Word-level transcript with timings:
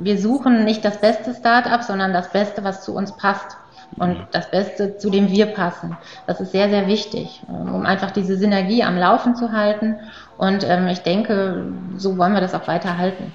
wir 0.00 0.16
suchen 0.16 0.64
nicht 0.64 0.84
das 0.84 1.00
beste 1.00 1.34
Startup, 1.34 1.82
sondern 1.82 2.12
das 2.12 2.30
Beste, 2.30 2.62
was 2.62 2.84
zu 2.84 2.94
uns 2.94 3.16
passt 3.16 3.56
und 3.96 4.28
das 4.30 4.50
Beste, 4.50 4.96
zu 4.96 5.10
dem 5.10 5.28
wir 5.28 5.46
passen. 5.46 5.96
Das 6.26 6.40
ist 6.40 6.52
sehr, 6.52 6.68
sehr 6.68 6.86
wichtig, 6.86 7.42
ähm, 7.48 7.74
um 7.74 7.84
einfach 7.84 8.12
diese 8.12 8.36
Synergie 8.36 8.84
am 8.84 8.96
Laufen 8.96 9.34
zu 9.34 9.50
halten. 9.50 9.96
Und 10.36 10.64
ähm, 10.64 10.86
ich 10.86 11.00
denke, 11.00 11.72
so 11.96 12.16
wollen 12.16 12.32
wir 12.32 12.40
das 12.40 12.54
auch 12.54 12.68
weiter 12.68 12.96
halten. 12.96 13.32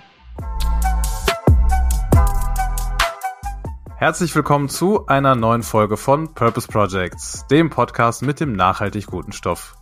Herzlich 3.98 4.34
willkommen 4.36 4.70
zu 4.70 5.06
einer 5.08 5.36
neuen 5.36 5.64
Folge 5.64 5.98
von 5.98 6.34
Purpose 6.34 6.68
Projects, 6.68 7.46
dem 7.48 7.70
Podcast 7.70 8.22
mit 8.22 8.40
dem 8.40 8.54
nachhaltig 8.54 9.08
guten 9.08 9.34
Stoff. 9.34 9.76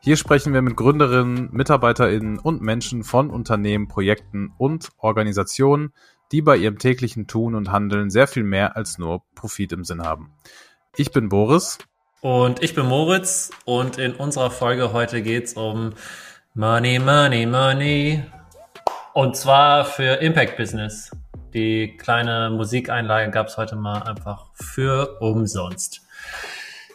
Hier 0.00 0.16
sprechen 0.16 0.54
wir 0.54 0.62
mit 0.62 0.76
Gründerinnen, 0.76 1.48
MitarbeiterInnen 1.52 2.38
und 2.38 2.62
Menschen 2.62 3.02
von 3.02 3.30
Unternehmen, 3.30 3.88
Projekten 3.88 4.52
und 4.56 4.90
Organisationen, 4.98 5.92
die 6.32 6.42
bei 6.42 6.56
ihrem 6.56 6.78
täglichen 6.78 7.26
Tun 7.26 7.54
und 7.54 7.70
Handeln 7.72 8.10
sehr 8.10 8.26
viel 8.26 8.44
mehr 8.44 8.76
als 8.76 8.98
nur 8.98 9.22
Profit 9.34 9.72
im 9.72 9.84
Sinn 9.84 10.02
haben. 10.02 10.32
Ich 10.96 11.12
bin 11.12 11.28
Boris. 11.28 11.78
Und 12.20 12.62
ich 12.62 12.74
bin 12.74 12.86
Moritz 12.86 13.50
und 13.64 13.98
in 13.98 14.14
unserer 14.14 14.50
Folge 14.50 14.92
heute 14.92 15.22
geht's 15.22 15.52
um 15.52 15.92
Money, 16.54 16.98
Money, 16.98 17.46
Money. 17.46 18.24
Und 19.14 19.36
zwar 19.36 19.84
für 19.84 20.14
Impact 20.14 20.56
Business. 20.56 21.10
Die 21.54 21.96
kleine 21.96 22.50
Musikeinlage 22.50 23.30
gab's 23.30 23.56
heute 23.56 23.76
mal 23.76 24.02
einfach 24.02 24.46
für 24.54 25.20
umsonst. 25.20 26.02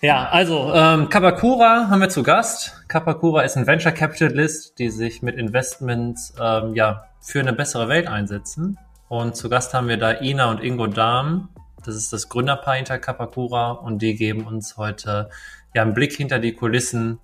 Ja, 0.02 0.28
also 0.30 0.74
ähm, 0.74 1.08
Kapakura 1.08 1.88
haben 1.90 2.02
wir 2.02 2.10
zu 2.10 2.24
Gast. 2.24 2.84
Kapakura 2.90 3.44
ist 3.44 3.56
ein 3.56 3.66
Venture 3.66 3.94
Capitalist, 3.94 4.78
die 4.78 4.90
sich 4.90 5.22
mit 5.22 5.38
Investments 5.38 6.34
ähm, 6.40 6.76
ja, 6.76 7.06
für 7.22 7.40
eine 7.40 7.54
bessere 7.54 7.88
Welt 7.88 8.08
einsetzen. 8.08 8.78
Und 9.14 9.36
zu 9.36 9.48
Gast 9.48 9.76
haben 9.76 9.90
wir 9.90 9.98
da 9.98 10.22
Ina 10.22 10.50
und 10.50 10.64
Ingo 10.64 10.88
Dahm. 10.88 11.50
Das 11.86 11.96
ist 11.96 12.12
das 12.14 12.30
Gründerpaar 12.30 12.78
hinter 12.78 12.98
Kapakura 12.98 13.70
und 13.70 14.02
die 14.02 14.16
geben 14.16 14.48
uns 14.48 14.76
heute 14.76 15.30
ja 15.76 15.84
einen 15.84 15.94
Blick 15.94 16.14
hinter 16.14 16.40
die 16.40 16.56
Kulissen, 16.56 17.20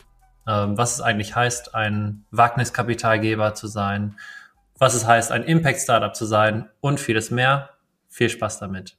ähm, 0.48 0.78
was 0.78 0.94
es 0.94 1.02
eigentlich 1.02 1.36
heißt, 1.36 1.74
ein 1.74 2.26
Wagniskapitalgeber 2.30 3.56
zu 3.56 3.66
sein, 3.66 4.20
was 4.78 4.94
es 4.94 5.08
heißt, 5.08 5.32
ein 5.32 5.42
Impact-Startup 5.42 6.16
zu 6.16 6.26
sein 6.26 6.70
und 6.80 7.00
vieles 7.00 7.32
mehr. 7.32 7.70
Viel 8.08 8.30
Spaß 8.30 8.60
damit. 8.60 8.96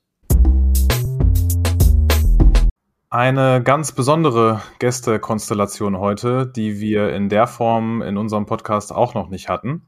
Eine 3.08 3.62
ganz 3.62 3.92
besondere 3.92 4.62
Gästekonstellation 4.80 5.96
heute, 5.96 6.44
die 6.44 6.80
wir 6.80 7.14
in 7.14 7.28
der 7.28 7.46
Form 7.46 8.02
in 8.02 8.16
unserem 8.16 8.46
Podcast 8.46 8.92
auch 8.92 9.14
noch 9.14 9.28
nicht 9.28 9.48
hatten. 9.48 9.86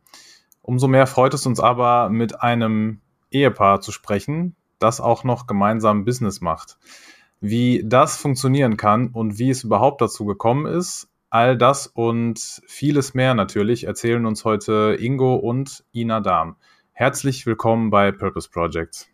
Umso 0.65 0.87
mehr 0.87 1.09
freut 1.09 1.35
es 1.35 1.45
uns 1.45 1.59
aber, 1.59 2.09
mit 2.09 2.41
einem 2.41 3.01
Ehepaar 3.33 3.81
zu 3.81 3.91
sprechen, 3.91 4.55
das 4.79 5.01
auch 5.01 5.25
noch 5.25 5.49
gemeinsam 5.49 6.05
Business 6.05 6.41
macht. 6.41 6.79
Wie 7.41 7.83
das 7.85 8.17
funktionieren 8.17 8.77
kann 8.77 9.09
und 9.09 9.41
wie 9.41 9.51
es 9.51 9.65
überhaupt 9.65 10.01
dazu 10.01 10.25
gekommen 10.25 10.67
ist, 10.67 11.09
all 11.31 11.59
das 11.59 11.89
und 11.89 12.63
vieles 12.69 13.13
mehr 13.13 13.35
natürlich 13.35 13.85
erzählen 13.85 14.25
uns 14.25 14.45
heute 14.45 14.97
Ingo 15.01 15.35
und 15.35 15.83
Ina 15.93 16.21
Dahm. 16.21 16.55
Herzlich 16.93 17.45
willkommen 17.45 17.91
bei 17.91 18.13
Purpose 18.13 18.49
Projects. 18.49 19.09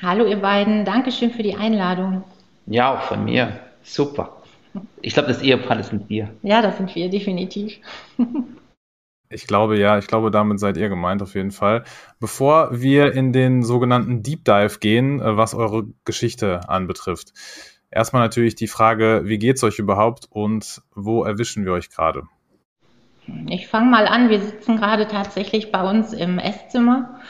Hallo 0.00 0.24
ihr 0.24 0.40
beiden, 0.40 0.86
Dankeschön 0.86 1.30
für 1.30 1.42
die 1.42 1.56
Einladung. 1.56 2.24
Ja, 2.64 2.94
auch 2.94 3.02
von 3.02 3.26
mir. 3.26 3.60
Super. 3.82 4.40
Ich 5.02 5.12
glaube, 5.12 5.28
das 5.28 5.42
Ehepaar 5.42 5.76
das 5.76 5.88
sind 5.88 6.08
wir. 6.08 6.30
Ja, 6.42 6.62
das 6.62 6.78
sind 6.78 6.94
wir, 6.94 7.10
definitiv. 7.10 7.78
Ich 9.34 9.46
glaube 9.46 9.78
ja, 9.78 9.98
ich 9.98 10.06
glaube, 10.06 10.30
damit 10.30 10.60
seid 10.60 10.76
ihr 10.76 10.88
gemeint 10.88 11.22
auf 11.22 11.34
jeden 11.34 11.50
Fall. 11.50 11.84
Bevor 12.20 12.68
wir 12.72 13.12
in 13.12 13.32
den 13.32 13.62
sogenannten 13.62 14.22
Deep 14.22 14.44
Dive 14.44 14.78
gehen, 14.78 15.20
äh, 15.20 15.36
was 15.36 15.54
eure 15.54 15.84
Geschichte 16.04 16.68
anbetrifft. 16.68 17.32
Erstmal 17.90 18.22
natürlich 18.22 18.54
die 18.54 18.68
Frage, 18.68 19.22
wie 19.24 19.38
geht's 19.38 19.62
euch 19.62 19.78
überhaupt 19.78 20.26
und 20.30 20.82
wo 20.94 21.24
erwischen 21.24 21.64
wir 21.64 21.72
euch 21.72 21.90
gerade? 21.90 22.22
Ich 23.48 23.68
fange 23.68 23.90
mal 23.90 24.06
an. 24.06 24.30
Wir 24.30 24.40
sitzen 24.40 24.76
gerade 24.76 25.06
tatsächlich 25.06 25.72
bei 25.72 25.88
uns 25.88 26.12
im 26.12 26.38
Esszimmer, 26.38 27.20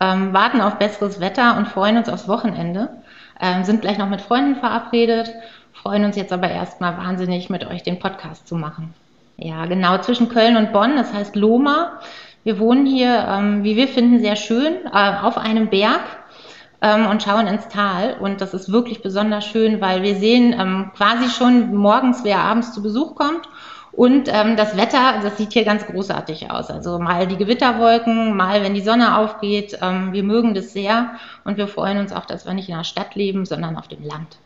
ähm, 0.00 0.32
warten 0.32 0.60
auf 0.60 0.78
besseres 0.78 1.20
Wetter 1.20 1.56
und 1.56 1.68
freuen 1.68 1.96
uns 1.96 2.08
aufs 2.08 2.28
Wochenende 2.28 3.02
ähm, 3.42 3.64
sind 3.64 3.82
gleich 3.82 3.98
noch 3.98 4.08
mit 4.08 4.20
Freunden 4.20 4.56
verabredet, 4.56 5.34
freuen 5.72 6.04
uns 6.04 6.16
jetzt 6.16 6.32
aber 6.32 6.48
erstmal 6.48 6.96
wahnsinnig, 6.96 7.50
mit 7.50 7.66
euch 7.66 7.82
den 7.82 7.98
Podcast 7.98 8.46
zu 8.46 8.54
machen. 8.54 8.94
Ja, 9.36 9.66
genau, 9.66 9.98
zwischen 9.98 10.28
Köln 10.28 10.56
und 10.56 10.72
Bonn, 10.72 10.96
das 10.96 11.12
heißt 11.12 11.36
Loma. 11.36 12.00
Wir 12.44 12.58
wohnen 12.58 12.86
hier, 12.86 13.26
ähm, 13.28 13.64
wie 13.64 13.76
wir 13.76 13.88
finden, 13.88 14.20
sehr 14.20 14.36
schön 14.36 14.86
äh, 14.92 15.12
auf 15.22 15.38
einem 15.38 15.68
Berg 15.68 16.02
ähm, 16.80 17.06
und 17.06 17.22
schauen 17.22 17.46
ins 17.46 17.68
Tal. 17.68 18.16
Und 18.20 18.40
das 18.40 18.54
ist 18.54 18.70
wirklich 18.70 19.02
besonders 19.02 19.44
schön, 19.44 19.80
weil 19.80 20.02
wir 20.02 20.16
sehen 20.16 20.54
ähm, 20.58 20.90
quasi 20.96 21.28
schon 21.30 21.74
morgens, 21.74 22.24
wer 22.24 22.38
abends 22.38 22.72
zu 22.72 22.82
Besuch 22.82 23.14
kommt 23.14 23.48
und 23.92 24.28
ähm, 24.32 24.56
das 24.56 24.76
Wetter, 24.76 25.20
das 25.22 25.36
sieht 25.36 25.52
hier 25.52 25.64
ganz 25.64 25.86
großartig 25.86 26.50
aus. 26.50 26.70
Also 26.70 26.98
mal 26.98 27.26
die 27.26 27.36
Gewitterwolken, 27.36 28.34
mal 28.34 28.62
wenn 28.62 28.74
die 28.74 28.80
Sonne 28.80 29.18
aufgeht. 29.18 29.78
Ähm, 29.82 30.14
wir 30.14 30.22
mögen 30.22 30.54
das 30.54 30.72
sehr 30.72 31.16
und 31.44 31.58
wir 31.58 31.68
freuen 31.68 31.98
uns 31.98 32.12
auch, 32.12 32.24
dass 32.24 32.46
wir 32.46 32.54
nicht 32.54 32.70
in 32.70 32.76
der 32.76 32.84
Stadt 32.84 33.14
leben, 33.14 33.44
sondern 33.44 33.76
auf 33.76 33.88
dem 33.88 34.02
Land. 34.02 34.38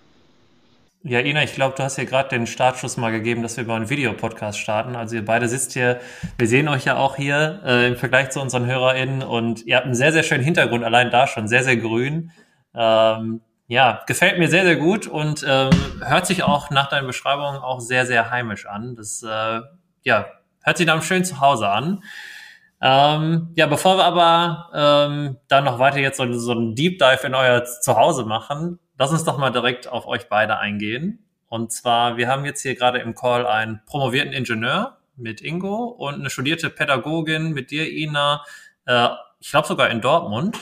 Ja, 1.09 1.21
Ina, 1.21 1.45
ich 1.45 1.55
glaube, 1.55 1.77
du 1.77 1.85
hast 1.85 1.95
hier 1.95 2.05
gerade 2.05 2.31
den 2.31 2.49
Startschuss 2.49 2.97
mal 2.97 3.13
gegeben, 3.13 3.41
dass 3.41 3.57
wir 3.57 3.63
über 3.63 3.77
einen 3.77 3.89
Videopodcast 3.89 4.59
starten. 4.59 4.97
Also 4.97 5.15
ihr 5.15 5.25
beide 5.25 5.47
sitzt 5.47 5.75
hier, 5.75 6.01
wir 6.37 6.49
sehen 6.49 6.67
euch 6.67 6.85
ja 6.85 6.97
auch 6.97 7.15
hier 7.15 7.61
äh, 7.65 7.87
im 7.87 7.97
Vergleich 7.97 8.31
zu 8.31 8.41
unseren 8.41 8.67
HörerInnen 8.67 9.23
und 9.23 9.65
ihr 9.67 9.77
habt 9.77 9.85
einen 9.85 9.95
sehr, 9.95 10.13
sehr 10.13 10.25
schönen 10.25 10.43
Hintergrund, 10.43 10.83
allein 10.83 11.13
da 11.13 11.29
schon, 11.29 11.47
sehr, 11.47 11.63
sehr 11.63 11.77
grün. 11.77 12.33
Ähm, 12.75 13.41
ja, 13.69 14.03
gefällt 14.09 14.41
mir 14.41 14.49
sehr, 14.49 14.65
sehr 14.65 14.75
gut 14.75 15.07
und 15.07 15.47
ähm, 15.49 15.71
hört 16.05 16.27
sich 16.27 16.43
auch 16.43 16.71
nach 16.71 16.89
deinen 16.89 17.07
Beschreibungen 17.07 17.61
auch 17.61 17.79
sehr, 17.79 18.05
sehr 18.05 18.33
heimisch 18.33 18.67
an. 18.67 18.97
Das 18.97 19.23
äh, 19.23 19.61
ja, 20.03 20.27
hört 20.65 20.77
sich 20.77 20.89
nach 20.89 20.95
einem 20.95 21.03
schönen 21.03 21.25
Zuhause 21.25 21.69
an. 21.69 22.03
Ähm, 22.81 23.53
ja, 23.55 23.67
bevor 23.67 23.97
wir 23.97 24.05
aber 24.05 24.71
ähm, 24.75 25.37
dann 25.47 25.63
noch 25.63 25.79
weiter 25.79 25.99
jetzt 25.99 26.17
so, 26.17 26.33
so 26.33 26.51
einen 26.51 26.75
Deep 26.75 26.99
Dive 26.99 27.25
in 27.25 27.37
euer 27.37 27.63
Zuhause 27.65 28.25
machen, 28.25 28.81
lass 28.99 29.11
uns 29.11 29.25
doch 29.25 29.39
mal 29.39 29.51
direkt 29.51 29.89
auf 29.89 30.07
euch 30.07 30.29
beide 30.29 30.59
eingehen. 30.59 31.25
Und 31.49 31.73
zwar, 31.73 32.17
wir 32.17 32.29
haben 32.29 32.45
jetzt 32.45 32.63
hier 32.63 32.75
gerade 32.75 32.99
im 32.99 33.15
Call 33.15 33.47
einen 33.47 33.81
promovierten 33.87 34.33
Ingenieur 34.33 34.99
mit 35.17 35.41
Ingo 35.41 35.85
und 35.85 36.15
eine 36.15 36.31
studierte 36.31 36.71
Pädagogin 36.71 37.53
mit 37.53 37.71
dir, 37.71 37.91
Ina, 37.91 38.45
äh, 38.87 39.09
ich 39.41 39.51
glaube 39.51 39.69
sogar 39.69 39.91
in 39.91 40.01
Dortmund. 40.01 40.59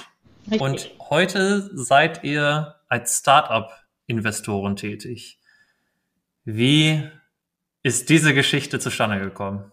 Richtig. 0.50 0.60
Und 0.60 0.90
heute 1.10 1.70
seid 1.74 2.22
ihr 2.22 2.74
als 2.88 3.18
Startup-Investoren 3.18 4.76
tätig. 4.76 5.38
Wie 6.44 7.02
ist 7.82 8.10
diese 8.10 8.34
Geschichte 8.34 8.78
zustande 8.78 9.18
gekommen? 9.18 9.72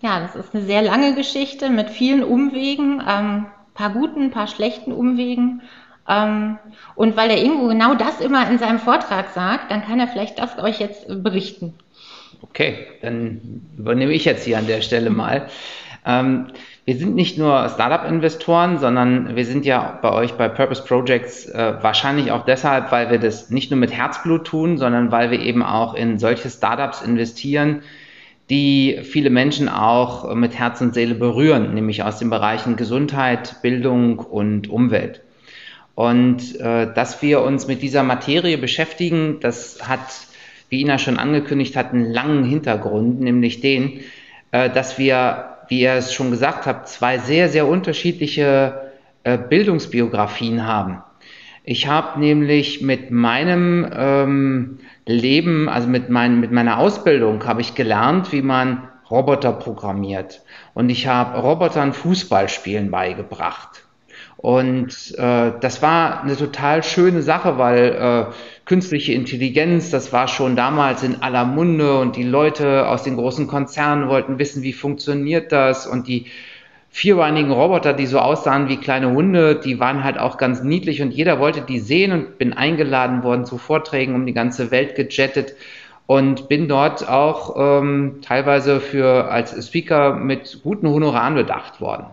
Ja, 0.00 0.20
das 0.20 0.34
ist 0.34 0.54
eine 0.54 0.64
sehr 0.64 0.82
lange 0.82 1.14
Geschichte 1.14 1.70
mit 1.70 1.90
vielen 1.90 2.24
Umwegen, 2.24 3.02
ähm, 3.06 3.46
paar 3.74 3.90
guten, 3.90 4.30
paar 4.30 4.48
schlechten 4.48 4.92
Umwegen. 4.92 5.62
Ähm, 6.08 6.58
und 6.94 7.16
weil 7.16 7.28
der 7.28 7.42
Ingo 7.42 7.68
genau 7.68 7.94
das 7.94 8.20
immer 8.20 8.48
in 8.50 8.58
seinem 8.58 8.78
Vortrag 8.78 9.30
sagt, 9.30 9.70
dann 9.70 9.84
kann 9.84 10.00
er 10.00 10.08
vielleicht 10.08 10.38
das 10.38 10.58
euch 10.58 10.80
jetzt 10.80 11.06
berichten. 11.22 11.74
Okay, 12.42 12.86
dann 13.00 13.62
übernehme 13.78 14.12
ich 14.12 14.24
jetzt 14.24 14.44
hier 14.44 14.58
an 14.58 14.66
der 14.66 14.82
Stelle 14.82 15.10
mal. 15.22 15.48
Ähm, 16.04 16.46
wir 16.84 16.96
sind 16.96 17.14
nicht 17.14 17.38
nur 17.38 17.68
Startup-Investoren, 17.68 18.78
sondern 18.78 19.36
wir 19.36 19.44
sind 19.44 19.64
ja 19.64 20.00
bei 20.02 20.12
euch 20.12 20.32
bei 20.32 20.48
Purpose 20.48 20.82
Projects 20.82 21.46
äh, 21.46 21.74
wahrscheinlich 21.80 22.32
auch 22.32 22.44
deshalb, 22.44 22.90
weil 22.90 23.08
wir 23.10 23.18
das 23.18 23.50
nicht 23.50 23.70
nur 23.70 23.78
mit 23.78 23.92
Herzblut 23.92 24.44
tun, 24.44 24.78
sondern 24.78 25.12
weil 25.12 25.30
wir 25.30 25.38
eben 25.38 25.62
auch 25.62 25.94
in 25.94 26.18
solche 26.18 26.50
Startups 26.50 27.00
investieren, 27.00 27.82
die 28.50 28.98
viele 29.04 29.30
Menschen 29.30 29.68
auch 29.68 30.34
mit 30.34 30.58
Herz 30.58 30.80
und 30.80 30.92
Seele 30.92 31.14
berühren, 31.14 31.72
nämlich 31.72 32.02
aus 32.02 32.18
den 32.18 32.30
Bereichen 32.30 32.74
Gesundheit, 32.74 33.62
Bildung 33.62 34.18
und 34.18 34.68
Umwelt. 34.68 35.20
Und 35.94 36.58
äh, 36.60 36.92
dass 36.92 37.22
wir 37.22 37.42
uns 37.42 37.66
mit 37.66 37.82
dieser 37.82 38.02
Materie 38.02 38.58
beschäftigen, 38.58 39.38
das 39.40 39.86
hat, 39.86 40.00
wie 40.68 40.80
Ina 40.80 40.98
schon 40.98 41.18
angekündigt 41.18 41.76
hat, 41.76 41.92
einen 41.92 42.10
langen 42.10 42.44
Hintergrund, 42.44 43.20
nämlich 43.20 43.60
den, 43.60 44.00
äh, 44.52 44.70
dass 44.70 44.98
wir 44.98 45.52
wie 45.72 45.80
ihr 45.80 45.94
es 45.94 46.12
schon 46.12 46.30
gesagt 46.30 46.66
habt, 46.66 46.88
zwei 46.88 47.16
sehr, 47.16 47.48
sehr 47.48 47.66
unterschiedliche 47.66 48.92
äh, 49.24 49.38
Bildungsbiografien 49.38 50.66
haben. 50.66 51.02
Ich 51.64 51.86
habe 51.86 52.20
nämlich 52.20 52.82
mit 52.82 53.10
meinem 53.10 53.88
ähm, 53.90 54.78
Leben, 55.06 55.70
also 55.70 55.88
mit, 55.88 56.10
mein, 56.10 56.40
mit 56.40 56.52
meiner 56.52 56.78
Ausbildung, 56.78 57.46
habe 57.46 57.62
ich 57.62 57.74
gelernt, 57.74 58.32
wie 58.32 58.42
man 58.42 58.88
Roboter 59.10 59.52
programmiert. 59.52 60.42
Und 60.74 60.90
ich 60.90 61.06
habe 61.06 61.38
Robotern 61.40 61.94
Fußballspielen 61.94 62.90
beigebracht. 62.90 63.81
Und 64.42 65.14
äh, 65.18 65.52
das 65.60 65.82
war 65.82 66.20
eine 66.20 66.36
total 66.36 66.82
schöne 66.82 67.22
Sache, 67.22 67.58
weil 67.58 67.92
äh, 67.92 68.32
künstliche 68.64 69.12
Intelligenz, 69.12 69.90
das 69.90 70.12
war 70.12 70.26
schon 70.26 70.56
damals 70.56 71.04
in 71.04 71.22
aller 71.22 71.44
Munde 71.44 72.00
und 72.00 72.16
die 72.16 72.24
Leute 72.24 72.88
aus 72.88 73.04
den 73.04 73.14
großen 73.14 73.46
Konzernen 73.46 74.08
wollten 74.08 74.40
wissen, 74.40 74.64
wie 74.64 74.72
funktioniert 74.72 75.52
das 75.52 75.86
und 75.86 76.08
die 76.08 76.26
vierbeinigen 76.90 77.52
Roboter, 77.52 77.92
die 77.92 78.06
so 78.06 78.18
aussahen 78.18 78.68
wie 78.68 78.78
kleine 78.78 79.12
Hunde, 79.12 79.60
die 79.60 79.78
waren 79.78 80.02
halt 80.02 80.18
auch 80.18 80.38
ganz 80.38 80.64
niedlich 80.64 81.02
und 81.02 81.12
jeder 81.12 81.38
wollte 81.38 81.60
die 81.60 81.78
sehen 81.78 82.10
und 82.10 82.38
bin 82.38 82.52
eingeladen 82.52 83.22
worden 83.22 83.44
zu 83.44 83.58
Vorträgen 83.58 84.16
um 84.16 84.26
die 84.26 84.34
ganze 84.34 84.72
Welt 84.72 84.96
gejettet 84.96 85.54
und 86.06 86.48
bin 86.48 86.66
dort 86.66 87.08
auch 87.08 87.54
ähm, 87.56 88.18
teilweise 88.22 88.80
für 88.80 89.30
als 89.30 89.68
Speaker 89.68 90.16
mit 90.16 90.62
guten 90.64 90.88
Honoraren 90.88 91.36
bedacht 91.36 91.80
worden. 91.80 92.06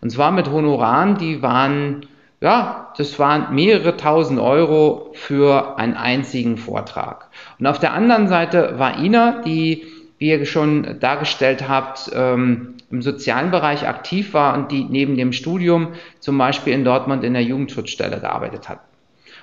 Und 0.00 0.10
zwar 0.10 0.30
mit 0.30 0.50
Honoraren, 0.50 1.16
die 1.18 1.42
waren, 1.42 2.06
ja, 2.40 2.92
das 2.96 3.18
waren 3.18 3.54
mehrere 3.54 3.96
tausend 3.96 4.40
Euro 4.40 5.10
für 5.14 5.78
einen 5.78 5.94
einzigen 5.94 6.56
Vortrag. 6.56 7.28
Und 7.58 7.66
auf 7.66 7.78
der 7.78 7.92
anderen 7.92 8.28
Seite 8.28 8.74
war 8.78 8.98
Ina, 8.98 9.42
die, 9.42 9.86
wie 10.18 10.30
ihr 10.30 10.46
schon 10.46 10.98
dargestellt 11.00 11.68
habt, 11.68 12.10
ähm, 12.14 12.74
im 12.90 13.02
sozialen 13.02 13.50
Bereich 13.50 13.86
aktiv 13.86 14.32
war 14.32 14.54
und 14.54 14.70
die 14.70 14.84
neben 14.84 15.16
dem 15.16 15.32
Studium 15.32 15.88
zum 16.20 16.38
Beispiel 16.38 16.72
in 16.72 16.84
Dortmund 16.84 17.24
in 17.24 17.32
der 17.32 17.42
Jugendschutzstelle 17.42 18.20
gearbeitet 18.20 18.68
hat. 18.68 18.80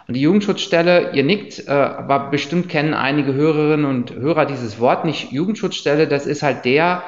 Und 0.07 0.15
die 0.15 0.21
Jugendschutzstelle, 0.21 1.11
ihr 1.13 1.23
nickt, 1.23 1.67
äh, 1.67 1.71
aber 1.71 2.29
bestimmt 2.29 2.67
kennen 2.67 2.93
einige 2.93 3.33
Hörerinnen 3.33 3.85
und 3.85 4.13
Hörer 4.13 4.45
dieses 4.45 4.79
Wort 4.79 5.05
nicht. 5.05 5.31
Jugendschutzstelle, 5.31 6.07
das 6.07 6.25
ist 6.25 6.43
halt 6.43 6.65
der 6.65 7.03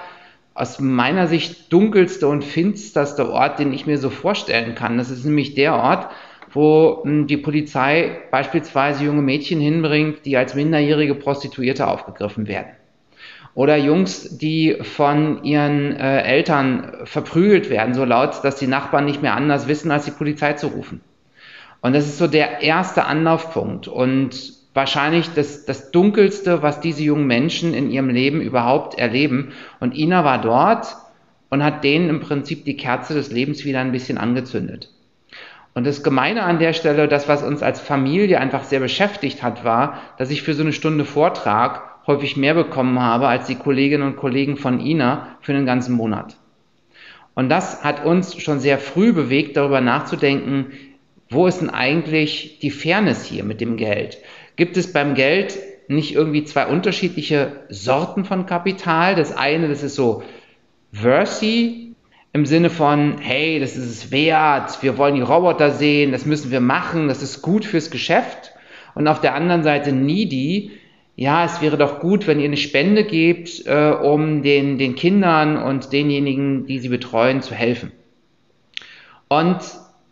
aus 0.56 0.80
meiner 0.80 1.28
Sicht 1.28 1.72
dunkelste 1.72 2.28
und 2.28 2.44
finsterste 2.44 3.30
Ort, 3.30 3.60
den 3.60 3.74
ich 3.74 3.86
mir 3.86 3.98
so 3.98 4.10
vorstellen 4.10 4.74
kann. 4.74 4.98
Das 4.98 5.12
ist 5.12 5.26
nämlich 5.26 5.54
der 5.54 5.76
Ort, 5.76 6.08
wo 6.52 7.02
hm, 7.04 7.28
die 7.28 7.38
Polizei 7.38 8.18
beispielsweise 8.32 9.04
junge 9.04 9.22
Mädchen 9.22 9.60
hinbringt, 9.60 10.26
die 10.26 10.38
als 10.38 10.56
minderjährige 10.56 11.14
Prostituierte 11.14 11.88
aufgegriffen 11.88 12.48
werden. 12.48 12.72
Oder 13.54 13.76
Jungs, 13.78 14.38
die 14.38 14.78
von 14.82 15.44
ihren 15.44 15.96
äh, 15.96 16.22
Eltern 16.22 16.94
verprügelt 17.04 17.70
werden, 17.70 17.94
so 17.94 18.06
laut, 18.06 18.44
dass 18.44 18.56
die 18.56 18.68
Nachbarn 18.68 19.06
nicht 19.06 19.22
mehr 19.22 19.36
anders 19.36 19.68
wissen, 19.68 19.92
als 19.92 20.06
die 20.06 20.12
Polizei 20.12 20.54
zu 20.54 20.68
rufen. 20.68 21.02
Und 21.82 21.94
das 21.94 22.06
ist 22.06 22.18
so 22.18 22.28
der 22.28 22.62
erste 22.62 23.06
Anlaufpunkt 23.06 23.88
und 23.88 24.54
wahrscheinlich 24.76 25.30
das, 25.34 25.66
das 25.66 25.90
Dunkelste, 25.90 26.62
was 26.62 26.82
diese 26.82 27.02
jungen 27.02 27.26
Menschen 27.26 27.74
in 27.74 27.90
ihrem 27.90 28.10
Leben 28.10 28.42
überhaupt 28.42 29.00
erleben. 29.00 29.54
Und 29.80 29.98
Ina 29.98 30.24
war 30.24 30.40
dort 30.40 30.98
und 31.50 31.64
hat 31.64 31.84
denen 31.84 32.10
im 32.10 32.20
Prinzip 32.20 32.66
die 32.66 32.78
Kerze 32.78 33.16
des 33.16 33.32
Lebens 33.32 33.66
wieder 33.66 33.80
ein 33.80 33.94
bisschen 33.94 34.18
angezündet. 34.18 34.92
Und 35.74 35.88
das 35.88 36.04
Gemeine 36.04 36.44
an 36.44 36.60
der 36.60 36.74
Stelle, 36.74 37.08
das, 37.08 37.28
was 37.28 37.42
uns 37.42 37.64
als 37.64 37.80
Familie 37.80 38.40
einfach 38.40 38.64
sehr 38.66 38.82
beschäftigt 38.82 39.44
hat, 39.44 39.64
war, 39.64 40.02
dass 40.18 40.30
ich 40.30 40.44
für 40.44 40.54
so 40.54 40.62
eine 40.62 40.74
Stunde 40.74 41.06
Vortrag 41.06 41.82
häufig 42.06 42.38
mehr 42.38 42.54
bekommen 42.54 43.00
habe 43.00 43.28
als 43.28 43.48
die 43.48 43.56
Kolleginnen 43.56 44.06
und 44.06 44.18
Kollegen 44.18 44.58
von 44.58 44.80
INA 44.80 45.38
für 45.42 45.54
einen 45.54 45.66
ganzen 45.66 45.96
Monat. 45.96 46.36
Und 47.34 47.50
das 47.50 47.84
hat 47.84 48.06
uns 48.06 48.42
schon 48.42 48.60
sehr 48.60 48.78
früh 48.78 49.14
bewegt, 49.14 49.58
darüber 49.58 49.82
nachzudenken, 49.82 50.68
wo 51.30 51.48
ist 51.48 51.60
denn 51.60 51.70
eigentlich 51.70 52.60
die 52.60 52.72
Fairness 52.72 53.26
hier 53.26 53.44
mit 53.44 53.60
dem 53.60 53.78
Geld? 53.78 54.18
Gibt 54.56 54.78
es 54.78 54.94
beim 54.94 55.16
Geld 55.16 55.58
nicht 55.88 56.14
irgendwie 56.14 56.44
zwei 56.44 56.68
unterschiedliche 56.68 57.64
Sorten 57.70 58.26
von 58.26 58.46
Kapital? 58.46 59.16
Das 59.16 59.36
eine, 59.36 59.68
das 59.68 59.84
ist 59.84 59.96
so 59.96 60.24
Versy 60.92 61.96
im 62.34 62.46
Sinne 62.46 62.70
von, 62.70 63.18
hey, 63.20 63.60
das 63.60 63.78
ist 63.78 63.86
es 63.86 64.12
wert, 64.12 64.84
wir 64.84 64.98
wollen 64.98 65.16
die 65.16 65.22
Roboter 65.22 65.72
sehen, 65.72 66.12
das 66.12 66.26
müssen 66.26 66.52
wir 66.52 66.60
machen, 66.60 67.08
das 67.08 67.22
ist 67.22 67.42
gut 67.42 67.64
fürs 67.64 67.90
Geschäft. 67.90 68.52
Und 68.94 69.08
auf 69.08 69.22
der 69.22 69.36
anderen 69.36 69.64
Seite 69.64 69.94
Needy, 69.94 70.72
ja, 71.16 71.46
es 71.46 71.62
wäre 71.62 71.78
doch 71.78 72.00
gut, 72.02 72.28
wenn 72.28 72.40
ihr 72.40 72.46
eine 72.46 72.58
Spende 72.58 73.06
gebt, 73.06 73.66
äh, 73.66 73.92
um 73.92 74.42
den, 74.42 74.78
den 74.78 74.96
Kindern 74.96 75.58
und 75.58 75.94
denjenigen, 75.94 76.66
die 76.66 76.80
sie 76.80 76.90
betreuen, 76.90 77.42
zu 77.42 77.56
helfen. 77.56 77.94
Und 79.30 79.60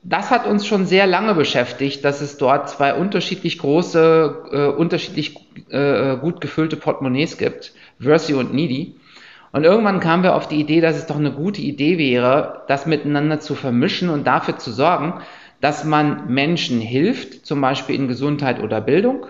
das 0.03 0.31
hat 0.31 0.45
uns 0.45 0.67
schon 0.67 0.85
sehr 0.85 1.07
lange 1.07 1.33
beschäftigt, 1.33 2.03
dass 2.03 2.21
es 2.21 2.38
dort 2.38 2.69
zwei 2.69 2.94
unterschiedlich 2.94 3.57
große, 3.57 4.44
äh, 4.51 4.67
unterschiedlich 4.67 5.35
äh, 5.69 6.17
gut 6.17 6.41
gefüllte 6.41 6.75
Portemonnaies 6.75 7.38
gibt, 7.38 7.73
Versi 8.00 8.33
und 8.33 8.53
Needy. 8.53 8.95
Und 9.53 9.63
irgendwann 9.63 10.00
kamen 10.00 10.23
wir 10.23 10.35
auf 10.35 10.47
die 10.47 10.59
Idee, 10.59 10.81
dass 10.81 10.97
es 10.97 11.05
doch 11.05 11.15
eine 11.15 11.31
gute 11.31 11.61
Idee 11.61 11.97
wäre, 11.97 12.63
das 12.67 12.85
miteinander 12.85 13.39
zu 13.39 13.55
vermischen 13.55 14.09
und 14.09 14.27
dafür 14.27 14.57
zu 14.57 14.71
sorgen, 14.71 15.21
dass 15.61 15.85
man 15.85 16.33
Menschen 16.33 16.81
hilft, 16.81 17.45
zum 17.45 17.61
Beispiel 17.61 17.95
in 17.95 18.07
Gesundheit 18.07 18.61
oder 18.61 18.81
Bildung, 18.81 19.27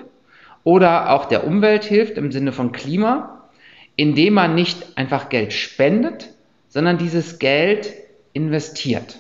oder 0.64 1.12
auch 1.12 1.26
der 1.26 1.46
Umwelt 1.46 1.84
hilft 1.84 2.18
im 2.18 2.32
Sinne 2.32 2.52
von 2.52 2.72
Klima, 2.72 3.50
indem 3.96 4.34
man 4.34 4.56
nicht 4.56 4.98
einfach 4.98 5.30
Geld 5.30 5.54
spendet, 5.54 6.30
sondern 6.70 6.98
dieses 6.98 7.38
Geld 7.38 7.94
investiert. 8.32 9.20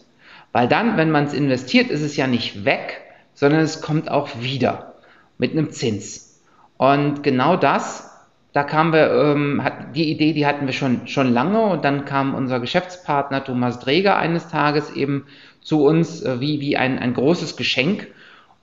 Weil 0.54 0.68
dann, 0.68 0.96
wenn 0.96 1.12
man 1.12 1.26
es 1.26 1.34
investiert, 1.34 1.90
ist 1.90 2.02
es 2.02 2.16
ja 2.16 2.28
nicht 2.28 2.64
weg, 2.64 3.02
sondern 3.34 3.60
es 3.60 3.82
kommt 3.82 4.10
auch 4.10 4.30
wieder 4.40 4.94
mit 5.38 5.52
einem 5.52 5.72
Zins. 5.72 6.42
Und 6.78 7.24
genau 7.24 7.58
das, 7.58 8.10
da 8.54 8.64
kamen 8.64 8.94
wir, 8.94 9.12
ähm, 9.12 9.64
hat, 9.64 9.96
die 9.96 10.12
Idee, 10.12 10.34
die 10.34 10.46
hatten 10.46 10.68
wir 10.68 10.74
schon, 10.74 11.08
schon 11.08 11.34
lange 11.34 11.62
und 11.64 11.84
dann 11.84 12.06
kam 12.06 12.36
unser 12.36 12.60
Geschäftspartner 12.60 13.44
Thomas 13.44 13.80
Dreger 13.80 14.18
eines 14.18 14.48
Tages 14.48 14.92
eben 14.92 15.26
zu 15.62 15.86
uns 15.86 16.22
äh, 16.22 16.40
wie, 16.40 16.62
wie 16.62 16.78
ein, 16.78 17.00
ein 17.00 17.16
großes 17.16 17.58
Geschenk. 17.58 18.08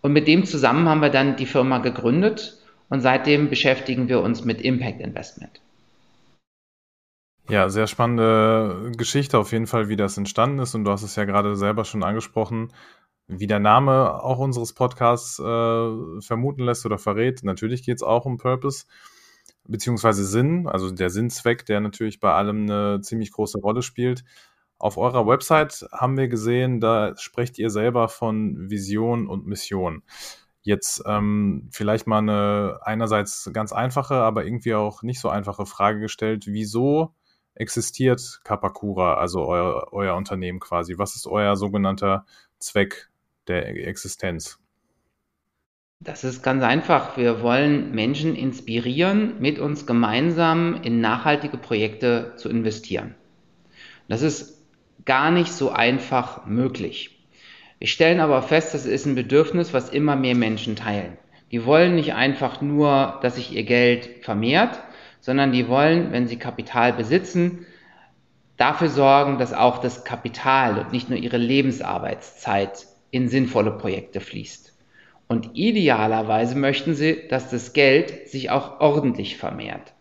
Und 0.00 0.12
mit 0.12 0.28
dem 0.28 0.44
zusammen 0.44 0.88
haben 0.88 1.02
wir 1.02 1.10
dann 1.10 1.36
die 1.36 1.46
Firma 1.46 1.78
gegründet 1.78 2.56
und 2.88 3.00
seitdem 3.00 3.50
beschäftigen 3.50 4.08
wir 4.08 4.20
uns 4.20 4.44
mit 4.44 4.62
Impact 4.62 5.00
Investment. 5.00 5.60
Ja, 7.50 7.68
sehr 7.68 7.88
spannende 7.88 8.92
Geschichte 8.96 9.36
auf 9.36 9.50
jeden 9.50 9.66
Fall, 9.66 9.88
wie 9.88 9.96
das 9.96 10.16
entstanden 10.16 10.60
ist. 10.60 10.76
Und 10.76 10.84
du 10.84 10.92
hast 10.92 11.02
es 11.02 11.16
ja 11.16 11.24
gerade 11.24 11.56
selber 11.56 11.84
schon 11.84 12.04
angesprochen, 12.04 12.72
wie 13.26 13.48
der 13.48 13.58
Name 13.58 14.22
auch 14.22 14.38
unseres 14.38 14.72
Podcasts 14.72 15.40
äh, 15.40 16.20
vermuten 16.20 16.62
lässt 16.62 16.86
oder 16.86 16.96
verrät. 16.96 17.42
Natürlich 17.42 17.82
geht 17.82 17.96
es 17.96 18.02
auch 18.04 18.24
um 18.24 18.38
Purpose 18.38 18.86
beziehungsweise 19.64 20.24
Sinn, 20.24 20.68
also 20.68 20.92
der 20.92 21.10
Sinnzweck, 21.10 21.66
der 21.66 21.80
natürlich 21.80 22.20
bei 22.20 22.32
allem 22.32 22.70
eine 22.70 23.00
ziemlich 23.00 23.32
große 23.32 23.58
Rolle 23.58 23.82
spielt. 23.82 24.24
Auf 24.78 24.96
eurer 24.96 25.26
Website 25.26 25.88
haben 25.92 26.16
wir 26.16 26.28
gesehen, 26.28 26.78
da 26.78 27.16
sprecht 27.16 27.58
ihr 27.58 27.70
selber 27.70 28.08
von 28.08 28.70
Vision 28.70 29.26
und 29.26 29.46
Mission. 29.46 30.04
Jetzt 30.62 31.02
ähm, 31.04 31.68
vielleicht 31.72 32.06
mal 32.06 32.18
eine 32.18 32.78
einerseits 32.82 33.50
ganz 33.52 33.72
einfache, 33.72 34.14
aber 34.14 34.44
irgendwie 34.44 34.74
auch 34.74 35.02
nicht 35.02 35.18
so 35.18 35.28
einfache 35.28 35.66
Frage 35.66 35.98
gestellt. 35.98 36.44
Wieso 36.46 37.12
existiert 37.54 38.40
Kapakura, 38.44 39.14
also 39.14 39.44
euer, 39.46 39.88
euer 39.92 40.16
Unternehmen 40.16 40.60
quasi? 40.60 40.98
Was 40.98 41.16
ist 41.16 41.26
euer 41.26 41.56
sogenannter 41.56 42.24
Zweck 42.58 43.10
der 43.48 43.68
Existenz? 43.86 44.58
Das 46.02 46.24
ist 46.24 46.42
ganz 46.42 46.62
einfach. 46.62 47.18
Wir 47.18 47.42
wollen 47.42 47.92
Menschen 47.92 48.34
inspirieren, 48.34 49.38
mit 49.38 49.58
uns 49.58 49.86
gemeinsam 49.86 50.80
in 50.82 51.02
nachhaltige 51.02 51.58
Projekte 51.58 52.32
zu 52.36 52.48
investieren. 52.48 53.14
Das 54.08 54.22
ist 54.22 54.66
gar 55.04 55.30
nicht 55.30 55.52
so 55.52 55.70
einfach 55.70 56.46
möglich. 56.46 57.28
Wir 57.78 57.86
stellen 57.86 58.20
aber 58.20 58.42
fest, 58.42 58.72
das 58.74 58.86
ist 58.86 59.06
ein 59.06 59.14
Bedürfnis, 59.14 59.74
was 59.74 59.90
immer 59.90 60.16
mehr 60.16 60.34
Menschen 60.34 60.74
teilen. 60.74 61.18
Die 61.50 61.64
wollen 61.64 61.96
nicht 61.96 62.14
einfach 62.14 62.60
nur, 62.60 63.18
dass 63.22 63.34
sich 63.34 63.52
ihr 63.52 63.64
Geld 63.64 64.22
vermehrt, 64.22 64.80
sondern 65.20 65.52
die 65.52 65.68
wollen, 65.68 66.12
wenn 66.12 66.26
sie 66.26 66.38
Kapital 66.38 66.92
besitzen, 66.92 67.66
dafür 68.56 68.88
sorgen, 68.88 69.38
dass 69.38 69.52
auch 69.52 69.78
das 69.78 70.04
Kapital 70.04 70.78
und 70.78 70.92
nicht 70.92 71.08
nur 71.08 71.18
ihre 71.18 71.38
Lebensarbeitszeit 71.38 72.86
in 73.10 73.28
sinnvolle 73.28 73.72
Projekte 73.72 74.20
fließt. 74.20 74.74
Und 75.28 75.50
idealerweise 75.54 76.56
möchten 76.56 76.94
sie, 76.94 77.28
dass 77.28 77.50
das 77.50 77.72
Geld 77.72 78.28
sich 78.28 78.50
auch 78.50 78.80
ordentlich 78.80 79.36
vermehrt. 79.36 79.92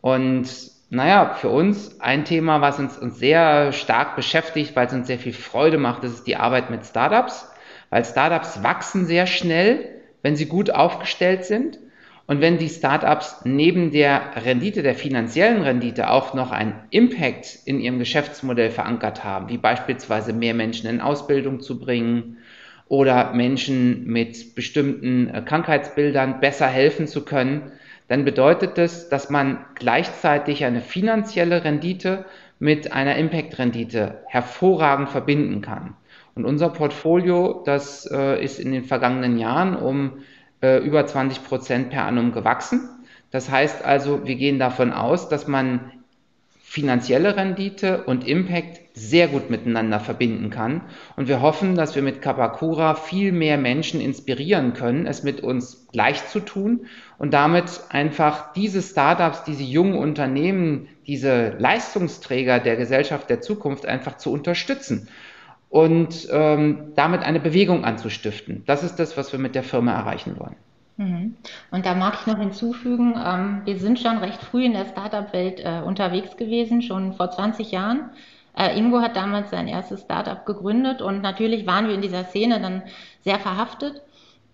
Und 0.00 0.48
naja, 0.90 1.34
für 1.34 1.48
uns 1.48 2.00
ein 2.00 2.24
Thema, 2.24 2.60
was 2.60 2.78
uns, 2.78 2.98
uns 2.98 3.18
sehr 3.18 3.72
stark 3.72 4.16
beschäftigt, 4.16 4.76
weil 4.76 4.86
es 4.86 4.92
uns 4.92 5.06
sehr 5.06 5.18
viel 5.18 5.32
Freude 5.32 5.78
macht, 5.78 6.04
das 6.04 6.12
ist 6.12 6.26
die 6.26 6.36
Arbeit 6.36 6.70
mit 6.70 6.84
Startups, 6.84 7.48
weil 7.90 8.04
Startups 8.04 8.62
wachsen 8.62 9.06
sehr 9.06 9.26
schnell, 9.26 10.02
wenn 10.22 10.36
sie 10.36 10.46
gut 10.46 10.70
aufgestellt 10.70 11.44
sind. 11.44 11.78
Und 12.26 12.40
wenn 12.40 12.56
die 12.56 12.70
Startups 12.70 13.42
neben 13.44 13.90
der 13.90 14.32
Rendite, 14.44 14.82
der 14.82 14.94
finanziellen 14.94 15.62
Rendite 15.62 16.08
auch 16.08 16.32
noch 16.32 16.52
einen 16.52 16.74
Impact 16.90 17.58
in 17.66 17.80
ihrem 17.80 17.98
Geschäftsmodell 17.98 18.70
verankert 18.70 19.24
haben, 19.24 19.50
wie 19.50 19.58
beispielsweise 19.58 20.32
mehr 20.32 20.54
Menschen 20.54 20.88
in 20.88 21.02
Ausbildung 21.02 21.60
zu 21.60 21.78
bringen 21.78 22.38
oder 22.88 23.34
Menschen 23.34 24.06
mit 24.06 24.54
bestimmten 24.54 25.28
äh, 25.28 25.42
Krankheitsbildern 25.42 26.40
besser 26.40 26.66
helfen 26.66 27.06
zu 27.06 27.24
können, 27.24 27.72
dann 28.08 28.24
bedeutet 28.24 28.78
das, 28.78 29.08
dass 29.08 29.28
man 29.28 29.64
gleichzeitig 29.74 30.64
eine 30.64 30.80
finanzielle 30.80 31.64
Rendite 31.64 32.24
mit 32.58 32.92
einer 32.92 33.16
Impact-Rendite 33.16 34.22
hervorragend 34.28 35.10
verbinden 35.10 35.60
kann. 35.60 35.94
Und 36.34 36.44
unser 36.44 36.70
Portfolio, 36.70 37.62
das 37.64 38.10
äh, 38.10 38.42
ist 38.42 38.58
in 38.58 38.72
den 38.72 38.84
vergangenen 38.84 39.38
Jahren 39.38 39.76
um 39.76 40.24
äh, 40.64 40.78
über 40.78 41.06
20 41.06 41.44
Prozent 41.44 41.90
per 41.90 42.06
annum 42.06 42.32
gewachsen. 42.32 42.88
Das 43.30 43.50
heißt 43.50 43.84
also, 43.84 44.26
wir 44.26 44.36
gehen 44.36 44.58
davon 44.58 44.92
aus, 44.92 45.28
dass 45.28 45.46
man 45.46 45.92
finanzielle 46.62 47.36
Rendite 47.36 48.04
und 48.04 48.26
Impact 48.26 48.80
sehr 48.94 49.28
gut 49.28 49.50
miteinander 49.50 50.00
verbinden 50.00 50.48
kann. 50.48 50.80
Und 51.16 51.28
wir 51.28 51.42
hoffen, 51.42 51.74
dass 51.74 51.94
wir 51.94 52.02
mit 52.02 52.22
Kapakura 52.22 52.94
viel 52.94 53.30
mehr 53.32 53.58
Menschen 53.58 54.00
inspirieren 54.00 54.72
können, 54.72 55.06
es 55.06 55.22
mit 55.22 55.42
uns 55.42 55.86
gleich 55.92 56.26
zu 56.28 56.40
tun 56.40 56.86
und 57.18 57.34
damit 57.34 57.82
einfach 57.90 58.54
diese 58.54 58.80
Startups, 58.80 59.44
diese 59.44 59.64
jungen 59.64 59.98
Unternehmen, 59.98 60.88
diese 61.06 61.50
Leistungsträger 61.58 62.58
der 62.58 62.76
Gesellschaft 62.76 63.28
der 63.28 63.42
Zukunft 63.42 63.84
einfach 63.84 64.16
zu 64.16 64.32
unterstützen 64.32 65.08
und 65.74 66.28
ähm, 66.30 66.92
damit 66.94 67.24
eine 67.24 67.40
Bewegung 67.40 67.84
anzustiften. 67.84 68.62
Das 68.64 68.84
ist 68.84 69.00
das, 69.00 69.16
was 69.16 69.32
wir 69.32 69.40
mit 69.40 69.56
der 69.56 69.64
Firma 69.64 69.92
erreichen 69.92 70.38
wollen. 70.38 70.54
Mhm. 70.98 71.34
Und 71.72 71.84
da 71.84 71.96
mag 71.96 72.14
ich 72.20 72.28
noch 72.28 72.38
hinzufügen, 72.38 73.16
ähm, 73.16 73.62
wir 73.64 73.76
sind 73.80 73.98
schon 73.98 74.18
recht 74.18 74.40
früh 74.40 74.64
in 74.64 74.74
der 74.74 74.84
Startup-Welt 74.84 75.64
äh, 75.64 75.82
unterwegs 75.84 76.36
gewesen, 76.36 76.80
schon 76.80 77.14
vor 77.14 77.28
20 77.28 77.72
Jahren. 77.72 78.10
Äh, 78.56 78.78
Ingo 78.78 79.00
hat 79.00 79.16
damals 79.16 79.50
sein 79.50 79.66
erstes 79.66 80.02
Startup 80.02 80.46
gegründet 80.46 81.02
und 81.02 81.22
natürlich 81.22 81.66
waren 81.66 81.88
wir 81.88 81.94
in 81.96 82.02
dieser 82.02 82.22
Szene 82.22 82.60
dann 82.60 82.84
sehr 83.22 83.40
verhaftet. 83.40 84.00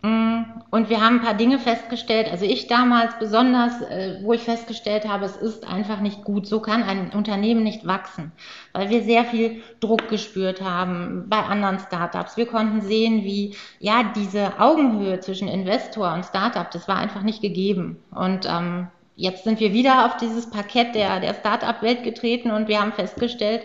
Mm, 0.02 0.44
und 0.70 0.88
wir 0.88 1.00
haben 1.00 1.16
ein 1.16 1.22
paar 1.22 1.34
Dinge 1.34 1.58
festgestellt, 1.58 2.30
also 2.30 2.46
ich 2.46 2.68
damals 2.68 3.18
besonders, 3.18 3.82
äh, 3.82 4.18
wo 4.22 4.32
ich 4.32 4.42
festgestellt 4.42 5.06
habe, 5.06 5.26
es 5.26 5.36
ist 5.36 5.66
einfach 5.66 6.00
nicht 6.00 6.24
gut. 6.24 6.46
So 6.46 6.60
kann 6.60 6.82
ein 6.82 7.10
Unternehmen 7.10 7.62
nicht 7.62 7.86
wachsen, 7.86 8.32
weil 8.72 8.88
wir 8.88 9.02
sehr 9.02 9.24
viel 9.24 9.62
Druck 9.80 10.08
gespürt 10.08 10.62
haben 10.62 11.26
bei 11.28 11.38
anderen 11.38 11.78
Startups. 11.80 12.36
Wir 12.38 12.46
konnten 12.46 12.80
sehen, 12.80 13.24
wie 13.24 13.54
ja 13.78 14.04
diese 14.16 14.58
Augenhöhe 14.58 15.20
zwischen 15.20 15.48
Investor 15.48 16.14
und 16.14 16.24
Startup, 16.24 16.70
das 16.70 16.88
war 16.88 16.96
einfach 16.96 17.22
nicht 17.22 17.42
gegeben. 17.42 18.02
Und 18.10 18.46
ähm, 18.46 18.88
jetzt 19.16 19.44
sind 19.44 19.60
wir 19.60 19.74
wieder 19.74 20.06
auf 20.06 20.16
dieses 20.16 20.48
Parkett 20.48 20.94
der, 20.94 21.20
der 21.20 21.34
Startup-Welt 21.34 22.04
getreten 22.04 22.50
und 22.50 22.68
wir 22.68 22.80
haben 22.80 22.92
festgestellt, 22.92 23.62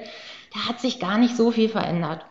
da 0.54 0.68
hat 0.70 0.82
sich 0.82 1.00
gar 1.00 1.18
nicht 1.18 1.38
so 1.38 1.51
viel 1.51 1.70
verändert. 1.70 2.25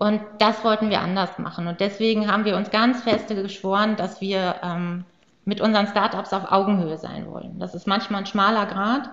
Und 0.00 0.22
das 0.38 0.64
wollten 0.64 0.88
wir 0.88 1.02
anders 1.02 1.38
machen. 1.38 1.66
Und 1.66 1.80
deswegen 1.80 2.32
haben 2.32 2.46
wir 2.46 2.56
uns 2.56 2.70
ganz 2.70 3.02
feste 3.02 3.34
geschworen, 3.34 3.96
dass 3.96 4.22
wir 4.22 4.54
ähm, 4.62 5.04
mit 5.44 5.60
unseren 5.60 5.88
Startups 5.88 6.32
auf 6.32 6.50
Augenhöhe 6.50 6.96
sein 6.96 7.30
wollen. 7.30 7.58
Das 7.58 7.74
ist 7.74 7.86
manchmal 7.86 8.20
ein 8.20 8.26
schmaler 8.26 8.64
Grad, 8.64 9.10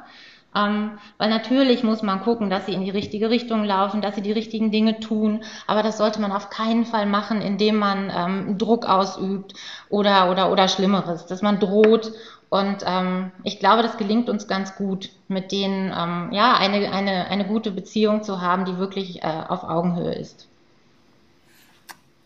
ähm, 0.56 0.92
weil 1.18 1.30
natürlich 1.30 1.84
muss 1.84 2.04
man 2.04 2.22
gucken, 2.22 2.50
dass 2.50 2.68
sie 2.68 2.74
in 2.74 2.86
die 2.86 2.90
richtige 2.90 3.30
Richtung 3.30 3.66
laufen, 3.66 4.02
dass 4.02 4.16
sie 4.16 4.22
die 4.22 4.32
richtigen 4.32 4.72
Dinge 4.72 5.02
tun. 5.02 5.44
Aber 5.68 5.84
das 5.84 5.98
sollte 5.98 6.22
man 6.22 6.32
auf 6.32 6.50
keinen 6.50 6.86
Fall 6.86 7.06
machen, 7.06 7.42
indem 7.42 7.76
man 7.76 8.10
ähm, 8.16 8.58
Druck 8.58 8.86
ausübt 8.86 9.56
oder, 9.90 10.32
oder, 10.32 10.54
oder 10.54 10.70
Schlimmeres, 10.70 11.26
dass 11.26 11.42
man 11.42 11.60
droht. 11.60 12.14
Und 12.48 12.86
ähm, 12.86 13.34
ich 13.44 13.60
glaube, 13.60 13.84
das 13.84 13.98
gelingt 13.98 14.30
uns 14.30 14.48
ganz 14.48 14.78
gut, 14.78 15.10
mit 15.28 15.52
denen 15.52 15.88
ähm, 15.94 16.32
ja, 16.32 16.54
eine, 16.54 16.94
eine, 16.94 17.28
eine 17.28 17.46
gute 17.46 17.72
Beziehung 17.72 18.24
zu 18.24 18.40
haben, 18.40 18.64
die 18.64 18.78
wirklich 18.78 19.22
äh, 19.22 19.44
auf 19.50 19.66
Augenhöhe 19.66 20.14
ist. 20.14 20.48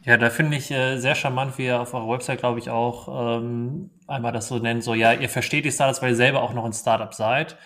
Ja, 0.03 0.17
da 0.17 0.31
finde 0.31 0.57
ich 0.57 0.71
äh, 0.71 0.97
sehr 0.97 1.13
charmant, 1.13 1.57
wie 1.57 1.65
ihr 1.65 1.79
auf 1.79 1.93
eurer 1.93 2.09
Website, 2.09 2.39
glaube 2.39 2.57
ich, 2.59 2.69
auch 2.71 3.37
ähm, 3.39 3.91
einmal 4.07 4.31
das 4.31 4.47
so 4.47 4.57
nennt, 4.57 4.83
so 4.83 4.95
ja, 4.95 5.13
ihr 5.13 5.29
versteht 5.29 5.63
die 5.63 5.71
Startups, 5.71 6.01
weil 6.01 6.11
ihr 6.11 6.15
selber 6.15 6.41
auch 6.41 6.53
noch 6.53 6.65
ein 6.65 6.73
Startup 6.73 7.13
seid. 7.13 7.57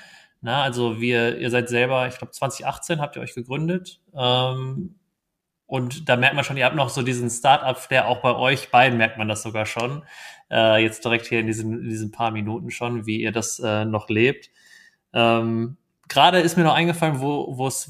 Na, 0.41 0.61
also 0.63 0.99
wir, 0.99 1.37
ihr 1.37 1.49
seid 1.49 1.69
selber, 1.69 2.07
ich 2.07 2.17
glaube 2.17 2.31
2018 2.31 2.99
habt 2.99 3.15
ihr 3.15 3.21
euch 3.21 3.33
gegründet. 3.35 4.01
Ähm, 4.13 4.95
und 5.65 6.09
da 6.09 6.17
merkt 6.17 6.35
man 6.35 6.43
schon, 6.43 6.57
ihr 6.57 6.65
habt 6.65 6.75
noch 6.75 6.89
so 6.89 7.01
diesen 7.01 7.29
Startup-Flair, 7.29 8.07
auch 8.07 8.21
bei 8.21 8.35
euch 8.35 8.69
beiden 8.69 8.97
merkt 8.97 9.17
man 9.17 9.27
das 9.27 9.41
sogar 9.41 9.65
schon. 9.65 10.03
Äh, 10.51 10.83
jetzt 10.83 11.03
direkt 11.05 11.25
hier 11.27 11.39
in 11.39 11.47
diesen, 11.47 11.81
in 11.81 11.89
diesen 11.89 12.11
paar 12.11 12.31
Minuten 12.31 12.69
schon, 12.69 13.05
wie 13.05 13.21
ihr 13.21 13.31
das 13.31 13.59
äh, 13.59 13.85
noch 13.85 14.09
lebt. 14.09 14.51
Ähm, 15.13 15.77
Gerade 16.09 16.39
ist 16.39 16.57
mir 16.57 16.63
noch 16.63 16.75
eingefallen, 16.75 17.21
wo, 17.21 17.57
wo 17.57 17.65
es 17.67 17.89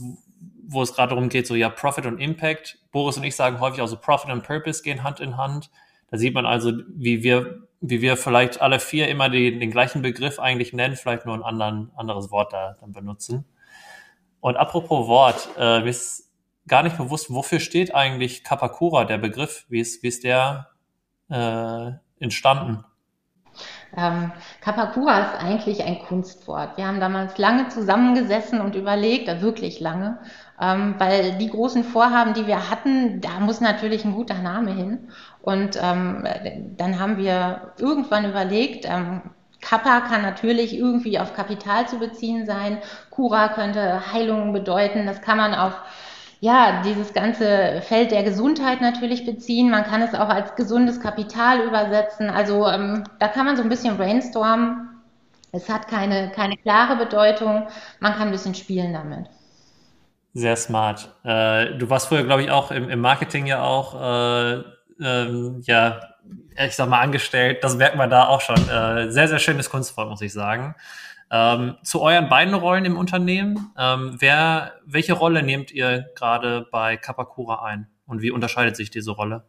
wo 0.68 0.82
es 0.82 0.94
gerade 0.94 1.10
darum 1.10 1.30
geht, 1.30 1.48
so 1.48 1.56
ja, 1.56 1.70
Profit 1.70 2.06
und 2.06 2.20
Impact. 2.20 2.80
Boris 2.92 3.18
und 3.18 3.24
ich 3.24 3.36
sagen 3.36 3.60
häufig 3.60 3.82
auch 3.82 3.88
so 3.88 3.98
Profit 3.98 4.32
und 4.32 4.44
Purpose 4.44 4.84
gehen 4.84 5.04
Hand 5.04 5.20
in 5.20 5.38
Hand. 5.38 5.70
Da 6.10 6.18
sieht 6.18 6.34
man 6.34 6.46
also, 6.46 6.72
wie 6.88 7.24
wir, 7.24 7.68
wie 7.82 8.02
wir 8.02 8.18
vielleicht 8.18 8.62
alle 8.62 8.80
vier 8.80 9.08
immer 9.08 9.30
die, 9.30 9.58
den 9.58 9.72
gleichen 9.72 10.02
Begriff 10.02 10.40
eigentlich 10.40 10.74
nennen, 10.74 10.96
vielleicht 10.96 11.26
nur 11.26 11.36
ein 11.36 11.44
anderen, 11.44 11.92
anderes 11.96 12.32
Wort 12.32 12.54
da 12.54 12.76
dann 12.80 12.94
benutzen. 12.94 13.46
Und 14.40 14.58
apropos 14.58 15.08
Wort, 15.08 15.50
äh, 15.58 15.80
mir 15.80 15.90
ist 15.90 16.32
gar 16.68 16.84
nicht 16.84 16.98
bewusst, 16.98 17.34
wofür 17.34 17.60
steht 17.60 17.94
eigentlich 17.96 18.44
Kapakura, 18.44 19.06
der 19.06 19.18
Begriff? 19.18 19.66
Wie 19.70 19.80
ist, 19.80 20.04
wie 20.04 20.08
ist 20.08 20.24
der 20.24 20.70
äh, 21.30 21.92
entstanden? 22.20 22.84
Ähm, 23.98 24.32
Kapakura 24.62 25.20
ist 25.20 25.44
eigentlich 25.44 25.84
ein 25.84 26.00
Kunstwort. 26.00 26.78
Wir 26.78 26.88
haben 26.88 27.00
damals 27.00 27.38
lange 27.38 27.70
zusammengesessen 27.70 28.62
und 28.62 28.76
überlegt, 28.76 29.28
äh, 29.28 29.42
wirklich 29.42 29.80
lange, 29.80 30.20
ähm, 30.60 30.96
weil 30.98 31.38
die 31.38 31.50
großen 31.50 31.84
Vorhaben, 31.84 32.34
die 32.34 32.48
wir 32.48 32.70
hatten, 32.70 33.22
da 33.22 33.40
muss 33.40 33.62
natürlich 33.62 34.06
ein 34.06 34.14
guter 34.14 34.40
Name 34.40 34.72
hin. 34.72 35.10
Und 35.42 35.80
ähm, 35.82 36.28
dann 36.78 37.00
haben 37.00 37.18
wir 37.18 37.74
irgendwann 37.78 38.26
überlegt, 38.26 38.86
ähm, 38.86 39.22
Kappa 39.62 40.02
kann 40.02 40.22
natürlich 40.22 40.78
irgendwie 40.78 41.20
auf 41.20 41.34
Kapital 41.34 41.88
zu 41.88 41.98
beziehen 41.98 42.46
sein. 42.46 42.78
Kura 43.10 43.50
könnte 43.50 44.14
Heilung 44.14 44.54
bedeuten. 44.54 45.06
Das 45.08 45.22
kann 45.22 45.38
man 45.38 45.56
auf 45.56 45.74
ja, 46.40 46.82
dieses 46.84 47.14
ganze 47.14 47.82
Feld 47.82 48.12
der 48.12 48.24
Gesundheit 48.24 48.82
natürlich 48.82 49.26
beziehen. 49.26 49.70
Man 49.70 49.84
kann 49.84 50.02
es 50.02 50.14
auch 50.14 50.30
als 50.30 50.56
gesundes 50.56 51.00
Kapital 51.00 51.62
übersetzen. 51.62 52.30
Also 52.30 52.68
ähm, 52.68 53.04
da 53.20 53.28
kann 53.28 53.46
man 53.46 53.58
so 53.58 53.64
ein 53.64 53.70
bisschen 53.70 53.98
brainstormen. 53.98 54.90
Es 55.52 55.70
hat 55.70 55.88
keine, 55.88 56.32
keine 56.32 56.58
klare 56.58 56.98
Bedeutung. 56.98 57.68
Man 58.00 58.14
kann 58.14 58.28
ein 58.28 58.32
bisschen 58.32 58.56
spielen 58.56 58.94
damit. 58.94 59.28
Sehr 60.34 60.58
smart. 60.58 61.10
Äh, 61.24 61.78
du 61.78 61.90
warst 61.90 62.08
früher, 62.08 62.24
glaube 62.24 62.44
ich, 62.44 62.52
auch 62.52 62.72
im, 62.72 62.90
im 62.90 63.00
Marketing 63.00 63.46
ja 63.46 63.64
auch, 63.64 63.96
äh, 63.96 64.64
ähm, 65.02 65.62
ja, 65.64 66.02
ich 66.58 66.76
sag 66.76 66.90
mal, 66.90 67.00
angestellt. 67.00 67.64
Das 67.64 67.78
merkt 67.78 67.96
man 67.96 68.10
da 68.10 68.28
auch 68.28 68.42
schon. 68.42 68.58
Äh, 68.70 69.12
sehr, 69.12 69.30
sehr 69.30 69.40
schönes 69.40 69.70
Kunstwort, 69.70 70.10
muss 70.10 70.22
ich 70.22 70.34
sagen. 70.34 70.76
Ähm, 71.32 71.76
zu 71.84 72.02
euren 72.02 72.30
beiden 72.30 72.54
Rollen 72.54 72.86
im 72.86 72.98
Unternehmen. 72.98 73.72
Ähm, 73.78 74.16
wer, 74.20 74.74
welche 74.86 75.14
Rolle 75.14 75.44
nehmt 75.44 75.72
ihr 75.72 76.06
gerade 76.16 76.68
bei 76.72 76.98
Kapakura 76.98 77.64
ein? 77.64 77.88
Und 78.06 78.22
wie 78.22 78.32
unterscheidet 78.32 78.76
sich 78.76 78.92
diese 78.92 79.12
Rolle? 79.12 79.44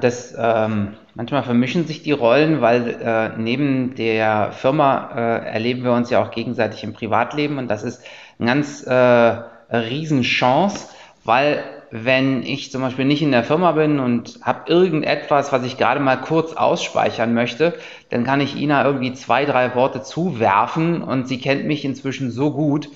Das, 0.00 0.32
ähm, 0.38 0.94
manchmal 1.14 1.42
vermischen 1.42 1.88
sich 1.88 2.04
die 2.04 2.12
Rollen, 2.12 2.60
weil 2.60 2.88
äh, 3.02 3.30
neben 3.36 3.96
der 3.96 4.52
Firma 4.52 5.10
äh, 5.12 5.46
erleben 5.46 5.82
wir 5.82 5.92
uns 5.92 6.08
ja 6.08 6.22
auch 6.22 6.30
gegenseitig 6.30 6.84
im 6.84 6.92
Privatleben 6.92 7.58
und 7.58 7.66
das 7.66 7.82
ist 7.82 8.04
eine 8.38 8.46
ganz 8.46 8.84
äh, 8.86 8.94
Riesenchance, 8.94 10.88
weil 11.24 11.64
wenn 11.94 12.42
ich 12.42 12.72
zum 12.72 12.80
Beispiel 12.80 13.04
nicht 13.04 13.20
in 13.20 13.32
der 13.32 13.44
Firma 13.44 13.72
bin 13.72 14.00
und 14.00 14.40
habe 14.40 14.72
irgendetwas, 14.72 15.52
was 15.52 15.62
ich 15.62 15.76
gerade 15.76 16.00
mal 16.00 16.16
kurz 16.16 16.54
ausspeichern 16.54 17.34
möchte, 17.34 17.74
dann 18.08 18.24
kann 18.24 18.40
ich 18.40 18.56
Ina 18.56 18.82
irgendwie 18.86 19.12
zwei, 19.12 19.44
drei 19.44 19.74
Worte 19.74 20.02
zuwerfen 20.02 21.02
und 21.02 21.28
sie 21.28 21.38
kennt 21.38 21.66
mich 21.66 21.84
inzwischen 21.84 22.30
so 22.30 22.52
gut, 22.52 22.88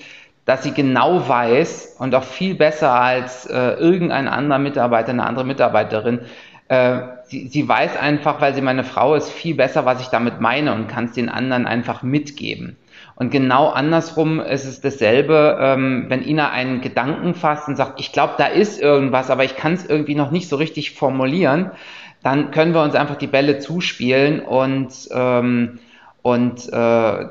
dass 0.47 0.63
sie 0.63 0.73
genau 0.73 1.29
weiß 1.29 1.97
und 1.99 2.15
auch 2.15 2.25
viel 2.25 2.55
besser 2.55 2.95
als 2.95 3.45
äh, 3.45 3.73
irgendein 3.73 4.29
anderer 4.29 4.59
Mitarbeiter, 4.59 5.11
eine 5.11 5.27
andere 5.27 5.45
Mitarbeiterin, 5.45 6.21
äh, 6.69 7.01
sie, 7.25 7.49
sie 7.49 7.69
weiß 7.69 7.99
einfach, 7.99 8.41
weil 8.41 8.55
sie 8.55 8.63
meine 8.63 8.85
Frau 8.85 9.15
ist, 9.15 9.31
viel 9.31 9.57
besser, 9.57 9.85
was 9.85 10.01
ich 10.01 10.07
damit 10.07 10.41
meine 10.41 10.73
und 10.73 10.89
kann 10.89 11.05
es 11.05 11.13
den 11.13 11.29
anderen 11.29 11.67
einfach 11.67 12.03
mitgeben. 12.03 12.77
Und 13.17 13.31
genau 13.31 13.69
andersrum 13.69 14.41
ist 14.41 14.67
es 14.67 14.83
dasselbe, 14.83 15.59
ähm, 15.59 16.05
wenn 16.09 16.23
Ina 16.23 16.51
einen 16.51 16.83
Gedanken 16.83 17.35
fasst 17.35 17.67
und 17.67 17.77
sagt, 17.77 17.99
ich 17.99 18.13
glaube, 18.13 18.35
da 18.37 18.47
ist 18.47 18.81
irgendwas, 18.81 19.31
aber 19.31 19.43
ich 19.43 19.57
kann 19.57 19.73
es 19.73 19.87
irgendwie 19.87 20.15
noch 20.15 20.31
nicht 20.31 20.51
so 20.51 20.57
richtig 20.57 20.93
formulieren, 20.93 21.71
dann 22.23 22.51
können 22.51 22.75
wir 22.75 22.83
uns 22.83 22.95
einfach 22.95 23.17
die 23.17 23.27
Bälle 23.27 23.59
zuspielen 23.59 24.41
und, 24.41 24.93
ähm, 25.13 25.79
und 26.21 26.69
äh, 26.69 26.73
da, 26.73 27.29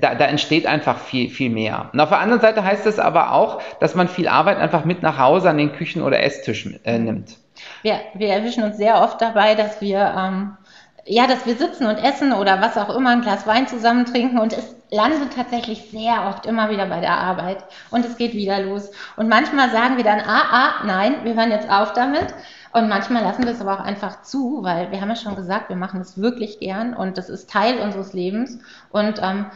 da 0.00 0.24
entsteht 0.24 0.66
einfach 0.66 0.98
viel, 0.98 1.28
viel 1.28 1.50
mehr. 1.50 1.90
Und 1.92 2.00
auf 2.00 2.08
der 2.08 2.20
anderen 2.20 2.40
Seite 2.40 2.64
heißt 2.64 2.86
es 2.86 2.98
aber 2.98 3.32
auch, 3.32 3.60
dass 3.80 3.94
man 3.94 4.08
viel 4.08 4.28
Arbeit 4.28 4.56
einfach 4.58 4.86
mit 4.86 5.02
nach 5.02 5.18
Hause 5.18 5.50
an 5.50 5.58
den 5.58 5.72
Küchen- 5.72 6.02
oder 6.02 6.22
Esstisch 6.22 6.68
äh, 6.84 6.98
nimmt. 6.98 7.36
Wir, 7.82 8.00
wir 8.14 8.28
erwischen 8.28 8.64
uns 8.64 8.78
sehr 8.78 9.02
oft 9.02 9.20
dabei, 9.20 9.54
dass 9.54 9.80
wir, 9.82 10.14
ähm, 10.16 10.56
ja, 11.04 11.26
dass 11.26 11.44
wir 11.44 11.56
sitzen 11.56 11.86
und 11.86 11.96
essen 11.96 12.32
oder 12.32 12.62
was 12.62 12.78
auch 12.78 12.94
immer, 12.96 13.10
ein 13.10 13.20
Glas 13.20 13.46
Wein 13.46 13.66
zusammen 13.66 14.06
trinken 14.06 14.38
und 14.38 14.52
es 14.52 14.74
landet 14.92 15.34
tatsächlich 15.34 15.90
sehr 15.90 16.28
oft 16.28 16.46
immer 16.46 16.70
wieder 16.70 16.86
bei 16.86 17.00
der 17.00 17.16
Arbeit 17.16 17.64
und 17.90 18.04
es 18.04 18.16
geht 18.16 18.34
wieder 18.34 18.60
los. 18.60 18.90
Und 19.16 19.28
manchmal 19.28 19.70
sagen 19.70 19.96
wir 19.96 20.04
dann, 20.04 20.20
ah, 20.20 20.42
ah, 20.50 20.70
nein, 20.84 21.24
wir 21.24 21.34
hören 21.34 21.50
jetzt 21.50 21.68
auf 21.68 21.94
damit. 21.94 22.26
Und 22.74 22.88
manchmal 22.88 23.22
lassen 23.22 23.44
wir 23.44 23.52
es 23.52 23.60
aber 23.60 23.74
auch 23.74 23.84
einfach 23.84 24.22
zu, 24.22 24.62
weil 24.62 24.90
wir 24.90 25.00
haben 25.00 25.08
ja 25.08 25.16
schon 25.16 25.36
gesagt, 25.36 25.68
wir 25.68 25.76
machen 25.76 26.00
es 26.00 26.20
wirklich 26.20 26.60
gern 26.60 26.94
und 26.94 27.18
das 27.18 27.28
ist 27.28 27.50
Teil 27.50 27.78
unseres 27.80 28.12
Lebens. 28.12 28.58
Und 28.90 29.18
ähm, 29.22 29.46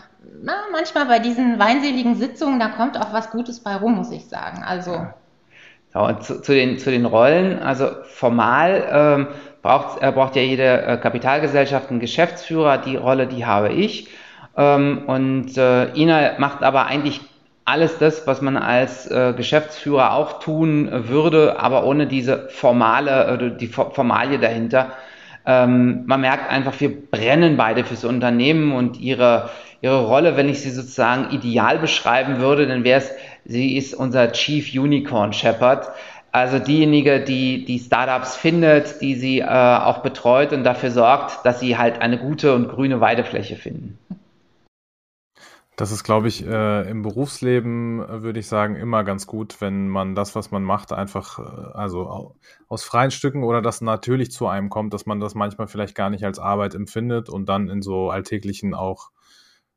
na, 0.43 0.55
manchmal 0.73 1.07
bei 1.07 1.19
diesen 1.19 1.59
weinseligen 1.59 2.17
Sitzungen, 2.17 2.59
da 2.59 2.69
kommt 2.69 2.99
auch 2.99 3.13
was 3.13 3.31
Gutes 3.31 3.61
bei 3.61 3.77
rum, 3.77 3.95
muss 3.95 4.11
ich 4.11 4.27
sagen. 4.27 4.65
Also. 4.67 4.93
Ja. 4.93 5.15
Ja, 5.95 6.21
zu, 6.21 6.43
zu, 6.43 6.53
den, 6.53 6.79
zu 6.79 6.91
den 6.91 7.07
Rollen, 7.07 7.59
also 7.59 7.89
formal 8.05 8.87
ähm, 8.91 9.29
braucht, 9.63 10.03
äh, 10.03 10.13
braucht 10.13 10.37
ja 10.37 10.43
jede 10.43 10.83
äh, 10.83 10.97
Kapitalgesellschaft 10.99 11.89
einen 11.91 12.01
Geschäftsführer, 12.01 12.77
die 12.77 12.97
Rolle, 12.97 13.27
die 13.27 13.47
habe 13.47 13.71
ich. 13.73 14.11
Ähm, 14.57 15.03
und 15.07 15.57
äh, 15.59 15.93
Ina 15.95 16.39
macht 16.39 16.63
aber 16.63 16.87
eigentlich 16.87 17.21
alles 17.67 17.99
das, 17.99 18.27
was 18.27 18.41
man 18.41 18.57
als 18.57 19.11
äh, 19.11 19.35
Geschäftsführer 19.37 20.15
auch 20.15 20.39
tun 20.39 20.89
würde, 21.09 21.59
aber 21.59 21.85
ohne 21.85 22.07
diese 22.07 22.49
formale, 22.49 23.55
äh, 23.55 23.57
die 23.59 23.67
Formalie 23.67 24.39
dahinter. 24.39 24.93
Ähm, 25.45 26.05
man 26.07 26.21
merkt 26.21 26.51
einfach, 26.51 26.81
wir 26.81 27.11
brennen 27.11 27.57
beide 27.57 27.85
fürs 27.85 28.05
Unternehmen 28.05 28.73
und 28.73 29.01
ihre, 29.01 29.51
ihre 29.81 30.05
Rolle, 30.07 30.37
wenn 30.37 30.49
ich 30.49 30.61
sie 30.61 30.71
sozusagen 30.71 31.31
ideal 31.31 31.79
beschreiben 31.79 32.39
würde, 32.39 32.67
dann 32.67 32.85
wäre 32.85 33.01
es, 33.01 33.11
sie 33.45 33.77
ist 33.77 33.95
unser 33.95 34.33
Chief 34.33 34.73
Unicorn 34.73 35.33
Shepherd. 35.33 35.89
Also 36.33 36.59
diejenige, 36.59 37.21
die 37.21 37.65
die 37.65 37.79
Startups 37.79 38.37
findet, 38.37 39.01
die 39.01 39.15
sie 39.15 39.41
äh, 39.41 39.47
auch 39.47 39.99
betreut 39.99 40.53
und 40.53 40.65
dafür 40.65 40.91
sorgt, 40.91 41.47
dass 41.47 41.61
sie 41.61 41.79
halt 41.79 42.01
eine 42.01 42.19
gute 42.19 42.55
und 42.55 42.69
grüne 42.69 43.01
Weidefläche 43.01 43.57
finden. 43.57 43.99
Das 45.79 45.91
ist, 45.93 46.05
glaube 46.05 46.29
ich, 46.29 46.43
äh, 46.47 46.89
im 46.89 47.03
Berufsleben, 47.03 48.01
äh, 48.01 48.23
würde 48.23 48.41
ich 48.41 48.47
sagen, 48.49 48.77
immer 48.77 49.05
ganz 49.05 49.27
gut, 49.27 49.61
wenn 49.61 49.89
man 49.89 50.15
das, 50.15 50.35
was 50.35 50.51
man 50.51 50.63
macht, 50.65 50.93
einfach, 50.93 51.39
äh, 51.39 51.43
also 51.75 52.35
aus 52.69 52.83
freien 52.83 53.11
Stücken 53.11 53.45
oder 53.45 53.61
das 53.61 53.83
natürlich 53.83 54.31
zu 54.31 54.47
einem 54.47 54.71
kommt, 54.71 54.95
dass 54.95 55.05
man 55.05 55.21
das 55.21 55.35
manchmal 55.35 55.69
vielleicht 55.69 55.95
gar 55.95 56.09
nicht 56.09 56.25
als 56.25 56.39
Arbeit 56.39 56.75
empfindet 56.75 57.29
und 57.29 57.47
dann 57.51 57.69
in 57.69 57.83
so 57.83 58.11
alltäglichen 58.11 58.75
auch 58.75 59.11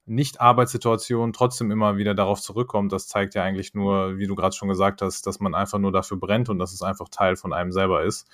Nicht-Arbeitssituationen 0.05 1.33
trotzdem 1.33 1.71
immer 1.71 1.97
wieder 1.97 2.15
darauf 2.15 2.41
zurückkommt. 2.41 2.93
Das 2.93 3.07
zeigt 3.07 3.35
ja 3.35 3.43
eigentlich 3.43 3.73
nur, 3.73 4.17
wie 4.17 4.27
du 4.27 4.35
gerade 4.35 4.55
schon 4.55 4.69
gesagt 4.69 5.01
hast, 5.01 5.27
dass 5.27 5.39
man 5.41 5.53
einfach 5.55 5.79
nur 5.79 5.91
dafür 5.91 6.17
brennt 6.17 6.49
und 6.49 6.59
dass 6.59 6.73
es 6.73 6.81
einfach 6.81 7.09
Teil 7.09 7.35
von 7.35 7.53
einem 7.53 7.71
selber 7.73 8.03
ist. 8.03 8.27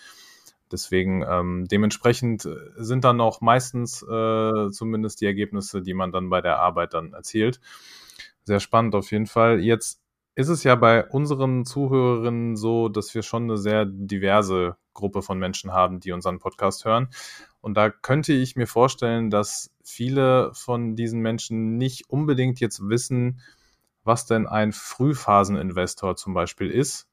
Deswegen 0.72 1.24
ähm, 1.28 1.66
dementsprechend 1.70 2.46
äh, 2.46 2.56
sind 2.78 3.04
dann 3.04 3.22
auch 3.22 3.42
meistens 3.42 4.02
äh, 4.02 4.70
zumindest 4.72 5.22
die 5.22 5.26
Ergebnisse, 5.26 5.82
die 5.82 5.94
man 5.94 6.12
dann 6.12 6.30
bei 6.30 6.42
der 6.42 6.60
Arbeit 6.60 6.94
dann 6.94 7.14
erzielt. 7.14 7.60
Sehr 8.44 8.60
spannend 8.60 8.96
auf 8.96 9.12
jeden 9.12 9.28
Fall. 9.28 9.60
Jetzt 9.60 10.02
ist 10.36 10.50
es 10.50 10.64
ja 10.64 10.76
bei 10.76 11.06
unseren 11.06 11.66
Zuhörerinnen 11.66 12.56
so, 12.56 12.90
dass 12.90 13.14
wir 13.16 13.24
schon 13.24 13.44
eine 13.44 13.58
sehr 13.58 13.86
diverse 13.86 14.76
Gruppe 14.94 15.22
von 15.22 15.40
Menschen 15.40 15.72
haben, 15.72 16.00
die 16.00 16.12
unseren 16.12 16.40
Podcast 16.40 16.86
hören. 16.86 17.10
Und 17.62 17.76
da 17.76 17.90
könnte 17.90 18.34
ich 18.34 18.56
mir 18.56 18.68
vorstellen, 18.68 19.30
dass 19.30 19.72
viele 19.84 20.52
von 20.54 20.96
diesen 20.96 21.22
Menschen 21.22 21.78
nicht 21.78 22.10
unbedingt 22.10 22.60
jetzt 22.60 22.88
wissen, 22.88 23.42
was 24.04 24.26
denn 24.26 24.46
ein 24.46 24.72
Frühphaseninvestor 24.72 26.16
zum 26.16 26.34
Beispiel 26.34 26.70
ist 26.70 27.08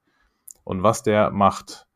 und 0.64 0.82
was 0.82 1.02
der 1.02 1.30
macht. 1.30 1.86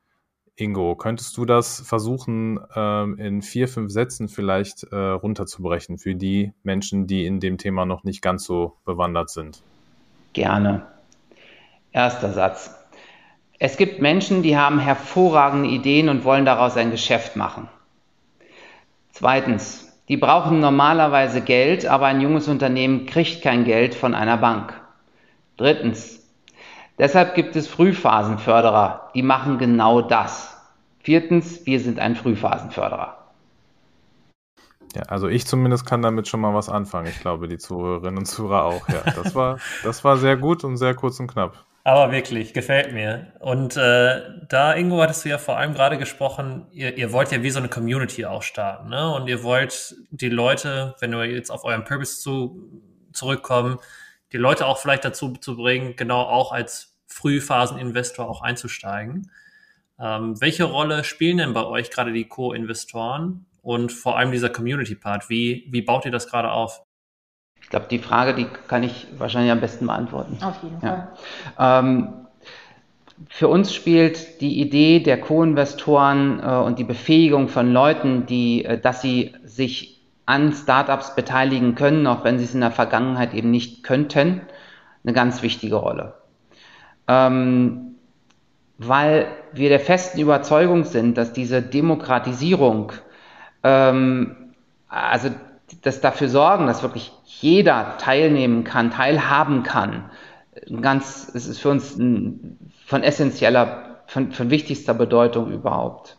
Ingo, 0.58 0.94
könntest 0.96 1.36
du 1.36 1.44
das 1.44 1.80
versuchen, 1.80 2.58
ähm, 2.74 3.18
in 3.18 3.42
vier, 3.42 3.68
fünf 3.68 3.92
Sätzen 3.92 4.28
vielleicht 4.28 4.84
äh, 4.84 4.96
runterzubrechen 4.96 5.98
für 5.98 6.14
die 6.14 6.52
Menschen, 6.62 7.06
die 7.06 7.26
in 7.26 7.40
dem 7.40 7.58
Thema 7.58 7.84
noch 7.84 8.04
nicht 8.04 8.22
ganz 8.22 8.44
so 8.44 8.76
bewandert 8.84 9.28
sind? 9.28 9.62
Gerne. 10.32 10.86
Erster 11.92 12.32
Satz. 12.32 12.74
Es 13.58 13.76
gibt 13.76 14.00
Menschen, 14.00 14.42
die 14.42 14.56
haben 14.56 14.78
hervorragende 14.78 15.68
Ideen 15.68 16.08
und 16.08 16.24
wollen 16.24 16.44
daraus 16.44 16.76
ein 16.76 16.90
Geschäft 16.90 17.36
machen. 17.36 17.68
Zweitens, 19.12 19.86
die 20.08 20.16
brauchen 20.16 20.60
normalerweise 20.60 21.40
Geld, 21.40 21.86
aber 21.86 22.06
ein 22.06 22.20
junges 22.20 22.48
Unternehmen 22.48 23.06
kriegt 23.06 23.42
kein 23.42 23.64
Geld 23.64 23.94
von 23.94 24.14
einer 24.14 24.36
Bank. 24.36 24.78
Drittens, 25.56 26.25
Deshalb 26.98 27.34
gibt 27.34 27.56
es 27.56 27.68
Frühphasenförderer, 27.68 29.10
die 29.14 29.22
machen 29.22 29.58
genau 29.58 30.00
das. 30.00 30.56
Viertens, 31.00 31.66
wir 31.66 31.78
sind 31.78 31.98
ein 31.98 32.16
Frühphasenförderer. 32.16 33.16
Ja, 34.94 35.02
also 35.02 35.28
ich 35.28 35.46
zumindest 35.46 35.84
kann 35.84 36.00
damit 36.00 36.26
schon 36.26 36.40
mal 36.40 36.54
was 36.54 36.70
anfangen. 36.70 37.08
Ich 37.08 37.20
glaube, 37.20 37.48
die 37.48 37.58
Zuhörerinnen 37.58 38.18
und 38.18 38.24
Zuhörer 38.24 38.64
auch. 38.64 38.88
Ja, 38.88 39.02
das 39.14 39.34
war, 39.34 39.58
das 39.84 40.04
war 40.04 40.16
sehr 40.16 40.38
gut 40.38 40.64
und 40.64 40.78
sehr 40.78 40.94
kurz 40.94 41.20
und 41.20 41.26
knapp. 41.26 41.66
Aber 41.84 42.10
wirklich, 42.10 42.54
gefällt 42.54 42.92
mir. 42.92 43.32
Und 43.38 43.76
äh, 43.76 44.22
da, 44.48 44.72
Ingo, 44.74 45.00
hattest 45.00 45.24
du 45.24 45.28
ja 45.28 45.38
vor 45.38 45.58
allem 45.58 45.74
gerade 45.74 45.98
gesprochen, 45.98 46.66
ihr, 46.72 46.96
ihr 46.96 47.12
wollt 47.12 47.30
ja 47.30 47.42
wie 47.42 47.50
so 47.50 47.58
eine 47.58 47.68
Community 47.68 48.24
auch 48.24 48.42
starten. 48.42 48.88
Ne? 48.88 49.14
Und 49.14 49.28
ihr 49.28 49.44
wollt 49.44 49.94
die 50.10 50.30
Leute, 50.30 50.96
wenn 50.98 51.12
wir 51.12 51.26
jetzt 51.26 51.50
auf 51.50 51.64
euren 51.64 51.84
Purpose 51.84 52.18
zu, 52.18 52.60
zurückkommen, 53.12 53.78
die 54.32 54.38
Leute 54.38 54.66
auch 54.66 54.78
vielleicht 54.78 55.04
dazu 55.04 55.32
zu 55.34 55.56
bringen, 55.56 55.94
genau 55.96 56.22
auch 56.22 56.52
als 56.52 56.96
Frühphaseninvestor 57.06 58.28
auch 58.28 58.42
einzusteigen. 58.42 59.30
Ähm, 59.98 60.40
welche 60.40 60.64
Rolle 60.64 61.04
spielen 61.04 61.38
denn 61.38 61.54
bei 61.54 61.64
euch 61.64 61.90
gerade 61.90 62.12
die 62.12 62.24
Co-Investoren 62.24 63.46
und 63.62 63.92
vor 63.92 64.18
allem 64.18 64.32
dieser 64.32 64.50
Community-Part? 64.50 65.30
Wie, 65.30 65.66
wie 65.70 65.82
baut 65.82 66.04
ihr 66.04 66.10
das 66.10 66.28
gerade 66.28 66.50
auf? 66.50 66.82
Ich 67.62 67.70
glaube, 67.70 67.86
die 67.90 67.98
Frage, 67.98 68.34
die 68.34 68.46
kann 68.68 68.82
ich 68.82 69.06
wahrscheinlich 69.16 69.50
am 69.50 69.60
besten 69.60 69.86
beantworten. 69.86 70.38
Auf 70.42 70.62
jeden 70.62 70.80
Fall. 70.80 71.08
Ähm, 71.58 72.26
für 73.28 73.48
uns 73.48 73.74
spielt 73.74 74.40
die 74.40 74.60
Idee 74.60 75.00
der 75.00 75.18
Co-Investoren 75.20 76.40
äh, 76.40 76.46
und 76.46 76.78
die 76.78 76.84
Befähigung 76.84 77.48
von 77.48 77.72
Leuten, 77.72 78.26
die, 78.26 78.64
äh, 78.64 78.78
dass 78.78 79.00
sie 79.00 79.34
sich 79.44 79.95
an 80.26 80.52
Startups 80.52 81.14
beteiligen 81.14 81.76
können, 81.76 82.06
auch 82.06 82.24
wenn 82.24 82.38
sie 82.38 82.44
es 82.44 82.54
in 82.54 82.60
der 82.60 82.72
Vergangenheit 82.72 83.32
eben 83.32 83.50
nicht 83.50 83.84
könnten, 83.84 84.42
eine 85.04 85.12
ganz 85.12 85.42
wichtige 85.42 85.76
Rolle. 85.76 86.14
Ähm, 87.06 87.94
weil 88.78 89.28
wir 89.52 89.68
der 89.68 89.80
festen 89.80 90.20
Überzeugung 90.20 90.84
sind, 90.84 91.16
dass 91.16 91.32
diese 91.32 91.62
Demokratisierung, 91.62 92.92
ähm, 93.62 94.52
also 94.88 95.30
das 95.82 96.00
dafür 96.00 96.28
sorgen, 96.28 96.66
dass 96.66 96.82
wirklich 96.82 97.12
jeder 97.24 97.96
teilnehmen 97.98 98.64
kann, 98.64 98.90
teilhaben 98.90 99.62
kann, 99.62 100.10
ganz, 100.80 101.30
es 101.34 101.46
ist 101.46 101.58
für 101.58 101.70
uns 101.70 101.96
ein, 101.96 102.58
von 102.84 103.02
essentieller, 103.02 104.00
von, 104.06 104.32
von 104.32 104.50
wichtigster 104.50 104.94
Bedeutung 104.94 105.52
überhaupt. 105.52 106.16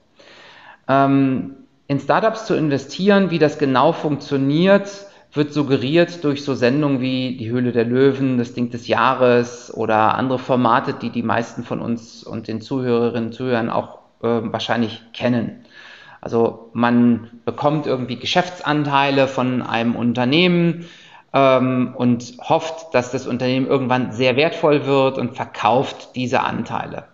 Ähm, 0.88 1.67
in 1.88 2.00
Startups 2.00 2.46
zu 2.46 2.56
investieren, 2.56 3.32
wie 3.32 3.40
das 3.40 3.58
genau 3.58 3.94
funktioniert, 3.94 4.90
wird 5.34 5.54
suggeriert 5.54 6.24
durch 6.24 6.44
so 6.44 6.56
Sendungen 6.56 7.00
wie 7.00 7.38
Die 7.38 7.50
Höhle 7.50 7.72
der 7.72 7.86
Löwen, 7.86 8.38
das 8.38 8.54
Ding 8.54 8.70
des 8.70 8.88
Jahres 8.88 9.74
oder 9.74 10.16
andere 10.16 10.40
Formate, 10.40 10.94
die 10.94 11.10
die 11.10 11.24
meisten 11.24 11.64
von 11.64 11.80
uns 11.80 12.24
und 12.24 12.48
den 12.48 12.62
Zuhörerinnen 12.62 13.28
und 13.28 13.34
Zuhörern 13.34 13.70
auch 13.70 14.00
äh, 14.22 14.28
wahrscheinlich 14.28 15.02
kennen. 15.14 15.66
Also 16.22 16.72
man 16.74 17.30
bekommt 17.46 17.86
irgendwie 17.88 18.18
Geschäftsanteile 18.18 19.28
von 19.28 19.62
einem 19.62 19.96
Unternehmen 19.96 20.86
ähm, 21.34 21.94
und 21.96 22.34
hofft, 22.42 22.94
dass 22.94 23.12
das 23.12 23.28
Unternehmen 23.28 23.68
irgendwann 23.68 24.12
sehr 24.12 24.36
wertvoll 24.36 24.86
wird 24.86 25.18
und 25.18 25.36
verkauft 25.36 26.16
diese 26.16 26.42
Anteile. 26.42 27.06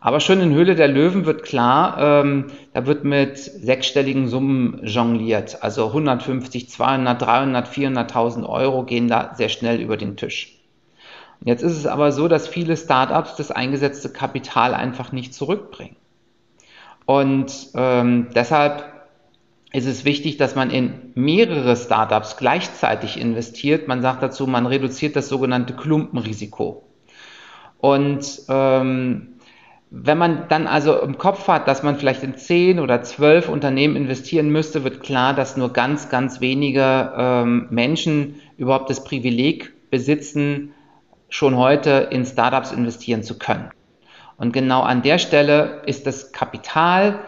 Aber 0.00 0.20
schon 0.20 0.40
in 0.40 0.52
Höhle 0.52 0.74
der 0.74 0.88
Löwen 0.88 1.26
wird 1.26 1.42
klar, 1.42 1.96
ähm, 1.98 2.46
da 2.74 2.86
wird 2.86 3.04
mit 3.04 3.38
sechsstelligen 3.38 4.28
Summen 4.28 4.80
jongliert. 4.84 5.62
Also 5.62 5.86
150, 5.86 6.68
200, 6.68 7.20
300, 7.20 7.68
400.000 7.68 8.48
Euro 8.48 8.84
gehen 8.84 9.08
da 9.08 9.34
sehr 9.34 9.48
schnell 9.48 9.80
über 9.80 9.96
den 9.96 10.16
Tisch. 10.16 10.60
Und 11.40 11.48
jetzt 11.48 11.62
ist 11.62 11.76
es 11.76 11.86
aber 11.86 12.12
so, 12.12 12.28
dass 12.28 12.48
viele 12.48 12.76
Startups 12.76 13.36
das 13.36 13.50
eingesetzte 13.50 14.10
Kapital 14.10 14.74
einfach 14.74 15.12
nicht 15.12 15.34
zurückbringen. 15.34 15.96
Und 17.06 17.68
ähm, 17.74 18.28
deshalb 18.34 18.84
ist 19.72 19.86
es 19.86 20.04
wichtig, 20.04 20.36
dass 20.36 20.54
man 20.54 20.70
in 20.70 21.12
mehrere 21.14 21.76
Startups 21.76 22.36
gleichzeitig 22.36 23.20
investiert. 23.20 23.88
Man 23.88 24.02
sagt 24.02 24.22
dazu, 24.22 24.46
man 24.46 24.66
reduziert 24.66 25.16
das 25.16 25.28
sogenannte 25.28 25.74
Klumpenrisiko. 25.74 26.84
Und 27.78 28.42
ähm, 28.48 29.35
wenn 29.90 30.18
man 30.18 30.48
dann 30.48 30.66
also 30.66 31.00
im 31.00 31.16
Kopf 31.16 31.46
hat, 31.46 31.68
dass 31.68 31.82
man 31.82 31.96
vielleicht 31.96 32.22
in 32.22 32.36
zehn 32.36 32.80
oder 32.80 33.02
zwölf 33.02 33.48
Unternehmen 33.48 33.94
investieren 33.94 34.50
müsste, 34.50 34.82
wird 34.82 35.02
klar, 35.02 35.32
dass 35.32 35.56
nur 35.56 35.72
ganz, 35.72 36.08
ganz 36.08 36.40
wenige 36.40 37.12
ähm, 37.16 37.68
Menschen 37.70 38.40
überhaupt 38.56 38.90
das 38.90 39.04
Privileg 39.04 39.72
besitzen, 39.90 40.72
schon 41.28 41.56
heute 41.56 42.08
in 42.10 42.24
Startups 42.24 42.72
investieren 42.72 43.22
zu 43.22 43.38
können. 43.38 43.70
Und 44.36 44.52
genau 44.52 44.82
an 44.82 45.02
der 45.02 45.18
Stelle 45.18 45.82
ist 45.86 46.06
das 46.06 46.32
Kapital 46.32 47.20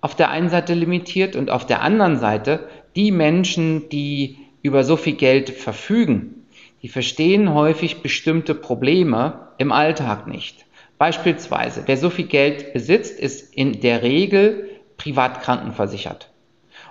auf 0.00 0.14
der 0.14 0.30
einen 0.30 0.48
Seite 0.48 0.74
limitiert 0.74 1.34
und 1.34 1.50
auf 1.50 1.66
der 1.66 1.80
anderen 1.82 2.18
Seite 2.18 2.68
die 2.94 3.10
Menschen, 3.10 3.88
die 3.88 4.38
über 4.62 4.84
so 4.84 4.96
viel 4.96 5.14
Geld 5.14 5.50
verfügen, 5.50 6.46
die 6.82 6.88
verstehen 6.88 7.54
häufig 7.54 8.02
bestimmte 8.02 8.54
Probleme 8.54 9.48
im 9.58 9.72
Alltag 9.72 10.26
nicht. 10.26 10.66
Beispielsweise, 11.02 11.82
wer 11.86 11.96
so 11.96 12.10
viel 12.10 12.28
Geld 12.28 12.72
besitzt, 12.74 13.18
ist 13.18 13.52
in 13.56 13.80
der 13.80 14.04
Regel 14.04 14.70
privat 14.98 15.42
krankenversichert. 15.42 16.30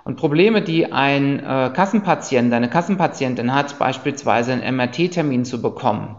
Und 0.04 0.18
Probleme, 0.18 0.62
die 0.62 0.92
ein 0.92 1.40
äh, 1.40 1.72
Kassenpatient, 1.74 2.52
eine 2.52 2.70
Kassenpatientin 2.70 3.56
hat, 3.56 3.80
beispielsweise 3.80 4.52
einen 4.52 4.76
MRT-Termin 4.76 5.46
zu 5.46 5.62
bekommen 5.62 6.18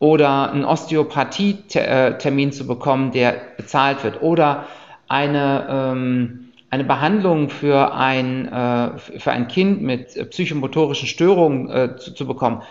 oder 0.00 0.50
einen 0.50 0.64
Osteopathie-Termin 0.64 2.50
zu 2.50 2.66
bekommen, 2.66 3.12
der 3.12 3.36
bezahlt 3.56 4.02
wird 4.02 4.20
oder 4.20 4.66
eine, 5.06 5.68
ähm, 5.70 6.48
eine 6.70 6.82
Behandlung 6.82 7.50
für 7.50 7.94
ein, 7.94 8.48
äh, 8.48 8.98
für 8.98 9.30
ein 9.30 9.46
Kind 9.46 9.80
mit 9.80 10.30
psychomotorischen 10.30 11.06
Störungen 11.06 11.70
äh, 11.70 11.96
zu, 11.98 12.14
zu 12.14 12.26
bekommen, 12.26 12.62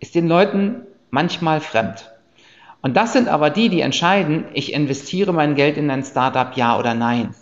ist 0.00 0.16
den 0.16 0.26
Leuten 0.26 0.80
manchmal 1.12 1.60
fremd. 1.60 2.10
Und 2.80 2.96
das 2.96 3.12
sind 3.12 3.28
aber 3.28 3.50
die, 3.50 3.68
die 3.68 3.80
entscheiden, 3.80 4.44
ich 4.54 4.72
investiere 4.72 5.32
mein 5.32 5.54
Geld 5.54 5.76
in 5.76 5.90
ein 5.90 6.04
Startup, 6.04 6.56
ja 6.56 6.78
oder 6.78 6.94
nein. 6.94 7.34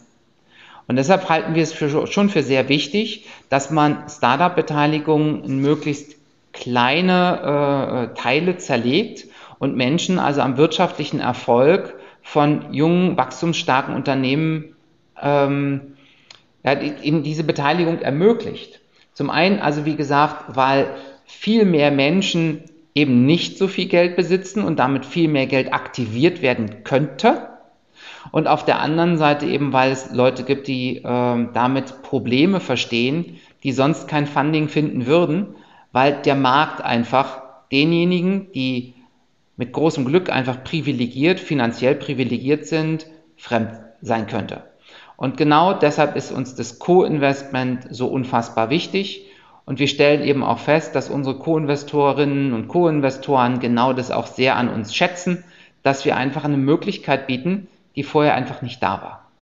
Und 0.88 0.96
deshalb 0.96 1.28
halten 1.28 1.54
wir 1.54 1.62
es 1.62 1.72
für, 1.72 2.06
schon 2.06 2.30
für 2.30 2.42
sehr 2.42 2.68
wichtig, 2.68 3.26
dass 3.48 3.70
man 3.70 4.08
Startup-Beteiligungen 4.08 5.44
in 5.44 5.60
möglichst 5.60 6.16
kleine 6.52 8.12
äh, 8.12 8.20
Teile 8.20 8.56
zerlegt 8.56 9.26
und 9.58 9.76
Menschen 9.76 10.18
also 10.18 10.40
am 10.40 10.56
wirtschaftlichen 10.56 11.20
Erfolg 11.20 11.94
von 12.22 12.72
jungen, 12.72 13.16
wachstumsstarken 13.16 13.94
Unternehmen 13.94 14.76
ähm, 15.20 15.96
ja, 16.64 16.72
in 16.72 17.22
diese 17.22 17.44
Beteiligung 17.44 18.00
ermöglicht. 18.00 18.80
Zum 19.12 19.30
einen, 19.30 19.60
also 19.60 19.84
wie 19.84 19.96
gesagt, 19.96 20.56
weil 20.56 20.88
viel 21.24 21.64
mehr 21.64 21.90
Menschen 21.90 22.64
eben 22.96 23.26
nicht 23.26 23.58
so 23.58 23.68
viel 23.68 23.86
Geld 23.86 24.16
besitzen 24.16 24.64
und 24.64 24.78
damit 24.78 25.04
viel 25.04 25.28
mehr 25.28 25.46
Geld 25.46 25.72
aktiviert 25.72 26.40
werden 26.40 26.82
könnte. 26.82 27.50
Und 28.32 28.48
auf 28.48 28.64
der 28.64 28.80
anderen 28.80 29.18
Seite 29.18 29.46
eben, 29.46 29.72
weil 29.74 29.92
es 29.92 30.12
Leute 30.12 30.44
gibt, 30.44 30.66
die 30.66 30.96
äh, 30.96 31.48
damit 31.52 32.02
Probleme 32.02 32.58
verstehen, 32.58 33.38
die 33.62 33.72
sonst 33.72 34.08
kein 34.08 34.26
Funding 34.26 34.68
finden 34.68 35.06
würden, 35.06 35.54
weil 35.92 36.22
der 36.22 36.34
Markt 36.36 36.80
einfach 36.82 37.42
denjenigen, 37.70 38.50
die 38.52 38.94
mit 39.56 39.72
großem 39.72 40.06
Glück 40.06 40.30
einfach 40.30 40.64
privilegiert, 40.64 41.38
finanziell 41.38 41.96
privilegiert 41.96 42.66
sind, 42.66 43.06
fremd 43.36 43.72
sein 44.00 44.26
könnte. 44.26 44.62
Und 45.16 45.36
genau 45.36 45.74
deshalb 45.74 46.16
ist 46.16 46.32
uns 46.32 46.54
das 46.54 46.78
Co-Investment 46.78 47.86
so 47.90 48.08
unfassbar 48.08 48.70
wichtig. 48.70 49.26
Und 49.66 49.80
wir 49.80 49.88
stellen 49.88 50.22
eben 50.22 50.44
auch 50.44 50.60
fest, 50.60 50.94
dass 50.94 51.10
unsere 51.10 51.38
Co-Investorinnen 51.38 52.52
und 52.52 52.68
Co-Investoren 52.68 53.58
genau 53.58 53.92
das 53.92 54.12
auch 54.12 54.28
sehr 54.28 54.56
an 54.56 54.68
uns 54.68 54.94
schätzen, 54.94 55.44
dass 55.82 56.04
wir 56.04 56.16
einfach 56.16 56.44
eine 56.44 56.56
Möglichkeit 56.56 57.26
bieten, 57.26 57.68
die 57.96 58.04
vorher 58.04 58.34
einfach 58.34 58.62
nicht 58.62 58.82
da 58.82 59.02
war. 59.02 59.32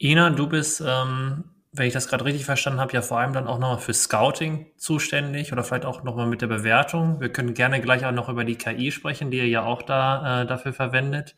Ina, 0.00 0.30
du 0.30 0.48
bist, 0.48 0.82
ähm, 0.84 1.44
wenn 1.70 1.86
ich 1.86 1.92
das 1.92 2.08
gerade 2.08 2.24
richtig 2.24 2.44
verstanden 2.44 2.80
habe, 2.80 2.92
ja 2.92 3.02
vor 3.02 3.18
allem 3.18 3.32
dann 3.32 3.46
auch 3.46 3.60
nochmal 3.60 3.78
für 3.78 3.94
Scouting 3.94 4.66
zuständig 4.76 5.52
oder 5.52 5.62
vielleicht 5.62 5.84
auch 5.84 6.02
nochmal 6.02 6.26
mit 6.26 6.42
der 6.42 6.48
Bewertung. 6.48 7.20
Wir 7.20 7.28
können 7.28 7.54
gerne 7.54 7.80
gleich 7.80 8.04
auch 8.04 8.10
noch 8.10 8.28
über 8.28 8.44
die 8.44 8.56
KI 8.56 8.90
sprechen, 8.90 9.30
die 9.30 9.38
ihr 9.38 9.48
ja 9.48 9.62
auch 9.62 9.82
da 9.82 10.42
äh, 10.42 10.46
dafür 10.46 10.72
verwendet. 10.72 11.36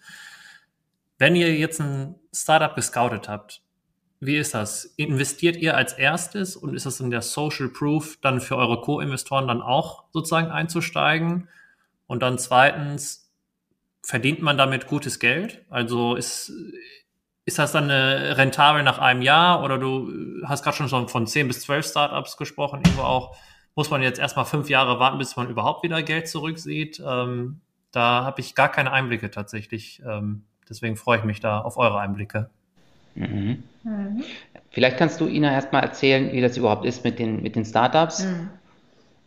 Wenn 1.18 1.36
ihr 1.36 1.54
jetzt 1.54 1.78
ein 1.78 2.14
Startup 2.32 2.74
gescoutet 2.74 3.28
habt, 3.28 3.63
wie 4.26 4.36
ist 4.36 4.54
das? 4.54 4.84
Investiert 4.96 5.56
ihr 5.56 5.76
als 5.76 5.92
erstes 5.92 6.56
und 6.56 6.74
ist 6.74 6.86
das 6.86 7.00
in 7.00 7.10
der 7.10 7.22
Social 7.22 7.68
Proof 7.68 8.18
dann 8.20 8.40
für 8.40 8.56
eure 8.56 8.80
Co-Investoren 8.80 9.48
dann 9.48 9.62
auch 9.62 10.04
sozusagen 10.12 10.48
einzusteigen? 10.48 11.48
Und 12.06 12.22
dann 12.22 12.38
zweitens, 12.38 13.30
verdient 14.02 14.42
man 14.42 14.58
damit 14.58 14.86
gutes 14.86 15.18
Geld? 15.18 15.64
Also 15.70 16.14
ist, 16.14 16.52
ist 17.44 17.58
das 17.58 17.72
dann 17.72 17.90
rentabel 17.90 18.82
nach 18.82 18.98
einem 18.98 19.22
Jahr 19.22 19.62
oder 19.62 19.78
du 19.78 20.10
hast 20.44 20.62
gerade 20.62 20.88
schon 20.88 21.08
von 21.08 21.26
10 21.26 21.48
bis 21.48 21.60
12 21.62 21.86
Startups 21.86 22.36
gesprochen, 22.36 22.82
irgendwo 22.84 23.02
auch, 23.02 23.36
muss 23.74 23.90
man 23.90 24.02
jetzt 24.02 24.20
erstmal 24.20 24.44
fünf 24.44 24.68
Jahre 24.68 25.00
warten, 25.00 25.18
bis 25.18 25.36
man 25.36 25.48
überhaupt 25.48 25.82
wieder 25.82 26.02
Geld 26.02 26.28
zurücksieht? 26.28 27.02
Ähm, 27.04 27.60
da 27.90 28.24
habe 28.24 28.40
ich 28.40 28.54
gar 28.54 28.68
keine 28.68 28.92
Einblicke 28.92 29.30
tatsächlich. 29.30 30.02
Ähm, 30.06 30.44
deswegen 30.68 30.96
freue 30.96 31.18
ich 31.18 31.24
mich 31.24 31.40
da 31.40 31.60
auf 31.60 31.76
eure 31.76 31.98
Einblicke. 31.98 32.50
Mhm. 33.14 33.62
Mhm. 33.82 34.24
Vielleicht 34.70 34.96
kannst 34.96 35.20
du 35.20 35.26
Ina 35.26 35.52
erstmal 35.52 35.82
erzählen, 35.82 36.32
wie 36.32 36.40
das 36.40 36.56
überhaupt 36.56 36.84
ist 36.84 37.04
mit 37.04 37.18
den, 37.18 37.42
mit 37.42 37.54
den 37.54 37.64
Startups. 37.64 38.24
Mhm. 38.24 38.50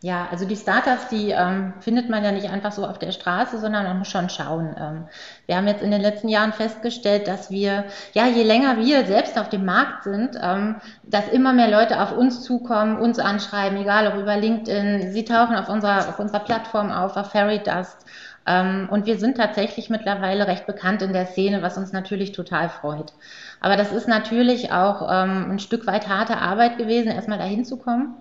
Ja, 0.02 0.28
also 0.30 0.46
die 0.46 0.56
Startups, 0.56 1.08
die 1.08 1.32
ähm, 1.32 1.74
findet 1.80 2.08
man 2.08 2.24
ja 2.24 2.32
nicht 2.32 2.52
einfach 2.52 2.72
so 2.72 2.86
auf 2.86 3.00
der 3.00 3.12
Straße, 3.12 3.58
sondern 3.58 3.84
man 3.84 3.98
muss 3.98 4.10
schon 4.10 4.30
schauen. 4.30 4.76
Ähm, 4.80 5.06
wir 5.48 5.58
haben 5.58 5.68
jetzt 5.68 5.82
in 5.82 5.90
den 5.90 6.02
letzten 6.02 6.30
Jahren 6.30 6.54
festgestellt, 6.54 7.28
dass 7.28 7.50
wir, 7.50 7.86
ja, 8.14 8.28
je 8.28 8.44
länger 8.44 8.78
wir 8.78 9.08
selbst 9.08 9.40
auf 9.40 9.50
dem 9.50 9.66
Markt 9.66 10.04
sind, 10.04 10.38
ähm, 10.40 10.76
dass 11.02 11.28
immer 11.30 11.52
mehr 11.52 11.72
Leute 11.72 12.00
auf 12.00 12.16
uns 12.16 12.44
zukommen, 12.44 12.98
uns 12.98 13.18
anschreiben, 13.18 13.80
egal 13.80 14.06
ob 14.08 14.22
über 14.22 14.38
LinkedIn, 14.38 15.14
sie 15.14 15.26
tauchen 15.26 15.56
auf 15.56 15.68
unserer, 15.68 16.10
auf 16.10 16.20
unserer 16.20 16.42
Plattform 16.42 16.92
auf, 16.92 17.18
auf 17.18 17.32
Fairy 17.32 17.58
Dust. 17.58 18.06
Ähm, 18.48 18.88
und 18.90 19.06
wir 19.06 19.20
sind 19.20 19.38
tatsächlich 19.38 19.90
mittlerweile 19.90 20.48
recht 20.48 20.66
bekannt 20.66 21.02
in 21.02 21.14
der 21.14 21.28
Szene, 21.28 21.62
was 21.62 21.78
uns 21.78 21.92
natürlich 21.92 22.32
total 22.32 22.70
freut. 22.70 23.14
Aber 23.60 23.76
das 23.76 23.92
ist 23.92 24.08
natürlich 24.08 24.72
auch 24.72 25.02
ähm, 25.12 25.52
ein 25.52 25.60
Stück 25.60 25.86
weit 25.86 26.08
harte 26.08 26.38
Arbeit 26.38 26.78
gewesen, 26.78 27.12
erstmal 27.12 27.38
dahin 27.40 27.66
zu 27.66 27.78
kommen. 27.78 28.16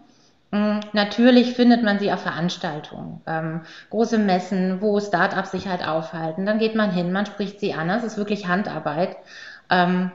Mm, 0.51 0.81
natürlich 0.93 1.55
findet 1.55 1.83
man 1.83 1.99
sie 1.99 2.13
auf 2.13 2.23
Veranstaltungen, 2.23 3.21
ähm, 3.27 3.63
große 3.91 4.19
Messen, 4.19 4.81
wo 4.81 5.01
Startups 5.01 5.53
sich 5.53 5.69
halt 5.69 5.87
aufhalten. 5.87 6.47
Dann 6.47 6.59
geht 6.59 6.75
man 6.75 6.91
hin, 6.91 7.13
man 7.13 7.27
spricht 7.27 7.61
sie 7.61 7.75
an. 7.75 7.89
Das 7.89 8.05
ist 8.05 8.17
wirklich 8.17 8.49
Handarbeit. 8.49 9.17
Ähm, 9.71 10.13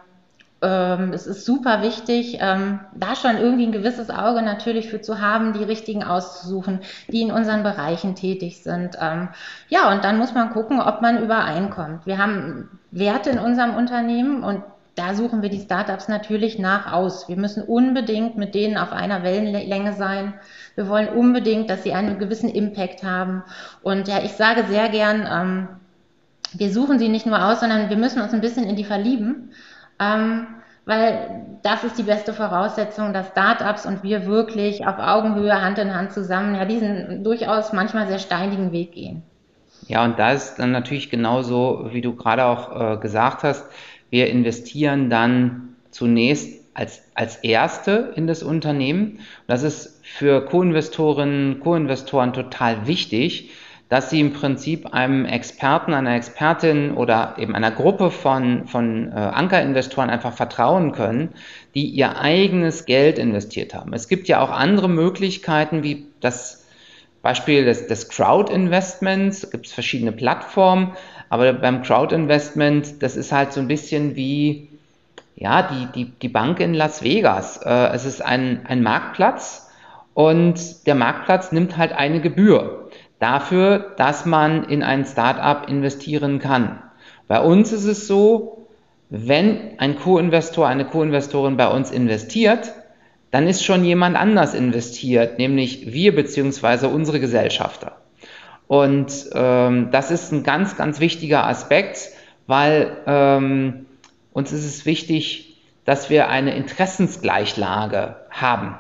ähm, 0.62 1.12
es 1.14 1.26
ist 1.26 1.46
super 1.46 1.82
wichtig, 1.82 2.38
ähm, 2.40 2.80
da 2.96 3.16
schon 3.16 3.38
irgendwie 3.38 3.66
ein 3.66 3.72
gewisses 3.72 4.10
Auge 4.10 4.42
natürlich 4.42 4.90
für 4.90 5.02
zu 5.02 5.20
haben, 5.20 5.54
die 5.54 5.64
richtigen 5.64 6.04
auszusuchen, 6.04 6.82
die 7.08 7.22
in 7.22 7.32
unseren 7.32 7.64
Bereichen 7.64 8.16
tätig 8.16 8.62
sind. 8.62 8.98
Ähm, 9.02 9.30
ja, 9.70 9.92
und 9.92 10.04
dann 10.04 10.18
muss 10.18 10.34
man 10.34 10.52
gucken, 10.52 10.80
ob 10.80 11.02
man 11.02 11.24
übereinkommt. 11.24 12.06
Wir 12.06 12.20
haben 12.20 12.80
Werte 12.92 13.32
in 13.32 13.40
unserem 13.40 13.76
Unternehmen 13.76 14.44
und 14.44 14.64
da 14.96 15.16
suchen 15.16 15.42
wir 15.42 15.50
die 15.50 15.62
Startups 15.62 16.10
natürlich 16.10 16.60
nach 16.60 16.92
aus. 16.92 17.28
Wir 17.28 17.38
müssen 17.38 17.64
unbedingt 17.64 18.38
mit 18.38 18.54
denen 18.54 18.78
auf 18.78 18.92
einer 18.92 19.24
Wellenlänge 19.24 19.94
sein. 19.94 20.34
Wir 20.76 20.88
wollen 20.90 21.08
unbedingt, 21.08 21.70
dass 21.70 21.84
sie 21.84 21.94
einen 21.94 22.20
gewissen 22.20 22.50
Impact 22.50 23.04
haben. 23.04 23.42
Und 23.82 24.08
ja, 24.08 24.22
ich 24.22 24.34
sage 24.34 24.66
sehr 24.68 24.90
gern, 24.90 25.28
ähm, 25.32 25.68
wir 26.54 26.72
suchen 26.72 27.00
sie 27.00 27.08
nicht 27.08 27.26
nur 27.26 27.44
aus, 27.44 27.62
sondern 27.62 27.90
wir 27.90 27.98
müssen 27.98 28.22
uns 28.22 28.34
ein 28.34 28.42
bisschen 28.42 28.66
in 28.66 28.76
die 28.76 28.84
verlieben. 28.84 29.52
Ähm, 30.02 30.48
weil 30.86 31.46
das 31.62 31.84
ist 31.84 31.98
die 32.00 32.04
beste 32.04 32.34
Voraussetzung, 32.34 33.14
dass 33.14 33.28
Startups 33.28 33.86
und 33.86 34.04
wir 34.04 34.26
wirklich 34.26 34.86
auf 34.86 34.98
Augenhöhe, 34.98 35.62
Hand 35.62 35.78
in 35.78 35.94
Hand 35.96 36.12
zusammen, 36.12 36.56
ja, 36.56 36.66
diesen 36.66 37.24
durchaus 37.24 37.72
manchmal 37.72 38.08
sehr 38.08 38.18
steinigen 38.18 38.72
Weg 38.72 38.94
gehen. 38.94 39.22
Ja, 39.88 40.04
und 40.04 40.18
da 40.18 40.32
ist 40.32 40.56
dann 40.56 40.72
natürlich 40.72 41.10
genauso, 41.10 41.90
wie 41.92 42.02
du 42.02 42.16
gerade 42.16 42.46
auch 42.46 42.96
äh, 42.96 42.98
gesagt 42.98 43.44
hast, 43.44 43.66
wir 44.10 44.28
investieren 44.30 45.10
dann 45.10 45.76
zunächst 45.92 46.62
als, 46.74 47.04
als 47.14 47.38
Erste 47.38 48.14
in 48.16 48.28
das 48.28 48.44
Unternehmen. 48.44 49.20
Das 49.48 49.64
ist 49.64 50.00
für 50.04 50.46
Co-Investorinnen, 50.46 51.60
Co-Investoren 51.60 52.34
total 52.34 52.88
wichtig, 52.88 53.52
dass 53.92 54.10
sie 54.10 54.22
im 54.22 54.32
Prinzip 54.32 54.94
einem 54.94 55.26
Experten, 55.26 55.94
einer 55.94 56.16
Expertin 56.16 56.94
oder 56.94 57.36
eben 57.38 57.54
einer 57.56 57.72
Gruppe 57.72 58.10
von, 58.10 58.66
von 58.66 59.12
äh, 59.12 59.16
Ankerinvestoren 59.16 60.10
einfach 60.10 60.32
vertrauen 60.32 60.94
können, 60.94 61.34
die 61.76 61.88
ihr 61.88 62.18
eigenes 62.18 62.86
Geld 62.86 63.20
investiert 63.20 63.74
haben. 63.74 63.92
Es 63.92 64.08
gibt 64.08 64.30
ja 64.30 64.40
auch 64.40 64.50
andere 64.50 64.88
Möglichkeiten, 64.88 65.84
wie 65.84 66.06
das 66.22 66.66
Beispiel 67.22 67.66
des, 67.66 67.88
des 67.88 68.08
Crowd-Investments, 68.08 69.52
gibt 69.52 69.66
es 69.66 69.74
verschiedene 69.74 70.14
Plattformen, 70.14 70.94
aber 71.28 71.52
beim 71.52 71.82
Crowd-Investment, 71.82 73.04
das 73.04 73.18
ist 73.18 73.34
halt 73.34 73.52
so 73.52 73.60
ein 73.60 73.68
bisschen 73.68 74.16
wie 74.16 74.70
ja, 75.36 75.64
die, 75.64 75.88
die, 75.94 76.12
die 76.12 76.30
Bank 76.30 76.62
in 76.62 76.74
Las 76.74 77.04
Vegas. 77.04 77.58
Äh, 77.58 77.90
es 77.94 78.06
ist 78.06 78.22
ein, 78.22 78.62
ein 78.66 78.84
Marktplatz 78.84 79.70
und 80.14 80.88
der 80.88 80.96
Marktplatz 80.96 81.52
nimmt 81.52 81.76
halt 81.76 81.92
eine 81.92 82.22
Gebühr 82.22 82.81
dafür, 83.22 83.94
dass 83.98 84.26
man 84.26 84.64
in 84.64 84.84
ein 84.84 85.06
Startup 85.06 85.70
investieren 85.70 86.40
kann. 86.40 86.82
Bei 87.28 87.40
uns 87.40 87.72
ist 87.72 87.86
es 87.86 88.08
so, 88.08 88.68
wenn 89.10 89.78
ein 89.78 89.98
Co-Investor, 89.98 90.68
eine 90.68 90.86
Co-Investorin 90.86 91.56
bei 91.56 91.68
uns 91.68 91.92
investiert, 91.92 92.74
dann 93.30 93.48
ist 93.48 93.64
schon 93.64 93.86
jemand 93.86 94.18
anders 94.18 94.54
investiert, 94.54 95.38
nämlich 95.38 95.94
wir 95.94 96.16
beziehungsweise 96.16 96.90
unsere 96.90 97.20
Gesellschafter. 97.20 97.98
Und 98.68 99.30
ähm, 99.34 99.90
das 99.92 100.12
ist 100.12 100.32
ein 100.32 100.44
ganz, 100.44 100.76
ganz 100.76 101.00
wichtiger 101.00 101.46
Aspekt, 101.46 102.10
weil 102.48 102.98
ähm, 103.06 103.86
uns 104.34 104.52
ist 104.52 104.66
es 104.66 104.86
wichtig, 104.86 105.58
dass 105.86 106.10
wir 106.10 106.30
eine 106.30 106.56
Interessensgleichlage 106.56 108.16
haben, 108.30 108.80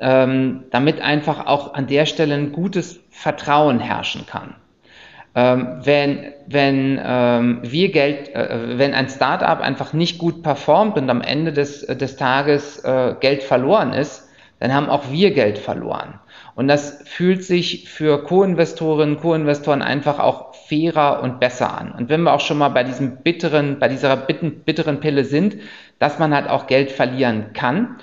ähm, 0.00 0.64
damit 0.70 1.00
einfach 1.00 1.46
auch 1.46 1.74
an 1.74 1.86
der 1.86 2.06
Stelle 2.06 2.34
ein 2.34 2.52
gutes 2.52 3.00
Vertrauen 3.10 3.80
herrschen 3.80 4.26
kann. 4.26 4.54
Ähm, 5.34 5.80
wenn 5.84 6.32
wenn 6.46 7.00
ähm, 7.04 7.60
wir 7.62 7.92
Geld, 7.92 8.34
äh, 8.34 8.78
wenn 8.78 8.94
ein 8.94 9.08
Startup 9.08 9.60
einfach 9.60 9.92
nicht 9.92 10.18
gut 10.18 10.42
performt 10.42 10.96
und 10.96 11.08
am 11.08 11.20
Ende 11.20 11.52
des, 11.52 11.86
des 11.86 12.16
Tages 12.16 12.80
äh, 12.82 13.14
Geld 13.20 13.44
verloren 13.44 13.92
ist, 13.92 14.28
dann 14.58 14.74
haben 14.74 14.90
auch 14.90 15.10
wir 15.10 15.32
Geld 15.32 15.58
verloren. 15.58 16.18
Und 16.54 16.68
das 16.68 17.02
fühlt 17.06 17.44
sich 17.44 17.88
für 17.88 18.24
Co-Investorinnen, 18.24 19.18
Co-Investoren 19.18 19.82
einfach 19.82 20.18
auch 20.18 20.54
fairer 20.54 21.22
und 21.22 21.40
besser 21.40 21.78
an. 21.78 21.92
Und 21.92 22.08
wenn 22.08 22.22
wir 22.22 22.32
auch 22.32 22.40
schon 22.40 22.58
mal 22.58 22.68
bei 22.68 22.84
diesem 22.84 23.18
bitteren, 23.18 23.78
bei 23.78 23.88
dieser 23.88 24.16
bitteren 24.16 25.00
Pille 25.00 25.24
sind, 25.24 25.56
dass 25.98 26.18
man 26.18 26.34
halt 26.34 26.48
auch 26.48 26.66
Geld 26.66 26.90
verlieren 26.90 27.52
kann, 27.54 27.96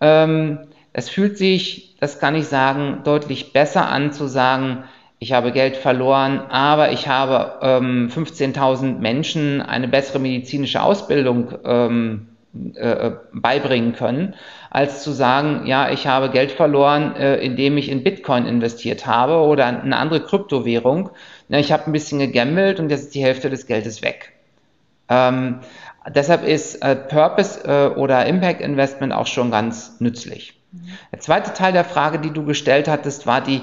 ähm, 0.00 0.60
es 0.92 1.08
fühlt 1.08 1.38
sich, 1.38 1.96
das 2.00 2.18
kann 2.18 2.34
ich 2.34 2.46
sagen, 2.46 3.00
deutlich 3.04 3.52
besser 3.52 3.88
an 3.88 4.12
zu 4.12 4.26
sagen, 4.26 4.84
ich 5.20 5.32
habe 5.32 5.52
Geld 5.52 5.76
verloren, 5.76 6.40
aber 6.48 6.92
ich 6.92 7.08
habe 7.08 7.58
ähm, 7.62 8.08
15.000 8.08 8.98
Menschen 8.98 9.60
eine 9.60 9.88
bessere 9.88 10.20
medizinische 10.20 10.80
Ausbildung 10.80 11.54
ähm, 11.64 12.28
äh, 12.74 13.12
beibringen 13.32 13.94
können, 13.94 14.34
als 14.70 15.02
zu 15.02 15.12
sagen, 15.12 15.66
ja, 15.66 15.90
ich 15.90 16.06
habe 16.06 16.30
Geld 16.30 16.52
verloren, 16.52 17.14
äh, 17.16 17.36
indem 17.36 17.76
ich 17.78 17.90
in 17.90 18.04
Bitcoin 18.04 18.46
investiert 18.46 19.06
habe 19.06 19.34
oder 19.34 19.66
eine 19.66 19.96
andere 19.96 20.20
Kryptowährung. 20.20 21.10
Ja, 21.48 21.58
ich 21.58 21.72
habe 21.72 21.86
ein 21.86 21.92
bisschen 21.92 22.20
gegambelt 22.20 22.80
und 22.80 22.90
jetzt 22.90 23.04
ist 23.04 23.14
die 23.14 23.22
Hälfte 23.22 23.50
des 23.50 23.66
Geldes 23.66 24.02
weg. 24.02 24.32
Ähm, 25.08 25.60
deshalb 26.14 26.46
ist 26.46 26.76
äh, 26.76 26.96
Purpose 26.96 27.64
äh, 27.64 27.98
oder 27.98 28.26
Impact 28.26 28.60
Investment 28.60 29.12
auch 29.12 29.26
schon 29.26 29.50
ganz 29.50 30.00
nützlich. 30.00 30.57
Der 31.12 31.20
zweite 31.20 31.52
Teil 31.54 31.72
der 31.72 31.84
Frage, 31.84 32.18
die 32.18 32.32
du 32.32 32.44
gestellt 32.44 32.88
hattest, 32.88 33.26
war 33.26 33.40
die, 33.40 33.62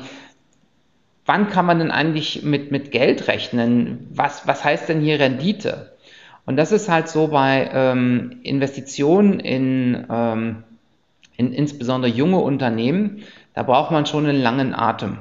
wann 1.26 1.50
kann 1.50 1.66
man 1.66 1.80
denn 1.80 1.92
eigentlich 1.92 2.44
mit, 2.44 2.72
mit 2.72 2.92
Geld 2.92 3.28
rechnen? 3.28 4.08
Was, 4.12 4.48
was 4.48 4.64
heißt 4.64 4.90
denn 4.90 5.02
hier 5.02 5.20
Rendite? 5.20 5.96
Und 6.46 6.58
das 6.58 6.72
ist 6.72 6.90
halt 6.90 7.08
so 7.08 7.28
bei 7.28 7.70
ähm, 7.74 8.40
Investitionen 8.44 9.40
in, 9.40 10.06
ähm, 10.10 10.64
in 11.38 11.54
insbesondere 11.54 12.12
junge 12.12 12.38
Unternehmen, 12.38 13.24
da 13.54 13.64
braucht 13.64 13.92
man 13.92 14.06
schon 14.06 14.26
einen 14.26 14.42
langen 14.42 14.74
Atem. 14.74 15.20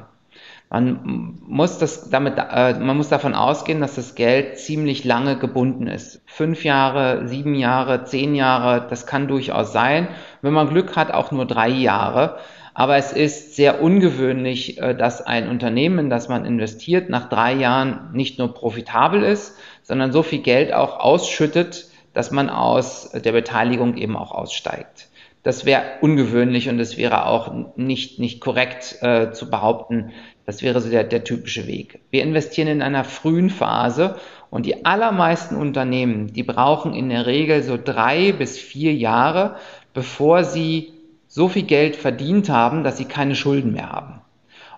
Man 0.74 1.38
muss, 1.46 1.78
das 1.78 2.10
damit, 2.10 2.34
äh, 2.36 2.74
man 2.80 2.96
muss 2.96 3.08
davon 3.08 3.34
ausgehen, 3.34 3.80
dass 3.80 3.94
das 3.94 4.16
Geld 4.16 4.58
ziemlich 4.58 5.04
lange 5.04 5.38
gebunden 5.38 5.86
ist. 5.86 6.20
Fünf 6.26 6.64
Jahre, 6.64 7.28
sieben 7.28 7.54
Jahre, 7.54 8.02
zehn 8.02 8.34
Jahre, 8.34 8.84
das 8.90 9.06
kann 9.06 9.28
durchaus 9.28 9.72
sein. 9.72 10.08
Wenn 10.42 10.52
man 10.52 10.68
Glück 10.68 10.96
hat, 10.96 11.12
auch 11.14 11.30
nur 11.30 11.46
drei 11.46 11.68
Jahre. 11.68 12.38
Aber 12.74 12.96
es 12.96 13.12
ist 13.12 13.54
sehr 13.54 13.82
ungewöhnlich, 13.82 14.80
äh, 14.80 14.96
dass 14.96 15.24
ein 15.24 15.48
Unternehmen, 15.48 16.00
in 16.00 16.10
das 16.10 16.28
man 16.28 16.44
investiert, 16.44 17.08
nach 17.08 17.28
drei 17.28 17.52
Jahren 17.52 18.10
nicht 18.12 18.40
nur 18.40 18.52
profitabel 18.52 19.22
ist, 19.22 19.56
sondern 19.84 20.10
so 20.10 20.24
viel 20.24 20.40
Geld 20.40 20.74
auch 20.74 20.98
ausschüttet, 20.98 21.86
dass 22.14 22.32
man 22.32 22.50
aus 22.50 23.12
der 23.12 23.30
Beteiligung 23.30 23.96
eben 23.96 24.16
auch 24.16 24.32
aussteigt. 24.32 25.08
Das 25.44 25.66
wäre 25.66 25.82
ungewöhnlich 26.00 26.70
und 26.70 26.80
es 26.80 26.96
wäre 26.96 27.26
auch 27.26 27.52
nicht, 27.76 28.18
nicht 28.18 28.40
korrekt 28.40 28.96
äh, 29.02 29.30
zu 29.30 29.50
behaupten, 29.50 30.10
das 30.46 30.62
wäre 30.62 30.80
so 30.80 30.90
der, 30.90 31.04
der 31.04 31.24
typische 31.24 31.66
Weg. 31.66 32.00
Wir 32.10 32.22
investieren 32.22 32.68
in 32.68 32.82
einer 32.82 33.04
frühen 33.04 33.50
Phase 33.50 34.16
und 34.50 34.66
die 34.66 34.84
allermeisten 34.84 35.56
Unternehmen, 35.56 36.32
die 36.32 36.42
brauchen 36.42 36.94
in 36.94 37.08
der 37.08 37.26
Regel 37.26 37.62
so 37.62 37.78
drei 37.82 38.32
bis 38.32 38.58
vier 38.58 38.94
Jahre, 38.94 39.56
bevor 39.94 40.44
sie 40.44 40.92
so 41.28 41.48
viel 41.48 41.64
Geld 41.64 41.96
verdient 41.96 42.48
haben, 42.48 42.84
dass 42.84 42.98
sie 42.98 43.06
keine 43.06 43.34
Schulden 43.34 43.72
mehr 43.72 43.90
haben. 43.90 44.20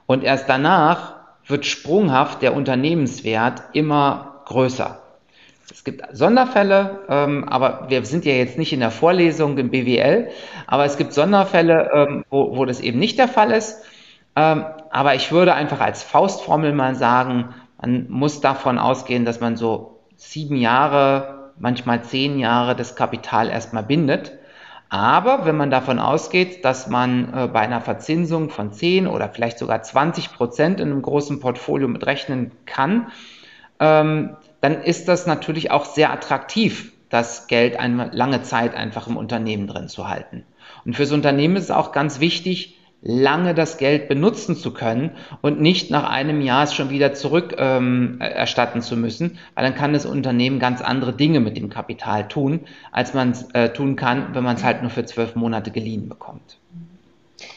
Und 0.07 0.25
erst 0.25 0.49
danach 0.49 1.15
wird 1.47 1.67
sprunghaft 1.67 2.43
der 2.43 2.55
Unternehmenswert 2.55 3.63
immer 3.73 4.43
größer. 4.47 5.03
Es 5.71 5.83
gibt 5.83 6.05
Sonderfälle, 6.17 7.01
ähm, 7.09 7.45
aber 7.49 7.87
wir 7.89 8.05
sind 8.05 8.25
ja 8.25 8.33
jetzt 8.33 8.57
nicht 8.57 8.73
in 8.73 8.81
der 8.81 8.93
Vorlesung 8.93 9.59
im 9.59 9.71
BWL, 9.71 10.29
aber 10.67 10.85
es 10.85 10.97
gibt 10.97 11.13
Sonderfälle, 11.13 11.91
ähm, 11.93 12.25
wo, 12.31 12.57
wo 12.57 12.65
das 12.65 12.81
eben 12.81 13.01
nicht 13.01 13.19
der 13.19 13.29
Fall 13.29 13.51
ist. 13.51 13.83
Ähm, 14.37 14.65
aber 14.97 15.15
ich 15.15 15.31
würde 15.31 15.53
einfach 15.53 15.81
als 15.81 16.03
Faustformel 16.03 16.73
mal 16.73 16.95
sagen, 16.95 17.55
man 17.79 18.07
muss 18.09 18.41
davon 18.41 18.79
ausgehen, 18.79 19.27
dass 19.27 19.41
man 19.41 19.59
so 19.59 20.01
sieben 20.17 20.57
Jahre, 20.57 21.53
manchmal 21.59 22.03
zehn 22.03 22.39
Jahre 22.39 22.75
das 22.75 22.97
Kapital 22.97 23.51
erstmal 23.51 23.83
bindet. 23.83 24.33
Aber 24.89 25.45
wenn 25.45 25.55
man 25.55 25.71
davon 25.71 25.99
ausgeht, 25.99 26.65
dass 26.65 26.89
man 26.89 27.35
äh, 27.35 27.47
bei 27.47 27.61
einer 27.61 27.83
Verzinsung 27.83 28.49
von 28.49 28.73
10 28.73 29.07
oder 29.07 29.29
vielleicht 29.29 29.59
sogar 29.59 29.83
20 29.83 30.33
Prozent 30.33 30.81
in 30.81 30.91
einem 30.91 31.03
großen 31.03 31.41
Portfolio 31.41 31.89
mitrechnen 31.89 32.53
kann, 32.65 33.09
ähm, 33.79 34.39
dann 34.63 34.81
ist 34.81 35.09
das 35.09 35.27
natürlich 35.27 35.71
auch 35.71 35.85
sehr 35.85 36.11
attraktiv, 36.11 36.95
das 37.11 37.49
Geld 37.49 37.79
eine 37.79 38.09
lange 38.15 38.41
Zeit 38.41 38.75
einfach 38.75 39.09
im 39.09 39.19
Unternehmen 39.19 39.67
drin 39.67 39.89
zu 39.89 40.09
halten. 40.09 40.45
Und 40.87 40.97
fürs 40.97 41.13
Unternehmen 41.13 41.57
ist 41.57 41.65
es 41.65 41.71
auch 41.71 41.93
ganz 41.93 42.19
wichtig, 42.19 42.79
lange 43.07 43.55
das 43.55 43.79
Geld 43.79 44.09
benutzen 44.09 44.57
zu 44.57 44.73
können 44.73 45.13
und 45.41 45.61
nicht 45.61 45.91
nach 45.91 46.11
einem 46.11 46.41
Jahr 46.41 46.65
es 46.65 46.75
schon 46.75 46.91
wieder 46.91 47.15
zurück 47.15 47.55
ähm, 47.57 48.17
erstatten 48.21 48.83
zu 48.83 48.97
müssen, 48.97 49.39
weil 49.55 49.65
dann 49.65 49.75
kann 49.75 49.93
das 49.93 50.05
Unternehmen 50.05 50.59
ganz 50.59 50.83
andere 50.83 51.13
Dinge 51.13 51.39
mit 51.41 51.57
dem 51.57 51.71
Kapital 51.71 52.27
tun, 52.27 52.61
als 52.91 53.15
man 53.15 53.31
es 53.31 53.49
äh, 53.53 53.69
tun 53.69 53.95
kann, 53.95 54.35
wenn 54.35 54.43
man 54.43 54.57
es 54.57 54.65
halt 54.65 54.83
nur 54.83 54.91
für 54.91 55.05
zwölf 55.05 55.37
Monate 55.37 55.71
geliehen 55.71 56.09
bekommt. 56.09 56.59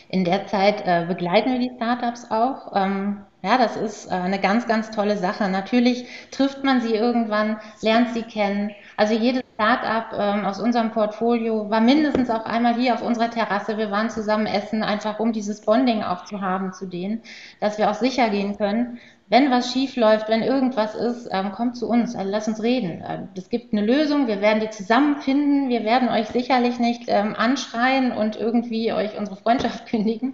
In 0.10 0.24
der 0.24 0.46
Zeit 0.48 0.84
äh, 0.86 1.06
begleiten 1.08 1.52
wir 1.52 1.60
die 1.60 1.72
Startups 1.76 2.30
auch. 2.30 2.76
Ähm, 2.76 3.18
ja, 3.42 3.58
das 3.58 3.78
ist 3.78 4.08
äh, 4.08 4.16
eine 4.16 4.40
ganz, 4.40 4.68
ganz 4.68 4.92
tolle 4.92 5.18
Sache. 5.18 5.50
Natürlich 5.50 6.06
trifft 6.32 6.64
man 6.64 6.82
sie 6.82 6.94
irgendwann, 6.94 7.58
lernt 7.82 8.14
sie 8.14 8.24
kennen. 8.24 8.72
Also 9.00 9.14
jedes 9.14 9.44
Startup 9.54 10.08
ähm, 10.12 10.44
aus 10.44 10.60
unserem 10.60 10.92
Portfolio 10.92 11.70
war 11.70 11.80
mindestens 11.80 12.30
auch 12.30 12.44
einmal 12.44 12.76
hier 12.76 12.94
auf 12.94 13.02
unserer 13.02 13.30
Terrasse. 13.30 13.78
Wir 13.78 13.92
waren 13.92 14.10
zusammen 14.10 14.46
essen, 14.46 14.84
einfach 14.84 15.22
um 15.22 15.32
dieses 15.32 15.62
Bonding 15.62 16.04
auch 16.04 16.26
zu 16.26 16.42
haben 16.42 16.74
zu 16.74 16.86
denen, 16.86 17.22
dass 17.62 17.78
wir 17.78 17.90
auch 17.90 17.94
sicher 17.94 18.30
gehen 18.30 18.58
können, 18.58 19.00
wenn 19.30 19.52
was 19.52 19.72
schief 19.72 19.96
läuft, 19.96 20.28
wenn 20.28 20.42
irgendwas 20.42 20.96
ist, 20.96 21.30
ähm, 21.32 21.54
kommt 21.54 21.78
zu 21.78 21.88
uns, 21.88 22.14
also 22.14 22.30
lass 22.30 22.50
uns 22.50 22.62
reden. 22.62 23.02
Ähm, 23.08 23.30
es 23.38 23.48
gibt 23.48 23.72
eine 23.72 23.86
Lösung, 23.86 24.28
wir 24.28 24.42
werden 24.42 24.60
die 24.60 24.70
zusammenfinden, 24.70 25.70
wir 25.70 25.86
werden 25.86 26.10
euch 26.10 26.28
sicherlich 26.28 26.78
nicht 26.78 27.04
ähm, 27.08 27.36
anschreien 27.38 28.12
und 28.12 28.36
irgendwie 28.36 28.92
euch 28.92 29.18
unsere 29.18 29.38
Freundschaft 29.38 29.86
kündigen, 29.90 30.34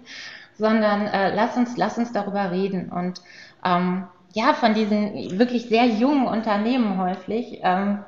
sondern 0.58 1.06
äh, 1.06 1.32
lass 1.36 1.56
uns, 1.56 1.76
lass 1.76 1.98
uns 1.98 2.10
darüber 2.10 2.50
reden. 2.50 2.90
Und 2.90 3.22
ähm, 3.64 4.08
ja, 4.34 4.54
von 4.54 4.74
diesen 4.74 5.38
wirklich 5.38 5.68
sehr 5.68 5.86
jungen 5.86 6.26
Unternehmen 6.26 6.98
häufig 6.98 7.60
ähm, 7.62 8.00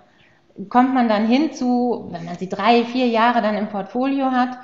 kommt 0.68 0.94
man 0.94 1.08
dann 1.08 1.26
hinzu, 1.26 2.08
wenn 2.10 2.24
man 2.24 2.36
sie 2.36 2.48
drei, 2.48 2.84
vier 2.84 3.06
Jahre 3.06 3.42
dann 3.42 3.56
im 3.56 3.68
Portfolio 3.68 4.30
hat, 4.30 4.58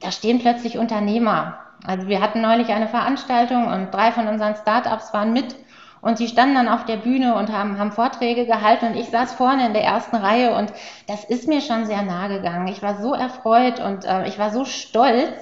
da 0.00 0.10
stehen 0.10 0.38
plötzlich 0.38 0.78
Unternehmer. 0.78 1.58
Also 1.84 2.06
wir 2.06 2.20
hatten 2.20 2.40
neulich 2.40 2.68
eine 2.68 2.88
Veranstaltung 2.88 3.66
und 3.66 3.92
drei 3.92 4.12
von 4.12 4.28
unseren 4.28 4.54
Startups 4.54 5.12
waren 5.12 5.32
mit 5.32 5.56
und 6.00 6.18
sie 6.18 6.28
standen 6.28 6.54
dann 6.54 6.68
auf 6.68 6.84
der 6.84 6.96
Bühne 6.96 7.34
und 7.34 7.52
haben, 7.52 7.78
haben 7.78 7.92
Vorträge 7.92 8.46
gehalten 8.46 8.86
und 8.86 8.96
ich 8.96 9.10
saß 9.10 9.34
vorne 9.34 9.66
in 9.66 9.72
der 9.72 9.84
ersten 9.84 10.16
Reihe 10.16 10.54
und 10.54 10.72
das 11.08 11.24
ist 11.24 11.48
mir 11.48 11.60
schon 11.60 11.86
sehr 11.86 12.02
nahe 12.02 12.28
gegangen. 12.28 12.68
Ich 12.68 12.82
war 12.82 13.00
so 13.00 13.14
erfreut 13.14 13.80
und 13.80 14.04
äh, 14.04 14.26
ich 14.28 14.38
war 14.38 14.50
so 14.50 14.64
stolz, 14.64 15.32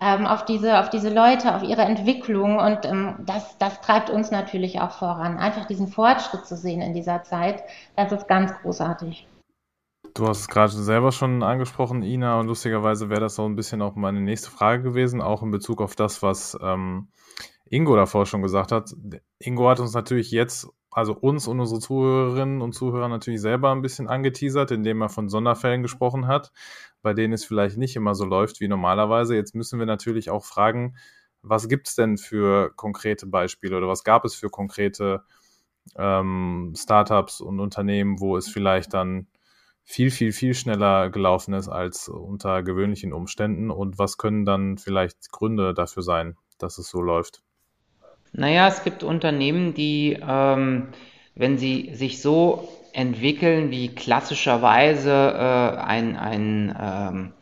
ähm, 0.00 0.26
auf, 0.26 0.44
diese, 0.44 0.78
auf 0.78 0.90
diese 0.90 1.08
Leute, 1.08 1.54
auf 1.54 1.62
ihre 1.62 1.82
Entwicklung. 1.82 2.58
Und 2.58 2.84
ähm, 2.84 3.16
das, 3.20 3.56
das 3.58 3.80
treibt 3.80 4.10
uns 4.10 4.30
natürlich 4.30 4.80
auch 4.80 4.92
voran. 4.92 5.38
Einfach 5.38 5.64
diesen 5.66 5.88
Fortschritt 5.88 6.46
zu 6.46 6.56
sehen 6.56 6.82
in 6.82 6.94
dieser 6.94 7.22
Zeit, 7.22 7.62
das 7.96 8.12
ist 8.12 8.28
ganz 8.28 8.52
großartig. 8.62 9.26
Du 10.16 10.26
hast 10.26 10.40
es 10.40 10.48
gerade 10.48 10.72
selber 10.72 11.12
schon 11.12 11.42
angesprochen, 11.42 12.02
Ina, 12.02 12.40
und 12.40 12.46
lustigerweise 12.46 13.10
wäre 13.10 13.20
das 13.20 13.34
so 13.34 13.44
ein 13.44 13.54
bisschen 13.54 13.82
auch 13.82 13.94
meine 13.96 14.20
nächste 14.20 14.50
Frage 14.50 14.82
gewesen, 14.82 15.20
auch 15.20 15.42
in 15.42 15.50
Bezug 15.50 15.82
auf 15.82 15.94
das, 15.94 16.22
was 16.22 16.56
ähm, 16.62 17.08
Ingo 17.68 17.94
davor 17.96 18.24
schon 18.24 18.42
gesagt 18.42 18.72
hat. 18.72 18.94
Ingo 19.38 19.68
hat 19.68 19.78
uns 19.78 19.92
natürlich 19.92 20.30
jetzt, 20.30 20.68
also 20.90 21.12
uns 21.12 21.46
und 21.46 21.60
unsere 21.60 21.80
Zuhörerinnen 21.80 22.62
und 22.62 22.72
Zuhörer 22.72 23.08
natürlich 23.08 23.42
selber 23.42 23.72
ein 23.72 23.82
bisschen 23.82 24.08
angeteasert, 24.08 24.70
indem 24.70 25.02
er 25.02 25.10
von 25.10 25.28
Sonderfällen 25.28 25.82
gesprochen 25.82 26.26
hat 26.26 26.50
bei 27.06 27.14
denen 27.14 27.34
es 27.34 27.44
vielleicht 27.44 27.76
nicht 27.76 27.94
immer 27.94 28.16
so 28.16 28.24
läuft 28.24 28.58
wie 28.60 28.66
normalerweise. 28.66 29.36
Jetzt 29.36 29.54
müssen 29.54 29.78
wir 29.78 29.86
natürlich 29.86 30.28
auch 30.28 30.44
fragen, 30.44 30.96
was 31.40 31.68
gibt 31.68 31.86
es 31.86 31.94
denn 31.94 32.18
für 32.18 32.72
konkrete 32.74 33.28
Beispiele 33.28 33.76
oder 33.76 33.86
was 33.86 34.02
gab 34.02 34.24
es 34.24 34.34
für 34.34 34.50
konkrete 34.50 35.22
ähm, 35.96 36.74
Startups 36.76 37.40
und 37.40 37.60
Unternehmen, 37.60 38.18
wo 38.18 38.36
es 38.36 38.48
vielleicht 38.48 38.92
dann 38.92 39.28
viel, 39.86 40.10
viel, 40.10 40.32
viel 40.32 40.52
schneller 40.52 41.10
gelaufen 41.10 41.54
ist 41.54 41.68
als 41.68 42.08
unter 42.08 42.62
gewöhnlichen 42.64 43.12
Umständen 43.12 43.70
und 43.70 43.98
was 43.98 44.18
können 44.18 44.44
dann 44.44 44.78
vielleicht 44.78 45.30
Gründe 45.30 45.72
dafür 45.74 46.02
sein, 46.02 46.36
dass 46.58 46.76
es 46.78 46.90
so 46.90 47.00
läuft? 47.00 47.42
Naja, 48.32 48.66
es 48.66 48.82
gibt 48.82 49.04
Unternehmen, 49.04 49.74
die, 49.74 50.18
ähm, 50.20 50.88
wenn 51.36 51.56
sie 51.56 51.94
sich 51.94 52.20
so 52.20 52.68
entwickeln, 52.92 53.70
wie 53.70 53.94
klassischerweise 53.94 55.10
äh, 55.10 55.78
ein, 55.78 56.16
ein, 56.16 56.76
ähm, 56.78 57.32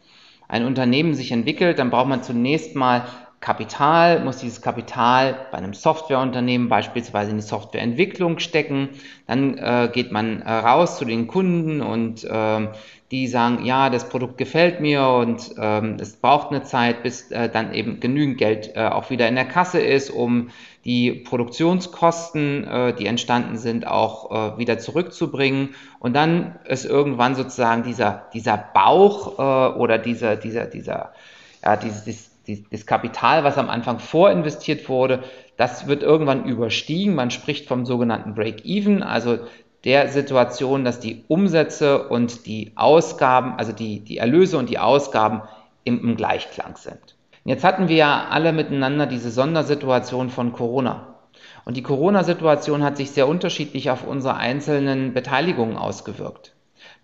ein 0.46 0.64
Unternehmen 0.66 1.14
sich 1.14 1.32
entwickelt, 1.32 1.78
dann 1.78 1.90
braucht 1.90 2.08
man 2.08 2.22
zunächst 2.22 2.76
mal 2.76 3.06
Kapital, 3.44 4.24
muss 4.24 4.38
dieses 4.38 4.62
Kapital 4.62 5.36
bei 5.52 5.58
einem 5.58 5.74
Softwareunternehmen 5.74 6.70
beispielsweise 6.70 7.30
in 7.30 7.36
die 7.36 7.42
Softwareentwicklung 7.42 8.38
stecken. 8.38 8.88
Dann 9.26 9.58
äh, 9.58 9.90
geht 9.92 10.12
man 10.12 10.40
äh, 10.40 10.50
raus 10.50 10.96
zu 10.96 11.04
den 11.04 11.26
Kunden 11.26 11.82
und 11.82 12.24
äh, 12.24 12.68
die 13.10 13.28
sagen, 13.28 13.62
ja, 13.66 13.90
das 13.90 14.08
Produkt 14.08 14.38
gefällt 14.38 14.80
mir 14.80 15.06
und 15.06 15.56
ähm, 15.58 15.98
es 16.00 16.16
braucht 16.16 16.52
eine 16.52 16.62
Zeit, 16.62 17.02
bis 17.02 17.30
äh, 17.32 17.50
dann 17.50 17.74
eben 17.74 18.00
genügend 18.00 18.38
Geld 18.38 18.70
äh, 18.76 18.86
auch 18.86 19.10
wieder 19.10 19.28
in 19.28 19.34
der 19.34 19.44
Kasse 19.44 19.78
ist, 19.78 20.08
um 20.08 20.48
die 20.86 21.12
Produktionskosten, 21.12 22.64
äh, 22.64 22.94
die 22.94 23.04
entstanden 23.06 23.58
sind, 23.58 23.86
auch 23.86 24.58
wieder 24.58 24.78
zurückzubringen. 24.78 25.74
Und 25.98 26.16
dann 26.16 26.56
ist 26.64 26.86
irgendwann 26.86 27.34
sozusagen 27.34 27.82
dieser, 27.82 28.24
dieser 28.32 28.56
Bauch 28.56 29.38
oder 29.76 29.98
dieser, 29.98 30.36
dieser, 30.36 30.64
dieser, 30.64 31.12
ja, 31.62 31.76
dieses, 31.76 32.33
dieses, 32.46 32.68
das 32.70 32.86
Kapital, 32.86 33.44
was 33.44 33.58
am 33.58 33.70
Anfang 33.70 33.98
vorinvestiert 33.98 34.88
wurde, 34.88 35.24
das 35.56 35.86
wird 35.86 36.02
irgendwann 36.02 36.44
überstiegen. 36.44 37.14
Man 37.14 37.30
spricht 37.30 37.68
vom 37.68 37.86
sogenannten 37.86 38.34
Break-Even, 38.34 39.02
also 39.02 39.38
der 39.84 40.08
Situation, 40.08 40.84
dass 40.84 40.98
die 40.98 41.24
Umsätze 41.28 42.08
und 42.08 42.46
die 42.46 42.72
Ausgaben, 42.74 43.54
also 43.58 43.72
die, 43.72 44.00
die 44.00 44.18
Erlöse 44.18 44.58
und 44.58 44.70
die 44.70 44.78
Ausgaben 44.78 45.42
im, 45.84 46.00
im 46.02 46.16
Gleichklang 46.16 46.76
sind. 46.76 47.16
Jetzt 47.44 47.64
hatten 47.64 47.88
wir 47.88 47.96
ja 47.96 48.26
alle 48.30 48.52
miteinander 48.52 49.06
diese 49.06 49.30
Sondersituation 49.30 50.30
von 50.30 50.52
Corona. 50.52 51.14
Und 51.66 51.76
die 51.76 51.82
Corona-Situation 51.82 52.82
hat 52.82 52.96
sich 52.96 53.10
sehr 53.10 53.28
unterschiedlich 53.28 53.90
auf 53.90 54.06
unsere 54.06 54.36
einzelnen 54.36 55.12
Beteiligungen 55.12 55.76
ausgewirkt. 55.76 56.54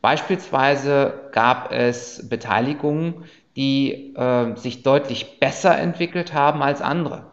Beispielsweise 0.01 1.29
gab 1.33 1.73
es 1.73 2.29
Beteiligungen, 2.29 3.25
die 3.61 4.15
äh, 4.17 4.57
sich 4.57 4.83
deutlich 4.83 5.39
besser 5.39 5.77
entwickelt 5.77 6.33
haben 6.33 6.63
als 6.63 6.81
andere. 6.81 7.27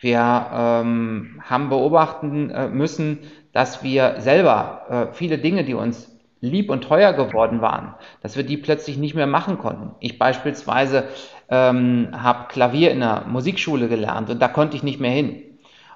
Wir 0.00 0.46
ähm, 0.52 1.42
haben 1.42 1.68
beobachten 1.68 2.50
äh, 2.50 2.68
müssen, 2.68 3.18
dass 3.52 3.82
wir 3.82 4.20
selber 4.20 5.08
äh, 5.10 5.14
viele 5.14 5.36
Dinge, 5.38 5.64
die 5.64 5.74
uns 5.74 6.16
lieb 6.40 6.70
und 6.70 6.82
teuer 6.84 7.12
geworden 7.12 7.60
waren, 7.60 7.96
dass 8.22 8.36
wir 8.36 8.44
die 8.44 8.56
plötzlich 8.56 8.98
nicht 8.98 9.16
mehr 9.16 9.26
machen 9.26 9.58
konnten. 9.58 9.96
Ich 9.98 10.16
beispielsweise 10.16 11.08
ähm, 11.48 12.10
habe 12.12 12.46
Klavier 12.46 12.92
in 12.92 13.00
der 13.00 13.24
Musikschule 13.26 13.88
gelernt 13.88 14.30
und 14.30 14.40
da 14.40 14.46
konnte 14.46 14.76
ich 14.76 14.84
nicht 14.84 15.00
mehr 15.00 15.10
hin. 15.10 15.42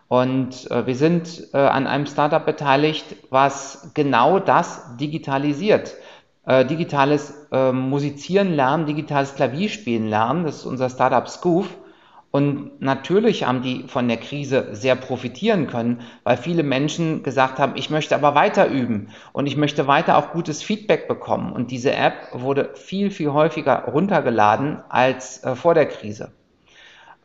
Und 0.08 0.68
äh, 0.72 0.88
wir 0.88 0.96
sind 0.96 1.50
äh, 1.54 1.58
an 1.58 1.86
einem 1.86 2.06
Startup 2.06 2.44
beteiligt, 2.44 3.14
was 3.30 3.92
genau 3.94 4.40
das 4.40 4.96
digitalisiert. 4.96 5.94
Äh, 6.46 6.64
digitales 6.64 7.41
äh, 7.52 7.72
Musizieren 7.72 8.54
lernen, 8.54 8.86
digitales 8.86 9.34
Klavierspielen 9.34 10.08
lernen, 10.08 10.44
das 10.44 10.56
ist 10.56 10.66
unser 10.66 10.90
Startup 10.90 11.28
Scoof. 11.28 11.68
Und 12.32 12.80
natürlich 12.80 13.44
haben 13.44 13.60
die 13.60 13.84
von 13.88 14.08
der 14.08 14.16
Krise 14.16 14.68
sehr 14.72 14.96
profitieren 14.96 15.66
können, 15.66 16.00
weil 16.24 16.38
viele 16.38 16.62
Menschen 16.62 17.22
gesagt 17.22 17.58
haben, 17.58 17.74
ich 17.76 17.90
möchte 17.90 18.14
aber 18.14 18.34
weiter 18.34 18.68
üben 18.68 19.10
und 19.34 19.46
ich 19.46 19.58
möchte 19.58 19.86
weiter 19.86 20.16
auch 20.16 20.32
gutes 20.32 20.62
Feedback 20.62 21.08
bekommen. 21.08 21.52
Und 21.52 21.70
diese 21.70 21.92
App 21.92 22.14
wurde 22.32 22.70
viel, 22.74 23.10
viel 23.10 23.32
häufiger 23.32 23.84
runtergeladen 23.84 24.80
als 24.88 25.44
äh, 25.44 25.54
vor 25.54 25.74
der 25.74 25.86
Krise. 25.86 26.32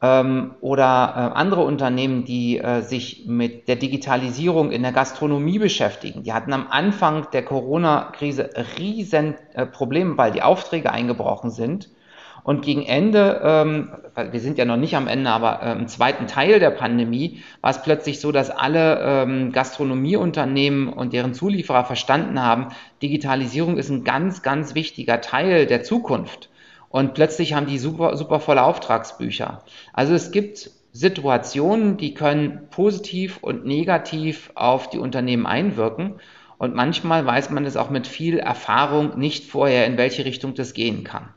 Ähm, 0.02 0.56
oder 0.62 0.84
äh, 1.34 1.38
andere 1.38 1.64
Unternehmen, 1.64 2.24
die 2.24 2.60
äh, 2.60 2.82
sich 2.82 3.26
mit 3.26 3.68
der 3.68 3.78
Digitalisierung 3.78 4.72
in 4.72 4.84
der 4.84 4.92
Gastronomie 4.92 5.58
beschäftigen. 5.58 6.24
Die 6.24 6.34
hatten 6.34 6.54
am 6.54 6.68
Anfang 6.70 7.28
der 7.34 7.44
Corona-Krise 7.44 8.50
riesen 8.78 9.36
äh, 9.54 9.66
Probleme, 9.66 10.18
weil 10.18 10.32
die 10.32 10.44
Aufträge 10.44 10.92
eingebrochen 10.92 11.50
sind 11.50 11.90
und 12.48 12.62
gegen 12.62 12.84
Ende, 12.84 13.42
ähm, 13.44 13.90
wir 14.32 14.40
sind 14.40 14.58
ja 14.58 14.64
noch 14.64 14.78
nicht 14.78 14.96
am 14.96 15.10
Ende, 15.10 15.32
aber 15.32 15.62
äh, 15.62 15.74
im 15.74 15.90
zweiten 15.90 16.28
Teil 16.28 16.62
der 16.62 16.70
Pandemie, 16.70 17.44
war 17.60 17.72
es 17.72 17.82
plötzlich 17.82 18.22
so, 18.22 18.32
dass 18.32 18.50
alle 18.50 19.02
ähm, 19.02 19.52
Gastronomieunternehmen 19.52 20.88
und 20.88 21.12
deren 21.12 21.34
Zulieferer 21.34 21.84
verstanden 21.84 22.42
haben, 22.42 22.70
Digitalisierung 23.02 23.78
ist 23.78 23.90
ein 23.90 24.06
ganz, 24.06 24.44
ganz 24.44 24.76
wichtiger 24.76 25.20
Teil 25.20 25.66
der 25.66 25.84
Zukunft. 25.84 26.50
Und 26.90 27.14
plötzlich 27.14 27.54
haben 27.54 27.68
die 27.68 27.80
super, 27.80 28.16
super 28.18 28.40
volle 28.40 28.64
Auftragsbücher. 28.64 29.64
Also 29.94 30.14
es 30.14 30.32
gibt 30.32 30.72
Situationen, 30.94 31.98
die 31.98 32.14
können 32.14 32.70
positiv 32.72 33.38
und 33.42 33.66
negativ 33.66 34.52
auf 34.56 34.90
die 34.90 35.00
Unternehmen 35.00 35.46
einwirken. 35.46 36.20
Und 36.58 36.74
manchmal 36.74 37.26
weiß 37.26 37.52
man 37.52 37.66
es 37.66 37.78
auch 37.78 37.90
mit 37.90 38.08
viel 38.08 38.40
Erfahrung 38.40 39.18
nicht 39.18 39.46
vorher, 39.46 39.86
in 39.86 39.98
welche 39.98 40.26
Richtung 40.26 40.56
das 40.56 40.74
gehen 40.74 41.04
kann. 41.04 41.30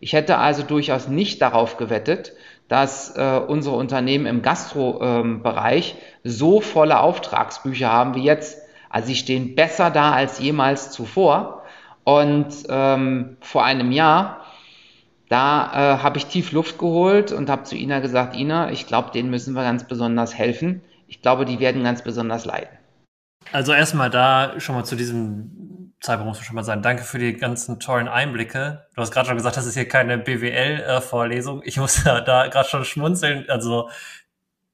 Ich 0.00 0.12
hätte 0.12 0.38
also 0.38 0.62
durchaus 0.62 1.06
nicht 1.08 1.40
darauf 1.40 1.76
gewettet, 1.76 2.32
dass 2.68 3.16
äh, 3.16 3.40
unsere 3.46 3.76
Unternehmen 3.76 4.26
im 4.26 4.42
Gastro-Bereich 4.42 5.94
ähm, 5.94 5.98
so 6.24 6.60
volle 6.60 7.00
Auftragsbücher 7.00 7.90
haben 7.90 8.14
wie 8.14 8.24
jetzt. 8.24 8.58
Also 8.90 9.08
sie 9.08 9.16
stehen 9.16 9.54
besser 9.54 9.90
da 9.90 10.12
als 10.12 10.40
jemals 10.40 10.90
zuvor. 10.90 11.62
Und 12.04 12.48
ähm, 12.68 13.36
vor 13.40 13.64
einem 13.64 13.92
Jahr, 13.92 14.43
da 15.34 15.96
äh, 15.96 15.98
habe 15.98 16.18
ich 16.18 16.26
tief 16.26 16.52
Luft 16.52 16.78
geholt 16.78 17.32
und 17.32 17.50
habe 17.50 17.64
zu 17.64 17.74
Ina 17.74 17.98
gesagt, 17.98 18.36
Ina, 18.36 18.70
ich 18.70 18.86
glaube, 18.86 19.10
denen 19.10 19.30
müssen 19.30 19.54
wir 19.54 19.64
ganz 19.64 19.82
besonders 19.82 20.38
helfen. 20.38 20.80
Ich 21.08 21.22
glaube, 21.22 21.44
die 21.44 21.58
werden 21.58 21.82
ganz 21.82 22.02
besonders 22.02 22.44
leiden. 22.44 22.78
Also 23.50 23.72
erstmal 23.72 24.10
da 24.10 24.54
schon 24.60 24.76
mal 24.76 24.84
zu 24.84 24.94
diesem 24.94 25.92
Zeitpunkt 26.00 26.28
muss 26.28 26.38
man 26.38 26.44
schon 26.44 26.54
mal 26.54 26.62
sagen, 26.62 26.82
danke 26.82 27.02
für 27.02 27.18
die 27.18 27.32
ganzen 27.36 27.80
tollen 27.80 28.06
Einblicke. 28.06 28.86
Du 28.94 29.02
hast 29.02 29.10
gerade 29.10 29.26
schon 29.26 29.36
gesagt, 29.36 29.56
das 29.56 29.66
ist 29.66 29.74
hier 29.74 29.88
keine 29.88 30.18
BWL-Vorlesung. 30.18 31.62
ich 31.64 31.78
muss 31.78 32.04
da, 32.04 32.20
da 32.20 32.46
gerade 32.46 32.68
schon 32.68 32.84
schmunzeln. 32.84 33.44
Also 33.48 33.90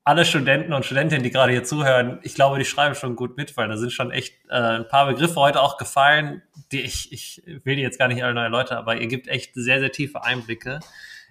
alle 0.04 0.24
Studenten 0.24 0.72
und 0.72 0.84
Studentinnen, 0.84 1.22
die 1.22 1.30
gerade 1.30 1.52
hier 1.52 1.64
zuhören, 1.64 2.20
ich 2.22 2.34
glaube, 2.34 2.58
die 2.58 2.64
schreiben 2.64 2.94
schon 2.94 3.16
gut 3.16 3.36
mit, 3.36 3.56
weil 3.56 3.68
da 3.68 3.76
sind 3.76 3.92
schon 3.92 4.10
echt 4.10 4.34
äh, 4.48 4.78
ein 4.78 4.88
paar 4.88 5.06
Begriffe 5.06 5.36
heute 5.36 5.60
auch 5.60 5.76
gefallen, 5.76 6.42
die 6.72 6.80
ich, 6.80 7.12
ich 7.12 7.42
will 7.64 7.76
die 7.76 7.82
jetzt 7.82 7.98
gar 7.98 8.08
nicht 8.08 8.22
alle 8.24 8.34
neu 8.34 8.42
erläutern, 8.42 8.78
aber 8.78 8.96
ihr 8.96 9.06
gibt 9.08 9.28
echt 9.28 9.52
sehr, 9.54 9.78
sehr 9.78 9.92
tiefe 9.92 10.24
Einblicke. 10.24 10.80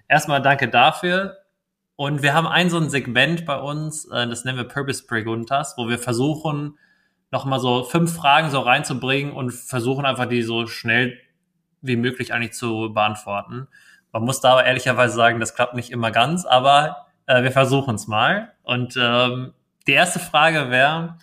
Erstmal 0.08 0.40
danke 0.40 0.68
dafür. 0.68 1.38
Und 1.96 2.22
wir 2.22 2.32
haben 2.32 2.46
ein 2.46 2.70
so 2.70 2.78
ein 2.78 2.88
Segment 2.88 3.44
bei 3.44 3.58
uns, 3.58 4.06
äh, 4.06 4.26
das 4.26 4.44
nennen 4.44 4.56
wir 4.56 4.64
Purpose 4.64 5.06
Preguntas, 5.06 5.74
wo 5.76 5.88
wir 5.88 5.98
versuchen, 5.98 6.78
nochmal 7.30 7.60
so 7.60 7.84
fünf 7.84 8.14
Fragen 8.14 8.50
so 8.50 8.60
reinzubringen 8.60 9.32
und 9.32 9.50
versuchen 9.52 10.06
einfach 10.06 10.26
die 10.26 10.42
so 10.42 10.66
schnell 10.66 11.18
wie 11.82 11.96
möglich 11.96 12.32
eigentlich 12.32 12.52
zu 12.52 12.92
beantworten. 12.92 13.68
Man 14.12 14.22
muss 14.22 14.40
da 14.40 14.52
aber 14.52 14.64
ehrlicherweise 14.64 15.14
sagen, 15.14 15.40
das 15.40 15.54
klappt 15.54 15.74
nicht 15.74 15.90
immer 15.90 16.10
ganz, 16.10 16.44
aber 16.44 17.06
äh, 17.26 17.42
wir 17.42 17.52
versuchen 17.52 17.94
es 17.94 18.08
mal. 18.08 18.52
Und 18.70 18.96
ähm, 18.96 19.52
die 19.88 19.94
erste 19.94 20.20
Frage 20.20 20.70
wäre, 20.70 21.18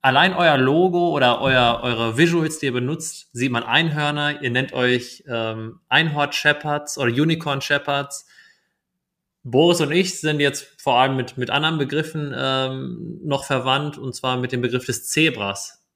allein 0.00 0.34
euer 0.34 0.58
Logo 0.58 1.10
oder 1.10 1.40
euer, 1.40 1.82
eure 1.84 2.18
Visuals, 2.18 2.58
die 2.58 2.66
ihr 2.66 2.72
benutzt, 2.72 3.28
sieht 3.32 3.52
man 3.52 3.62
Einhörner, 3.62 4.42
ihr 4.42 4.50
nennt 4.50 4.72
euch 4.72 5.22
ähm, 5.28 5.78
Einhorn 5.88 6.32
Shepherds 6.32 6.98
oder 6.98 7.12
Unicorn 7.12 7.60
Shepherds. 7.60 8.26
Boris 9.44 9.80
und 9.80 9.92
ich 9.92 10.18
sind 10.20 10.40
jetzt 10.40 10.82
vor 10.82 10.98
allem 10.98 11.14
mit, 11.14 11.38
mit 11.38 11.50
anderen 11.50 11.78
Begriffen 11.78 12.34
ähm, 12.36 13.20
noch 13.22 13.44
verwandt, 13.44 13.96
und 13.96 14.16
zwar 14.16 14.36
mit 14.36 14.50
dem 14.50 14.62
Begriff 14.62 14.86
des 14.86 15.08
Zebras. 15.08 15.86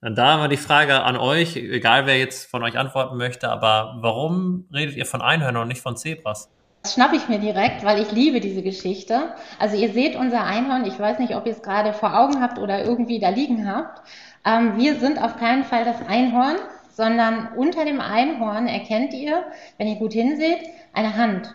Dann 0.00 0.14
da 0.14 0.36
mal 0.36 0.46
die 0.46 0.56
Frage 0.56 1.02
an 1.02 1.16
euch, 1.16 1.56
egal 1.56 2.06
wer 2.06 2.20
jetzt 2.20 2.48
von 2.48 2.62
euch 2.62 2.78
antworten 2.78 3.16
möchte, 3.16 3.48
aber 3.48 3.96
warum 4.00 4.68
redet 4.72 4.94
ihr 4.94 5.06
von 5.06 5.22
Einhörnern 5.22 5.62
und 5.62 5.68
nicht 5.68 5.82
von 5.82 5.96
Zebras? 5.96 6.52
Das 6.82 6.94
schnappe 6.94 7.16
ich 7.16 7.28
mir 7.28 7.38
direkt, 7.38 7.84
weil 7.84 8.00
ich 8.00 8.10
liebe 8.10 8.40
diese 8.40 8.62
Geschichte. 8.62 9.34
Also 9.58 9.76
ihr 9.76 9.92
seht 9.92 10.16
unser 10.16 10.44
Einhorn, 10.44 10.84
ich 10.84 10.98
weiß 10.98 11.18
nicht, 11.20 11.36
ob 11.36 11.46
ihr 11.46 11.52
es 11.52 11.62
gerade 11.62 11.92
vor 11.92 12.18
Augen 12.18 12.40
habt 12.40 12.58
oder 12.58 12.84
irgendwie 12.84 13.20
da 13.20 13.28
liegen 13.28 13.70
habt. 13.70 14.02
Ähm, 14.44 14.76
wir 14.76 14.96
sind 14.96 15.22
auf 15.22 15.36
keinen 15.36 15.64
Fall 15.64 15.84
das 15.84 16.06
Einhorn, 16.08 16.56
sondern 16.90 17.48
unter 17.56 17.84
dem 17.84 18.00
Einhorn 18.00 18.66
erkennt 18.66 19.14
ihr, 19.14 19.44
wenn 19.78 19.86
ihr 19.86 19.96
gut 19.96 20.12
hinseht, 20.12 20.60
eine 20.92 21.16
Hand 21.16 21.54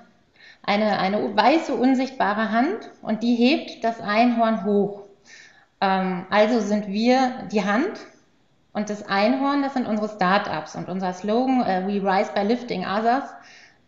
eine, 0.68 1.00
eine 1.00 1.36
weiße, 1.36 1.74
unsichtbare 1.74 2.52
Hand 2.52 2.92
und 3.02 3.24
die 3.24 3.36
hebt 3.36 3.84
das 3.84 4.02
Einhorn 4.02 4.66
hoch. 4.66 5.06
Ähm, 5.82 6.28
also 6.30 6.60
sind 6.60 6.88
wir 6.88 7.48
die 7.52 7.63
Hand 7.63 8.00
und 8.74 8.90
das 8.90 9.08
Einhorn, 9.08 9.63
das 9.63 9.74
sind 9.74 9.88
unsere 9.88 10.10
Startups 10.10 10.76
und 10.76 10.90
unser 10.90 11.13
Slogan, 11.13 11.62
äh, 11.62 11.88
We 11.88 12.04
Rise 12.04 12.32
by 12.34 12.42
Lifting 12.42 12.86
Others, 12.86 13.24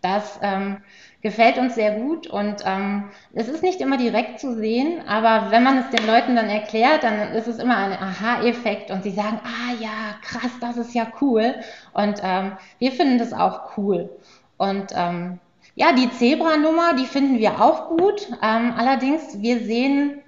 das 0.02 0.40
ähm, 0.42 0.78
gefällt 1.22 1.58
uns 1.58 1.76
sehr 1.76 1.92
gut 2.00 2.28
und 2.28 2.64
ähm, 2.66 3.10
es 3.34 3.48
ist 3.50 3.64
nicht 3.64 3.82
immer 3.82 3.98
direkt 3.98 4.40
zu 4.40 4.56
sehen, 4.56 5.02
aber 5.08 5.52
wenn 5.52 5.64
man 5.64 5.78
es 5.80 5.90
den 5.90 6.08
Leuten 6.08 6.36
dann 6.36 6.50
erklärt, 6.50 7.04
dann 7.04 7.34
ist 7.34 7.48
es 7.48 7.60
immer 7.60 7.78
ein 7.78 7.92
Aha-Effekt 7.92 8.90
und 8.90 9.04
sie 9.04 9.12
sagen, 9.12 9.40
ah 9.44 9.74
ja, 9.80 10.16
krass, 10.22 10.52
das 10.62 10.78
ist 10.78 10.94
ja 10.94 11.08
cool 11.22 11.56
und 11.94 12.22
ähm, 12.24 12.54
wir 12.80 12.92
finden 12.92 13.18
das 13.18 13.34
auch 13.34 13.78
cool 13.78 14.10
und 14.58 14.92
ähm, 14.96 15.40
ja, 15.80 15.94
die 15.94 16.12
Zebra-Nummer, 16.12 16.94
die 16.96 17.06
finden 17.06 17.40
wir 17.40 17.62
auch 17.62 17.88
gut. 17.88 18.28
Ähm, 18.44 18.74
allerdings, 18.76 19.42
wir 19.42 19.60
sehen, 19.60 20.22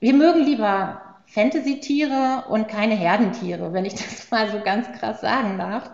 wir 0.00 0.12
mögen 0.12 0.40
lieber 0.40 1.00
Fantasy-Tiere 1.26 2.46
und 2.48 2.66
keine 2.66 2.96
Herdentiere, 2.96 3.72
wenn 3.72 3.84
ich 3.84 3.94
das 3.94 4.30
mal 4.32 4.50
so 4.50 4.58
ganz 4.60 4.90
krass 4.98 5.20
sagen 5.20 5.58
darf. 5.58 5.92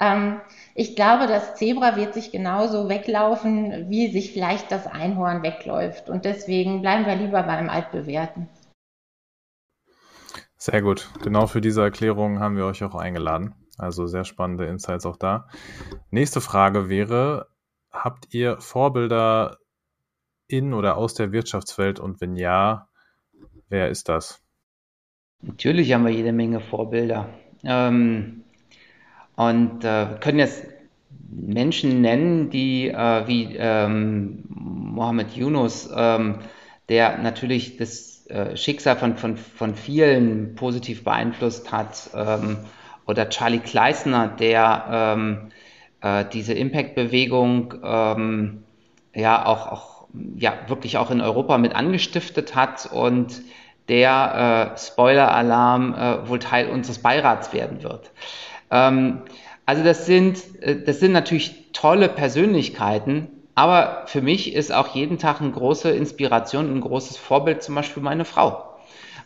Ähm, 0.00 0.40
ich 0.78 0.94
glaube, 0.94 1.26
das 1.26 1.56
Zebra 1.56 1.96
wird 1.96 2.14
sich 2.14 2.30
genauso 2.30 2.88
weglaufen, 2.88 3.90
wie 3.90 4.12
sich 4.12 4.32
vielleicht 4.32 4.70
das 4.70 4.86
Einhorn 4.86 5.42
wegläuft. 5.42 6.08
Und 6.08 6.24
deswegen 6.24 6.82
bleiben 6.82 7.04
wir 7.04 7.16
lieber 7.16 7.42
beim 7.42 7.68
Altbewährten. 7.68 8.48
Sehr 10.56 10.80
gut. 10.80 11.10
Genau 11.24 11.48
für 11.48 11.60
diese 11.60 11.82
Erklärung 11.82 12.38
haben 12.38 12.56
wir 12.56 12.64
euch 12.64 12.84
auch 12.84 12.94
eingeladen. 12.94 13.56
Also 13.76 14.06
sehr 14.06 14.22
spannende 14.22 14.66
Insights 14.66 15.04
auch 15.04 15.16
da. 15.16 15.48
Nächste 16.12 16.40
Frage 16.40 16.88
wäre, 16.88 17.48
habt 17.90 18.32
ihr 18.32 18.60
Vorbilder 18.60 19.58
in 20.46 20.72
oder 20.72 20.96
aus 20.96 21.12
der 21.12 21.32
Wirtschaftswelt 21.32 21.98
und 21.98 22.20
wenn 22.20 22.36
ja, 22.36 22.86
wer 23.68 23.88
ist 23.88 24.08
das? 24.08 24.44
Natürlich 25.42 25.92
haben 25.92 26.04
wir 26.04 26.12
jede 26.12 26.32
Menge 26.32 26.60
Vorbilder. 26.60 27.28
Ähm, 27.64 28.44
und 29.38 29.84
äh, 29.84 30.06
können 30.18 30.40
jetzt 30.40 30.64
Menschen 31.30 32.00
nennen, 32.00 32.50
die 32.50 32.88
äh, 32.88 33.28
wie 33.28 33.54
ähm, 33.56 34.42
Mohammed 34.48 35.30
Yunus, 35.36 35.88
ähm, 35.94 36.40
der 36.88 37.18
natürlich 37.18 37.76
das 37.76 38.26
äh, 38.26 38.56
Schicksal 38.56 38.96
von, 38.96 39.16
von, 39.16 39.36
von 39.36 39.76
vielen 39.76 40.56
positiv 40.56 41.04
beeinflusst 41.04 41.70
hat, 41.70 42.10
ähm, 42.14 42.56
oder 43.06 43.28
Charlie 43.28 43.60
Kleisner, 43.60 44.26
der 44.26 45.14
ähm, 45.16 45.52
äh, 46.00 46.24
diese 46.32 46.54
Impact-Bewegung 46.54 47.74
ähm, 47.84 48.64
ja 49.14 49.46
auch, 49.46 49.68
auch 49.68 50.06
ja, 50.36 50.54
wirklich 50.66 50.98
auch 50.98 51.12
in 51.12 51.20
Europa 51.20 51.58
mit 51.58 51.76
angestiftet 51.76 52.56
hat 52.56 52.90
und 52.92 53.40
der 53.88 54.72
äh, 54.74 54.78
Spoiler-Alarm 54.78 55.94
äh, 55.94 56.28
wohl 56.28 56.40
Teil 56.40 56.70
unseres 56.70 56.98
Beirats 56.98 57.52
werden 57.52 57.84
wird. 57.84 58.10
Ähm, 58.70 59.22
also 59.66 59.84
das 59.84 60.06
sind, 60.06 60.38
äh, 60.62 60.82
das 60.82 61.00
sind 61.00 61.12
natürlich 61.12 61.72
tolle 61.72 62.08
Persönlichkeiten, 62.08 63.28
aber 63.54 64.04
für 64.06 64.22
mich 64.22 64.54
ist 64.54 64.72
auch 64.72 64.94
jeden 64.94 65.18
Tag 65.18 65.40
eine 65.40 65.50
große 65.50 65.90
Inspiration, 65.90 66.72
ein 66.72 66.80
großes 66.80 67.16
Vorbild 67.16 67.62
zum 67.62 67.74
Beispiel 67.74 68.02
meine 68.02 68.24
Frau, 68.24 68.64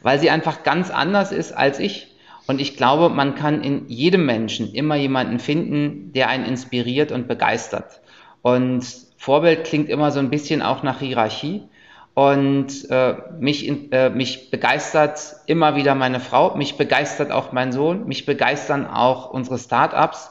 weil 0.02 0.18
sie 0.18 0.30
einfach 0.30 0.62
ganz 0.62 0.90
anders 0.90 1.32
ist 1.32 1.52
als 1.52 1.78
ich. 1.78 2.08
Und 2.48 2.60
ich 2.60 2.76
glaube, 2.76 3.08
man 3.08 3.34
kann 3.34 3.62
in 3.62 3.88
jedem 3.88 4.26
Menschen 4.26 4.72
immer 4.74 4.96
jemanden 4.96 5.38
finden, 5.38 6.12
der 6.12 6.28
einen 6.28 6.44
inspiriert 6.44 7.12
und 7.12 7.28
begeistert. 7.28 8.00
Und 8.40 8.84
Vorbild 9.16 9.64
klingt 9.64 9.88
immer 9.88 10.10
so 10.10 10.18
ein 10.18 10.30
bisschen 10.30 10.62
auch 10.62 10.82
nach 10.82 10.98
Hierarchie. 10.98 11.62
Und 12.14 12.90
äh, 12.90 13.14
mich, 13.38 13.92
äh, 13.92 14.10
mich 14.10 14.50
begeistert 14.50 15.36
immer 15.46 15.76
wieder 15.76 15.94
meine 15.94 16.20
Frau, 16.20 16.54
mich 16.56 16.76
begeistert 16.76 17.30
auch 17.30 17.52
mein 17.52 17.72
Sohn, 17.72 18.06
mich 18.06 18.26
begeistern 18.26 18.86
auch 18.86 19.30
unsere 19.30 19.58
Startups. 19.58 20.30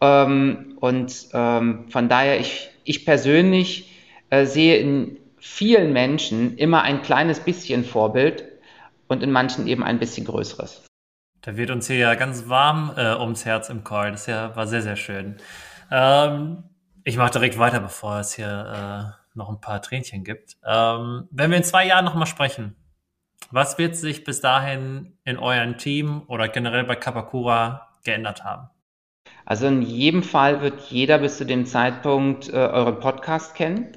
Ähm, 0.00 0.76
und 0.80 1.28
ähm, 1.34 1.84
von 1.90 2.08
daher, 2.08 2.40
ich, 2.40 2.70
ich 2.84 3.04
persönlich 3.04 3.92
äh, 4.30 4.46
sehe 4.46 4.78
in 4.78 5.18
vielen 5.38 5.92
Menschen 5.92 6.56
immer 6.56 6.82
ein 6.82 7.02
kleines 7.02 7.40
bisschen 7.40 7.84
Vorbild 7.84 8.44
und 9.06 9.22
in 9.22 9.30
manchen 9.30 9.66
eben 9.66 9.82
ein 9.84 9.98
bisschen 9.98 10.26
größeres. 10.26 10.84
Da 11.42 11.56
wird 11.56 11.70
uns 11.70 11.86
hier 11.86 11.96
ja 11.96 12.14
ganz 12.14 12.48
warm 12.48 12.92
äh, 12.96 13.14
ums 13.14 13.44
Herz 13.44 13.68
im 13.68 13.84
Call. 13.84 14.12
Das 14.12 14.26
ja, 14.26 14.56
war 14.56 14.66
sehr, 14.66 14.82
sehr 14.82 14.96
schön. 14.96 15.36
Ähm, 15.90 16.64
ich 17.04 17.16
mache 17.16 17.32
direkt 17.32 17.58
weiter, 17.58 17.80
bevor 17.80 18.18
es 18.18 18.34
hier 18.34 19.14
äh, 19.14 19.27
noch 19.34 19.48
ein 19.48 19.60
paar 19.60 19.82
Tränchen 19.82 20.24
gibt. 20.24 20.56
Ähm, 20.64 21.28
wenn 21.30 21.50
wir 21.50 21.58
in 21.58 21.64
zwei 21.64 21.86
Jahren 21.86 22.04
nochmal 22.04 22.26
sprechen, 22.26 22.76
was 23.50 23.78
wird 23.78 23.96
sich 23.96 24.24
bis 24.24 24.40
dahin 24.40 25.16
in 25.24 25.38
eurem 25.38 25.78
Team 25.78 26.22
oder 26.26 26.48
generell 26.48 26.84
bei 26.84 26.96
Kapakura 26.96 27.88
geändert 28.04 28.44
haben? 28.44 28.68
Also 29.44 29.66
in 29.66 29.82
jedem 29.82 30.22
Fall 30.22 30.60
wird 30.60 30.80
jeder 30.90 31.18
bis 31.18 31.38
zu 31.38 31.46
dem 31.46 31.64
Zeitpunkt 31.64 32.48
äh, 32.48 32.56
euren 32.56 33.00
Podcast 33.00 33.54
kennen 33.54 33.96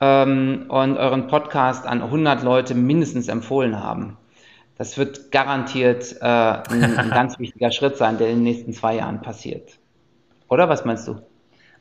ähm, 0.00 0.66
und 0.68 0.96
euren 0.96 1.26
Podcast 1.26 1.86
an 1.86 2.02
100 2.02 2.42
Leute 2.42 2.74
mindestens 2.74 3.28
empfohlen 3.28 3.82
haben. 3.82 4.16
Das 4.76 4.98
wird 4.98 5.32
garantiert 5.32 6.16
äh, 6.20 6.24
ein, 6.24 6.98
ein 6.98 7.10
ganz 7.10 7.38
wichtiger 7.38 7.72
Schritt 7.72 7.96
sein, 7.96 8.18
der 8.18 8.28
in 8.28 8.36
den 8.36 8.44
nächsten 8.44 8.72
zwei 8.72 8.96
Jahren 8.96 9.22
passiert. 9.22 9.78
Oder 10.48 10.68
was 10.68 10.84
meinst 10.84 11.08
du? 11.08 11.20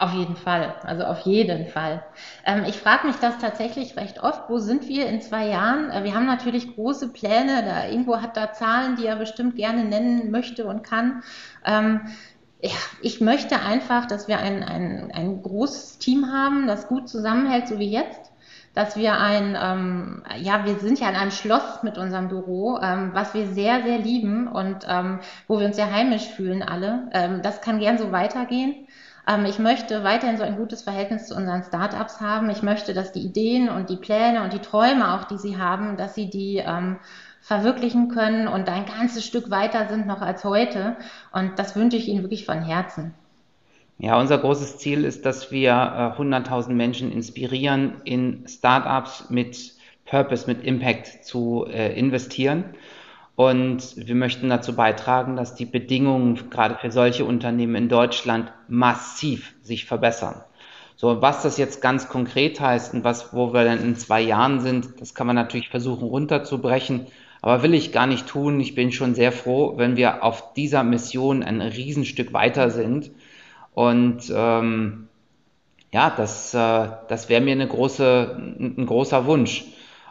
Auf 0.04 0.12
jeden 0.12 0.36
Fall, 0.36 0.76
also 0.84 1.06
auf 1.06 1.22
jeden 1.22 1.66
Fall. 1.68 2.04
Ähm, 2.46 2.66
ich 2.68 2.76
frage 2.78 3.08
mich 3.08 3.16
das 3.22 3.38
tatsächlich 3.38 3.96
recht 3.96 4.22
oft, 4.22 4.50
wo 4.50 4.58
sind 4.58 4.90
wir 4.90 5.08
in 5.08 5.22
zwei 5.22 5.48
Jahren? 5.48 5.92
Äh, 5.92 6.04
wir 6.04 6.14
haben 6.14 6.26
natürlich 6.26 6.76
große 6.76 7.14
Pläne, 7.14 7.64
da 7.64 7.88
irgendwo 7.88 8.22
hat 8.22 8.36
da 8.36 8.52
Zahlen, 8.52 8.98
die 8.98 9.06
er 9.06 9.16
bestimmt 9.16 9.56
gerne 9.56 9.86
nennen 9.86 10.30
möchte 10.30 10.66
und 10.66 10.84
kann. 10.84 11.24
Ähm, 11.64 12.02
ja, 12.62 12.76
ich 13.02 13.22
möchte 13.22 13.62
einfach, 13.62 14.06
dass 14.06 14.28
wir 14.28 14.40
ein, 14.40 14.62
ein, 14.62 15.10
ein 15.14 15.42
großes 15.42 16.00
Team 16.00 16.34
haben, 16.34 16.68
das 16.68 16.90
gut 16.90 17.08
zusammenhält, 17.08 17.70
so 17.70 17.80
wie 17.80 17.90
jetzt 17.90 18.34
dass 18.76 18.96
wir 18.96 19.20
ein, 19.20 19.56
ähm, 19.62 20.24
ja, 20.40 20.66
wir 20.66 20.80
sind 20.80 21.00
ja 21.00 21.08
in 21.08 21.16
einem 21.16 21.30
Schloss 21.30 21.84
mit 21.84 22.00
unserem 22.00 22.28
Büro, 22.28 22.80
ähm, 22.82 23.12
was 23.14 23.36
wir 23.36 23.46
sehr, 23.46 23.84
sehr 23.84 24.00
lieben 24.00 24.48
und 24.48 24.88
ähm, 24.90 25.20
wo 25.48 25.60
wir 25.60 25.68
uns 25.68 25.76
sehr 25.76 25.94
heimisch 25.94 26.28
fühlen 26.30 26.64
alle. 26.64 27.08
Ähm, 27.12 27.44
das 27.44 27.62
kann 27.62 27.78
gern 27.80 28.00
so 28.00 28.12
weitergehen. 28.12 28.88
Ähm, 29.28 29.46
ich 29.46 29.60
möchte 29.60 30.04
weiterhin 30.04 30.38
so 30.38 30.44
ein 30.44 30.58
gutes 30.58 30.82
Verhältnis 30.82 31.28
zu 31.28 31.36
unseren 31.36 31.64
Startups 31.64 32.22
haben. 32.22 32.50
Ich 32.50 32.62
möchte, 32.62 32.94
dass 32.94 33.12
die 33.12 33.22
Ideen 33.22 33.70
und 33.70 33.90
die 33.90 33.98
Pläne 33.98 34.44
und 34.44 34.54
die 34.54 34.60
Träume 34.60 35.14
auch, 35.14 35.26
die 35.26 35.38
sie 35.38 35.58
haben, 35.58 35.98
dass 35.98 36.16
sie 36.16 36.30
die 36.30 36.58
ähm, 36.58 36.98
verwirklichen 37.42 38.08
können 38.08 38.48
und 38.48 38.70
ein 38.70 38.86
ganzes 38.86 39.26
Stück 39.26 39.50
weiter 39.52 39.88
sind 39.90 40.08
noch 40.08 40.22
als 40.22 40.44
heute. 40.44 40.96
Und 41.34 41.60
das 41.60 41.76
wünsche 41.76 41.98
ich 41.98 42.08
Ihnen 42.08 42.24
wirklich 42.24 42.46
von 42.46 42.62
Herzen. 42.64 43.14
Ja, 44.00 44.20
unser 44.20 44.38
großes 44.38 44.78
Ziel 44.78 45.04
ist, 45.04 45.26
dass 45.26 45.52
wir 45.52 45.72
äh, 45.72 46.22
100.000 46.22 46.70
Menschen 46.70 47.12
inspirieren, 47.12 48.02
in 48.06 48.48
Startups 48.48 49.30
mit 49.30 49.74
Purpose, 50.06 50.48
mit 50.48 50.64
Impact 50.64 51.26
zu 51.26 51.66
äh, 51.68 51.98
investieren. 51.98 52.66
Und 53.36 53.96
wir 53.96 54.16
möchten 54.16 54.50
dazu 54.50 54.76
beitragen, 54.76 55.36
dass 55.36 55.56
die 55.56 55.66
Bedingungen 55.66 56.50
gerade 56.50 56.76
für 56.76 56.92
solche 56.92 57.26
Unternehmen 57.26 57.76
in 57.76 57.90
Deutschland 57.90 58.52
massiv 58.68 59.56
sich 59.64 59.86
verbessern. 59.86 60.44
So, 60.96 61.22
was 61.22 61.42
das 61.42 61.58
jetzt 61.58 61.82
ganz 61.82 62.08
konkret 62.08 62.60
heißt 62.60 62.94
und 62.94 63.04
was, 63.04 63.34
wo 63.34 63.54
wir 63.54 63.66
dann 63.66 63.82
in 63.82 63.96
zwei 63.96 64.22
Jahren 64.22 64.60
sind, 64.60 65.02
das 65.02 65.16
kann 65.16 65.26
man 65.26 65.36
natürlich 65.36 65.70
versuchen 65.70 66.08
runterzubrechen. 66.08 67.08
Aber 67.42 67.64
will 67.64 67.74
ich 67.74 67.92
gar 67.92 68.08
nicht 68.08 68.28
tun. 68.28 68.60
Ich 68.60 68.76
bin 68.76 68.92
schon 68.92 69.16
sehr 69.16 69.32
froh, 69.32 69.74
wenn 69.78 69.98
wir 69.98 70.24
auf 70.24 70.54
dieser 70.54 70.84
Mission 70.84 71.44
ein 71.44 71.62
Riesenstück 71.62 72.32
weiter 72.32 72.70
sind 72.70 73.12
und 73.74 74.32
ähm, 74.34 75.08
ja, 75.92 76.10
das, 76.10 76.54
äh, 76.54 76.88
das 77.08 77.30
wäre 77.30 77.42
mir 77.42 77.52
eine 77.52 77.68
große, 77.68 78.36
ein 78.60 78.86
großer 78.86 79.26
Wunsch. 79.26 79.66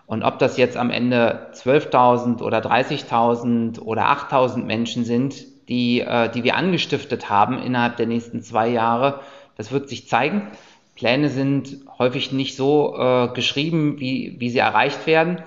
Und 0.07 0.22
ob 0.22 0.38
das 0.38 0.57
jetzt 0.57 0.76
am 0.76 0.90
Ende 0.90 1.48
12.000 1.55 2.42
oder 2.42 2.59
30.000 2.59 3.80
oder 3.80 4.07
8.000 4.07 4.64
Menschen 4.64 5.05
sind, 5.05 5.34
die, 5.68 6.00
äh, 6.00 6.28
die 6.30 6.44
wir 6.44 6.57
angestiftet 6.57 7.30
haben 7.30 7.62
innerhalb 7.62 7.96
der 7.96 8.07
nächsten 8.07 8.42
zwei 8.42 8.68
Jahre, 8.68 9.20
das 9.57 9.72
wird 9.72 9.88
sich 9.88 10.09
zeigen. 10.09 10.50
Pläne 10.96 11.28
sind 11.28 11.78
häufig 11.98 12.32
nicht 12.32 12.57
so 12.57 12.96
äh, 12.98 13.28
geschrieben, 13.28 13.98
wie, 13.98 14.36
wie 14.38 14.50
sie 14.50 14.59
erreicht 14.59 15.07
werden. 15.07 15.42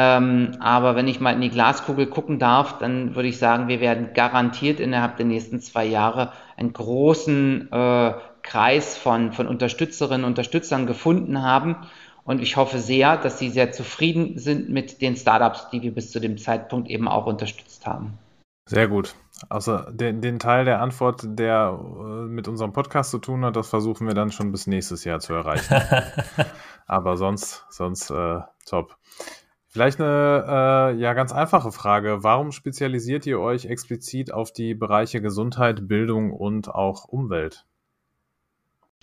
Ähm, 0.00 0.52
aber 0.60 0.94
wenn 0.94 1.08
ich 1.08 1.18
mal 1.18 1.32
in 1.32 1.40
die 1.40 1.50
Glaskugel 1.50 2.06
gucken 2.06 2.38
darf, 2.38 2.78
dann 2.78 3.16
würde 3.16 3.28
ich 3.28 3.38
sagen, 3.38 3.66
wir 3.66 3.80
werden 3.80 4.10
garantiert 4.14 4.78
innerhalb 4.78 5.16
der 5.16 5.26
nächsten 5.26 5.60
zwei 5.60 5.84
Jahre 5.84 6.32
einen 6.56 6.72
großen 6.72 7.72
äh, 7.72 8.12
Kreis 8.42 8.96
von, 8.96 9.32
von 9.32 9.48
Unterstützerinnen 9.48 10.24
und 10.24 10.30
Unterstützern 10.30 10.86
gefunden 10.86 11.42
haben. 11.42 11.76
Und 12.28 12.42
ich 12.42 12.58
hoffe 12.58 12.78
sehr, 12.78 13.16
dass 13.16 13.38
sie 13.38 13.48
sehr 13.48 13.72
zufrieden 13.72 14.36
sind 14.36 14.68
mit 14.68 15.00
den 15.00 15.16
Startups, 15.16 15.70
die 15.70 15.80
wir 15.80 15.94
bis 15.94 16.10
zu 16.10 16.20
dem 16.20 16.36
Zeitpunkt 16.36 16.90
eben 16.90 17.08
auch 17.08 17.24
unterstützt 17.24 17.86
haben. 17.86 18.18
Sehr 18.66 18.86
gut. 18.86 19.14
Also 19.48 19.78
den, 19.90 20.20
den 20.20 20.38
Teil 20.38 20.66
der 20.66 20.82
Antwort, 20.82 21.22
der 21.24 21.80
äh, 21.80 22.26
mit 22.26 22.46
unserem 22.46 22.74
Podcast 22.74 23.12
zu 23.12 23.18
tun 23.18 23.46
hat, 23.46 23.56
das 23.56 23.70
versuchen 23.70 24.06
wir 24.06 24.12
dann 24.12 24.30
schon 24.30 24.52
bis 24.52 24.66
nächstes 24.66 25.04
Jahr 25.04 25.20
zu 25.20 25.32
erreichen. 25.32 25.74
Aber 26.86 27.16
sonst, 27.16 27.64
sonst 27.70 28.10
äh, 28.10 28.40
top. 28.66 28.98
Vielleicht 29.68 29.98
eine 29.98 30.44
äh, 30.46 31.00
ja 31.00 31.14
ganz 31.14 31.32
einfache 31.32 31.72
Frage. 31.72 32.24
Warum 32.24 32.52
spezialisiert 32.52 33.24
ihr 33.24 33.40
euch 33.40 33.64
explizit 33.64 34.34
auf 34.34 34.52
die 34.52 34.74
Bereiche 34.74 35.22
Gesundheit, 35.22 35.88
Bildung 35.88 36.30
und 36.30 36.68
auch 36.68 37.06
Umwelt? 37.06 37.64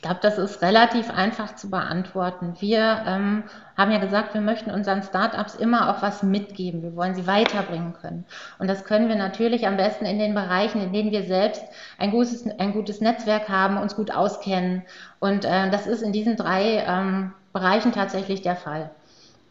Ich 0.06 0.08
glaube, 0.08 0.22
das 0.22 0.38
ist 0.38 0.62
relativ 0.62 1.10
einfach 1.10 1.56
zu 1.56 1.72
beantworten. 1.72 2.54
Wir 2.60 3.02
ähm, 3.08 3.42
haben 3.76 3.90
ja 3.90 3.98
gesagt, 3.98 4.36
wir 4.36 4.42
möchten 4.42 4.70
unseren 4.70 5.02
Startups 5.02 5.56
immer 5.56 5.90
auch 5.90 6.04
was 6.04 6.22
mitgeben. 6.22 6.84
Wir 6.84 6.96
wollen 6.96 7.16
sie 7.16 7.26
weiterbringen 7.26 7.94
können. 8.00 8.24
Und 8.60 8.68
das 8.68 8.86
können 8.86 9.10
wir 9.10 9.16
natürlich 9.16 9.66
am 9.66 9.78
besten 9.78 10.06
in 10.06 10.20
den 10.20 10.36
Bereichen, 10.36 10.80
in 10.80 10.94
denen 10.94 11.10
wir 11.10 11.24
selbst 11.24 11.64
ein 11.98 12.12
gutes, 12.12 12.46
ein 12.60 12.72
gutes 12.72 13.02
Netzwerk 13.02 13.50
haben, 13.50 13.78
uns 13.78 13.96
gut 13.96 14.12
auskennen. 14.12 14.84
Und 15.18 15.44
äh, 15.44 15.72
das 15.72 15.88
ist 15.88 16.04
in 16.04 16.12
diesen 16.12 16.38
drei 16.38 16.86
ähm, 16.88 17.34
Bereichen 17.52 17.92
tatsächlich 17.92 18.44
der 18.44 18.58
Fall. 18.58 18.92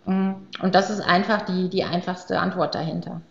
Mm, 0.07 0.35
und 0.63 0.77
das 0.77 0.89
ist 0.89 1.01
einfach 1.01 1.43
die, 1.43 1.69
die 1.69 1.83
einfachste 1.83 2.39
Antwort 2.39 2.77
dahinter. 2.77 3.23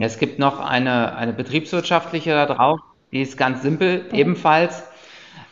Es 0.00 0.18
gibt 0.18 0.38
noch 0.38 0.60
eine, 0.60 1.14
eine 1.16 1.34
betriebswirtschaftliche 1.34 2.30
da 2.30 2.46
drauf, 2.46 2.80
die 3.12 3.20
ist 3.20 3.36
ganz 3.36 3.60
simpel, 3.60 4.04
mhm. 4.04 4.14
ebenfalls. 4.14 4.84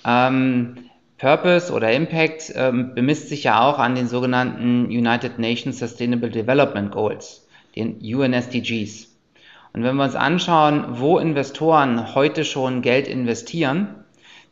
Ähm, 0.08 0.76
Purpose 1.18 1.70
oder 1.70 1.92
Impact 1.92 2.52
ähm, 2.54 2.94
bemisst 2.94 3.28
sich 3.28 3.44
ja 3.44 3.60
auch 3.60 3.78
an 3.78 3.94
den 3.94 4.08
sogenannten 4.08 4.86
United 4.86 5.38
Nations 5.38 5.78
Sustainable 5.78 6.30
Development 6.30 6.90
Goals, 6.90 7.46
den 7.76 8.00
UNSDGs. 8.00 9.08
Und 9.74 9.82
wenn 9.82 9.96
wir 9.96 10.04
uns 10.04 10.14
anschauen, 10.14 10.84
wo 10.92 11.18
Investoren 11.18 12.14
heute 12.14 12.44
schon 12.46 12.80
Geld 12.80 13.06
investieren, 13.06 13.96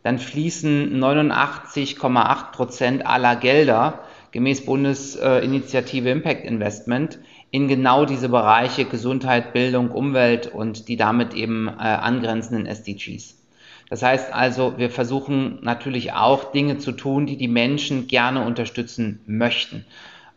dann 0.03 0.19
fließen 0.19 1.01
89,8 1.01 2.53
Prozent 2.53 3.07
aller 3.07 3.37
Gelder 3.37 4.01
gemäß 4.33 4.67
Bundesinitiative 4.67 6.11
Impact 6.11 6.45
Investment 6.45 7.19
in 7.51 7.69
genau 7.69 8.05
diese 8.05 8.29
Bereiche 8.29 8.85
Gesundheit, 8.85 9.55
Bildung, 9.55 9.91
Umwelt 9.91 10.49
und 10.49 10.89
die 10.89 10.97
damit 10.97 11.33
eben 11.33 11.69
äh, 11.69 11.81
angrenzenden 11.81 12.67
SDGs. 12.67 13.46
Das 13.89 14.03
heißt 14.03 14.33
also, 14.33 14.79
wir 14.79 14.91
versuchen 14.91 15.61
natürlich 15.63 16.13
auch 16.13 16.51
Dinge 16.51 16.79
zu 16.79 16.93
tun, 16.93 17.27
die 17.27 17.37
die 17.37 17.49
Menschen 17.49 18.09
gerne 18.09 18.45
unterstützen 18.45 19.21
möchten. 19.27 19.87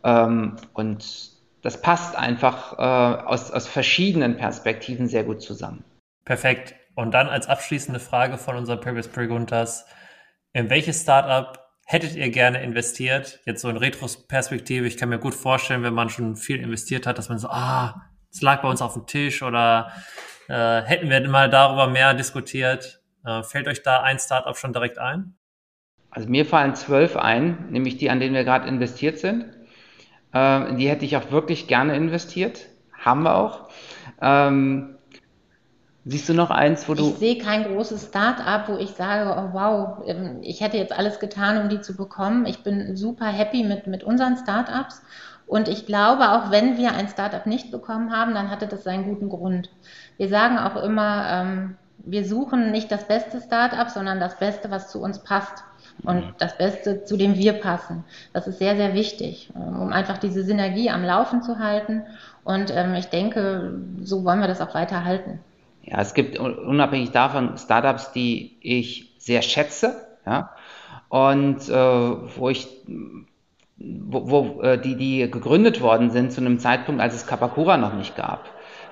Ähm, 0.04 0.56
und 0.72 1.30
das 1.62 1.82
passt 1.82 2.16
einfach 2.16 2.78
äh, 2.78 3.22
aus, 3.26 3.50
aus 3.50 3.66
verschiedenen 3.66 4.36
Perspektiven 4.36 5.08
sehr 5.08 5.24
gut 5.24 5.42
zusammen. 5.42 5.84
Perfekt. 6.24 6.74
Und 6.94 7.12
dann 7.12 7.28
als 7.28 7.48
abschließende 7.48 8.00
Frage 8.00 8.38
von 8.38 8.56
unserem 8.56 8.80
Previous 8.80 9.08
Preguntas. 9.08 9.86
In 10.52 10.70
welches 10.70 11.02
Startup 11.02 11.58
hättet 11.86 12.14
ihr 12.14 12.30
gerne 12.30 12.62
investiert? 12.62 13.40
Jetzt 13.46 13.62
so 13.62 13.68
in 13.68 13.76
Retrospektive. 13.76 14.86
Ich 14.86 14.96
kann 14.96 15.08
mir 15.08 15.18
gut 15.18 15.34
vorstellen, 15.34 15.82
wenn 15.82 15.94
man 15.94 16.08
schon 16.08 16.36
viel 16.36 16.60
investiert 16.60 17.06
hat, 17.06 17.18
dass 17.18 17.28
man 17.28 17.38
so, 17.38 17.48
ah, 17.48 18.02
es 18.32 18.42
lag 18.42 18.62
bei 18.62 18.68
uns 18.68 18.80
auf 18.82 18.94
dem 18.94 19.06
Tisch 19.06 19.42
oder 19.42 19.90
äh, 20.48 20.82
hätten 20.82 21.10
wir 21.10 21.28
mal 21.28 21.50
darüber 21.50 21.88
mehr 21.88 22.14
diskutiert. 22.14 22.99
Äh, 23.24 23.42
fällt 23.42 23.68
euch 23.68 23.82
da 23.82 24.02
ein 24.02 24.18
Startup 24.18 24.56
schon 24.56 24.72
direkt 24.72 24.98
ein? 24.98 25.34
Also 26.10 26.28
mir 26.28 26.44
fallen 26.44 26.74
zwölf 26.74 27.16
ein, 27.16 27.68
nämlich 27.70 27.96
die, 27.96 28.10
an 28.10 28.20
denen 28.20 28.34
wir 28.34 28.44
gerade 28.44 28.68
investiert 28.68 29.18
sind. 29.18 29.44
Äh, 30.32 30.74
die 30.76 30.88
hätte 30.88 31.04
ich 31.04 31.16
auch 31.16 31.30
wirklich 31.30 31.68
gerne 31.68 31.94
investiert. 31.94 32.66
Haben 32.92 33.22
wir 33.22 33.34
auch. 33.34 33.70
Ähm, 34.20 34.96
siehst 36.04 36.28
du 36.28 36.34
noch 36.34 36.50
eins, 36.50 36.88
wo 36.88 36.94
du. 36.94 37.10
Ich 37.10 37.16
sehe 37.16 37.38
kein 37.38 37.64
großes 37.64 38.08
Start-up, 38.08 38.68
wo 38.68 38.76
ich 38.76 38.90
sage, 38.90 39.30
oh 39.30 39.54
wow, 39.54 40.02
ähm, 40.06 40.38
ich 40.42 40.60
hätte 40.60 40.76
jetzt 40.76 40.92
alles 40.92 41.20
getan, 41.20 41.62
um 41.62 41.68
die 41.68 41.80
zu 41.80 41.96
bekommen. 41.96 42.46
Ich 42.46 42.62
bin 42.62 42.96
super 42.96 43.26
happy 43.26 43.64
mit, 43.64 43.86
mit 43.86 44.04
unseren 44.04 44.36
Start-ups. 44.36 45.02
Und 45.46 45.66
ich 45.68 45.84
glaube, 45.84 46.30
auch 46.30 46.50
wenn 46.52 46.76
wir 46.76 46.92
ein 46.92 47.08
Startup 47.08 47.44
nicht 47.44 47.72
bekommen 47.72 48.12
haben, 48.12 48.34
dann 48.34 48.50
hatte 48.50 48.68
das 48.68 48.84
seinen 48.84 49.04
guten 49.04 49.28
Grund. 49.28 49.68
Wir 50.16 50.28
sagen 50.28 50.58
auch 50.58 50.76
immer, 50.80 51.26
ähm, 51.28 51.76
wir 52.04 52.24
suchen 52.24 52.70
nicht 52.72 52.90
das 52.90 53.06
beste 53.06 53.40
Startup, 53.40 53.88
sondern 53.88 54.20
das 54.20 54.38
Beste, 54.38 54.70
was 54.70 54.90
zu 54.90 55.00
uns 55.00 55.18
passt 55.20 55.64
und 56.02 56.34
das 56.38 56.56
Beste, 56.56 57.04
zu 57.04 57.16
dem 57.16 57.36
wir 57.36 57.54
passen. 57.54 58.04
Das 58.32 58.46
ist 58.46 58.58
sehr, 58.58 58.76
sehr 58.76 58.94
wichtig, 58.94 59.50
ähm, 59.54 59.80
um 59.80 59.92
einfach 59.92 60.18
diese 60.18 60.44
Synergie 60.44 60.90
am 60.90 61.04
Laufen 61.04 61.42
zu 61.42 61.58
halten. 61.58 62.02
Und 62.44 62.72
ähm, 62.74 62.94
ich 62.94 63.06
denke, 63.06 63.80
so 64.02 64.24
wollen 64.24 64.40
wir 64.40 64.48
das 64.48 64.60
auch 64.60 64.74
weiter 64.74 65.04
halten. 65.04 65.40
Ja, 65.82 66.00
es 66.00 66.14
gibt 66.14 66.38
unabhängig 66.38 67.10
davon 67.10 67.56
Startups, 67.56 68.12
die 68.12 68.56
ich 68.60 69.14
sehr 69.18 69.42
schätze, 69.42 70.06
ja, 70.26 70.50
und 71.08 71.68
äh, 71.68 71.72
wo 71.72 72.48
ich 72.48 72.68
wo, 73.78 74.30
wo 74.30 74.62
äh, 74.62 74.78
die, 74.78 74.96
die 74.96 75.30
gegründet 75.30 75.80
worden 75.80 76.10
sind 76.10 76.32
zu 76.32 76.40
einem 76.40 76.58
Zeitpunkt, 76.58 77.00
als 77.00 77.14
es 77.14 77.26
Kapakura 77.26 77.78
noch 77.78 77.94
nicht 77.94 78.14
gab. 78.14 78.44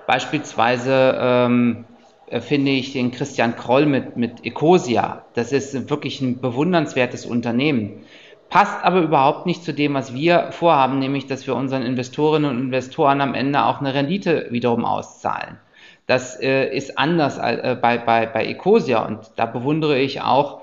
Beispielsweise 0.06 1.18
ähm, 1.20 1.84
äh, 1.84 1.97
finde 2.40 2.72
ich 2.72 2.92
den 2.92 3.10
Christian 3.10 3.56
Kroll 3.56 3.86
mit, 3.86 4.16
mit 4.16 4.44
Ecosia. 4.44 5.24
Das 5.34 5.52
ist 5.52 5.90
wirklich 5.90 6.20
ein 6.20 6.40
bewundernswertes 6.40 7.26
Unternehmen. 7.26 8.04
Passt 8.50 8.82
aber 8.82 9.00
überhaupt 9.00 9.46
nicht 9.46 9.62
zu 9.62 9.74
dem, 9.74 9.94
was 9.94 10.14
wir 10.14 10.52
vorhaben, 10.52 10.98
nämlich, 10.98 11.26
dass 11.26 11.46
wir 11.46 11.54
unseren 11.54 11.82
Investorinnen 11.82 12.50
und 12.50 12.58
Investoren 12.58 13.20
am 13.20 13.34
Ende 13.34 13.64
auch 13.64 13.80
eine 13.80 13.92
Rendite 13.92 14.46
wiederum 14.50 14.84
auszahlen. 14.84 15.58
Das 16.06 16.40
äh, 16.40 16.74
ist 16.74 16.98
anders 16.98 17.36
äh, 17.36 17.76
bei, 17.80 17.98
bei, 17.98 18.24
bei 18.24 18.46
Ecosia 18.46 19.04
und 19.04 19.18
da 19.36 19.44
bewundere 19.44 19.98
ich 19.98 20.22
auch 20.22 20.62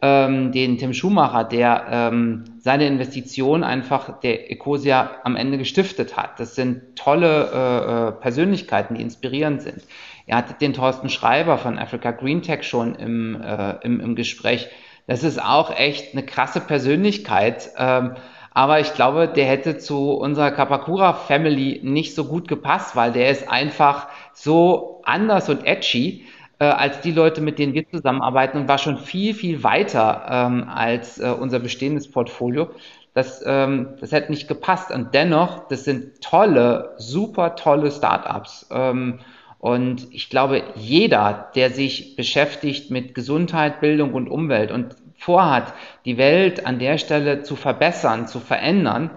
ähm, 0.00 0.52
den 0.52 0.78
Tim 0.78 0.92
Schumacher, 0.92 1.44
der 1.44 1.86
ähm, 1.90 2.44
seine 2.58 2.86
Investition 2.86 3.64
einfach 3.64 4.20
der 4.20 4.50
Ecosia 4.50 5.10
am 5.24 5.36
Ende 5.36 5.58
gestiftet 5.58 6.16
hat. 6.16 6.38
Das 6.38 6.54
sind 6.54 6.96
tolle 6.96 7.50
äh, 7.52 8.08
äh 8.08 8.12
Persönlichkeiten, 8.12 8.94
die 8.94 9.02
inspirierend 9.02 9.62
sind. 9.62 9.82
Er 10.26 10.36
hatte 10.36 10.54
den 10.54 10.74
Thorsten 10.74 11.08
Schreiber 11.08 11.58
von 11.58 11.78
Africa 11.78 12.10
Green 12.12 12.42
Tech 12.42 12.62
schon 12.62 12.94
im, 12.94 13.40
äh, 13.40 13.76
im, 13.82 14.00
im 14.00 14.14
Gespräch. 14.14 14.68
Das 15.06 15.24
ist 15.24 15.42
auch 15.42 15.74
echt 15.74 16.12
eine 16.12 16.22
krasse 16.22 16.60
Persönlichkeit. 16.60 17.70
Ähm, 17.78 18.12
aber 18.52 18.80
ich 18.80 18.94
glaube, 18.94 19.28
der 19.28 19.46
hätte 19.46 19.78
zu 19.78 20.12
unserer 20.12 20.50
Kapakura 20.50 21.14
Family 21.14 21.80
nicht 21.82 22.14
so 22.14 22.24
gut 22.24 22.46
gepasst, 22.46 22.94
weil 22.94 23.12
der 23.12 23.30
ist 23.30 23.48
einfach 23.48 24.08
so 24.34 25.00
anders 25.04 25.48
und 25.48 25.66
edgy 25.66 26.26
äh, 26.58 26.64
als 26.64 27.00
die 27.00 27.12
Leute, 27.12 27.40
mit 27.40 27.58
denen 27.58 27.74
wir 27.74 27.88
zusammenarbeiten 27.88 28.58
und 28.58 28.68
war 28.68 28.78
schon 28.78 28.98
viel, 28.98 29.34
viel 29.34 29.62
weiter 29.62 30.26
ähm, 30.28 30.68
als 30.68 31.18
äh, 31.18 31.30
unser 31.30 31.58
bestehendes 31.58 32.10
Portfolio. 32.10 32.70
Das, 33.14 33.42
ähm, 33.46 33.96
das 34.00 34.12
hätte 34.12 34.30
nicht 34.30 34.48
gepasst. 34.48 34.90
Und 34.90 35.14
dennoch, 35.14 35.68
das 35.68 35.84
sind 35.84 36.20
tolle, 36.20 36.94
super 36.98 37.56
tolle 37.56 37.90
Startups. 37.90 38.68
Ähm, 38.70 39.20
und 39.58 40.06
ich 40.12 40.30
glaube, 40.30 40.62
jeder, 40.76 41.50
der 41.54 41.70
sich 41.70 42.14
beschäftigt 42.16 42.90
mit 42.90 43.14
Gesundheit, 43.14 43.80
Bildung 43.80 44.14
und 44.14 44.28
Umwelt 44.28 44.70
und 44.70 44.94
vorhat, 45.16 45.74
die 46.04 46.16
Welt 46.16 46.64
an 46.64 46.78
der 46.78 46.98
Stelle 46.98 47.42
zu 47.42 47.56
verbessern, 47.56 48.28
zu 48.28 48.38
verändern, 48.38 49.10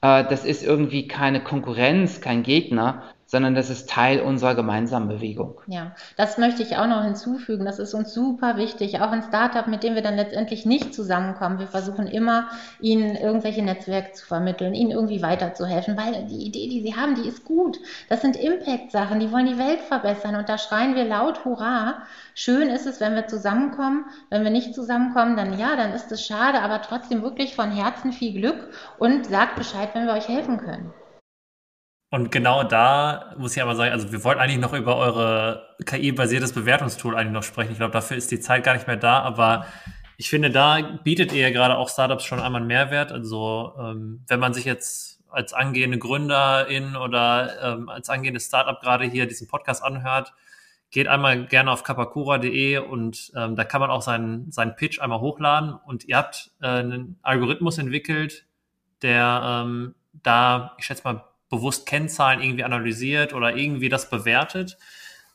äh, 0.00 0.24
das 0.24 0.44
ist 0.44 0.64
irgendwie 0.64 1.08
keine 1.08 1.42
Konkurrenz, 1.42 2.20
kein 2.20 2.42
Gegner, 2.42 3.02
sondern 3.32 3.54
das 3.54 3.70
ist 3.70 3.88
Teil 3.88 4.20
unserer 4.20 4.54
gemeinsamen 4.54 5.08
Bewegung. 5.08 5.58
Ja, 5.66 5.92
das 6.18 6.36
möchte 6.36 6.62
ich 6.62 6.76
auch 6.76 6.86
noch 6.86 7.02
hinzufügen. 7.02 7.64
Das 7.64 7.78
ist 7.78 7.94
uns 7.94 8.12
super 8.12 8.58
wichtig. 8.58 9.00
Auch 9.00 9.10
ein 9.10 9.22
Startup, 9.22 9.66
mit 9.68 9.82
dem 9.82 9.94
wir 9.94 10.02
dann 10.02 10.16
letztendlich 10.16 10.66
nicht 10.66 10.92
zusammenkommen. 10.92 11.58
Wir 11.58 11.66
versuchen 11.66 12.06
immer, 12.06 12.50
ihnen 12.78 13.16
irgendwelche 13.16 13.62
Netzwerke 13.62 14.12
zu 14.12 14.26
vermitteln, 14.26 14.74
ihnen 14.74 14.90
irgendwie 14.90 15.22
weiterzuhelfen, 15.22 15.96
weil 15.96 16.26
die 16.26 16.44
Idee, 16.44 16.68
die 16.68 16.82
sie 16.82 16.94
haben, 16.94 17.14
die 17.14 17.26
ist 17.26 17.46
gut. 17.46 17.78
Das 18.10 18.20
sind 18.20 18.36
Impact-Sachen, 18.36 19.18
die 19.18 19.32
wollen 19.32 19.46
die 19.46 19.58
Welt 19.58 19.80
verbessern. 19.80 20.36
Und 20.36 20.50
da 20.50 20.58
schreien 20.58 20.94
wir 20.94 21.04
laut 21.04 21.46
Hurra. 21.46 22.02
Schön 22.34 22.68
ist 22.68 22.84
es, 22.84 23.00
wenn 23.00 23.14
wir 23.14 23.28
zusammenkommen. 23.28 24.04
Wenn 24.28 24.44
wir 24.44 24.50
nicht 24.50 24.74
zusammenkommen, 24.74 25.38
dann 25.38 25.58
ja, 25.58 25.74
dann 25.74 25.94
ist 25.94 26.12
es 26.12 26.22
schade, 26.22 26.60
aber 26.60 26.82
trotzdem 26.82 27.22
wirklich 27.22 27.54
von 27.54 27.70
Herzen 27.70 28.12
viel 28.12 28.34
Glück 28.38 28.68
und 28.98 29.24
sagt 29.24 29.56
Bescheid, 29.56 29.88
wenn 29.94 30.06
wir 30.06 30.12
euch 30.12 30.28
helfen 30.28 30.58
können. 30.58 30.92
Und 32.12 32.30
genau 32.30 32.62
da 32.62 33.34
muss 33.38 33.56
ich 33.56 33.62
aber 33.62 33.74
sagen, 33.74 33.90
also 33.90 34.12
wir 34.12 34.22
wollten 34.22 34.38
eigentlich 34.38 34.58
noch 34.58 34.74
über 34.74 34.98
eure 34.98 35.74
KI-basiertes 35.86 36.52
Bewertungstool 36.52 37.16
eigentlich 37.16 37.32
noch 37.32 37.42
sprechen. 37.42 37.72
Ich 37.72 37.78
glaube, 37.78 37.94
dafür 37.94 38.18
ist 38.18 38.30
die 38.30 38.38
Zeit 38.38 38.64
gar 38.64 38.74
nicht 38.74 38.86
mehr 38.86 38.98
da, 38.98 39.20
aber 39.20 39.64
ich 40.18 40.28
finde, 40.28 40.50
da 40.50 40.78
bietet 41.02 41.32
ihr 41.32 41.50
gerade 41.52 41.74
auch 41.74 41.88
Startups 41.88 42.24
schon 42.24 42.38
einmal 42.38 42.60
einen 42.60 42.68
Mehrwert. 42.68 43.12
Also 43.12 43.72
ähm, 43.80 44.24
wenn 44.28 44.40
man 44.40 44.52
sich 44.52 44.66
jetzt 44.66 45.22
als 45.30 45.54
angehende 45.54 45.96
Gründerin 45.96 46.96
oder 46.96 47.78
ähm, 47.78 47.88
als 47.88 48.10
angehendes 48.10 48.44
Startup 48.44 48.78
gerade 48.78 49.06
hier 49.06 49.24
diesen 49.24 49.48
Podcast 49.48 49.82
anhört, 49.82 50.34
geht 50.90 51.08
einmal 51.08 51.46
gerne 51.46 51.70
auf 51.70 51.82
kapakura.de 51.82 52.76
und 52.76 53.32
ähm, 53.34 53.56
da 53.56 53.64
kann 53.64 53.80
man 53.80 53.88
auch 53.88 54.02
seinen, 54.02 54.52
seinen 54.52 54.76
Pitch 54.76 55.00
einmal 55.00 55.20
hochladen 55.20 55.72
und 55.86 56.04
ihr 56.04 56.18
habt 56.18 56.50
äh, 56.60 56.66
einen 56.66 57.18
Algorithmus 57.22 57.78
entwickelt, 57.78 58.44
der 59.00 59.62
ähm, 59.64 59.94
da, 60.12 60.74
ich 60.76 60.84
schätze 60.84 61.04
mal, 61.04 61.24
bewusst 61.52 61.86
Kennzahlen 61.86 62.40
irgendwie 62.40 62.64
analysiert 62.64 63.34
oder 63.34 63.54
irgendwie 63.54 63.90
das 63.90 64.08
bewertet. 64.08 64.78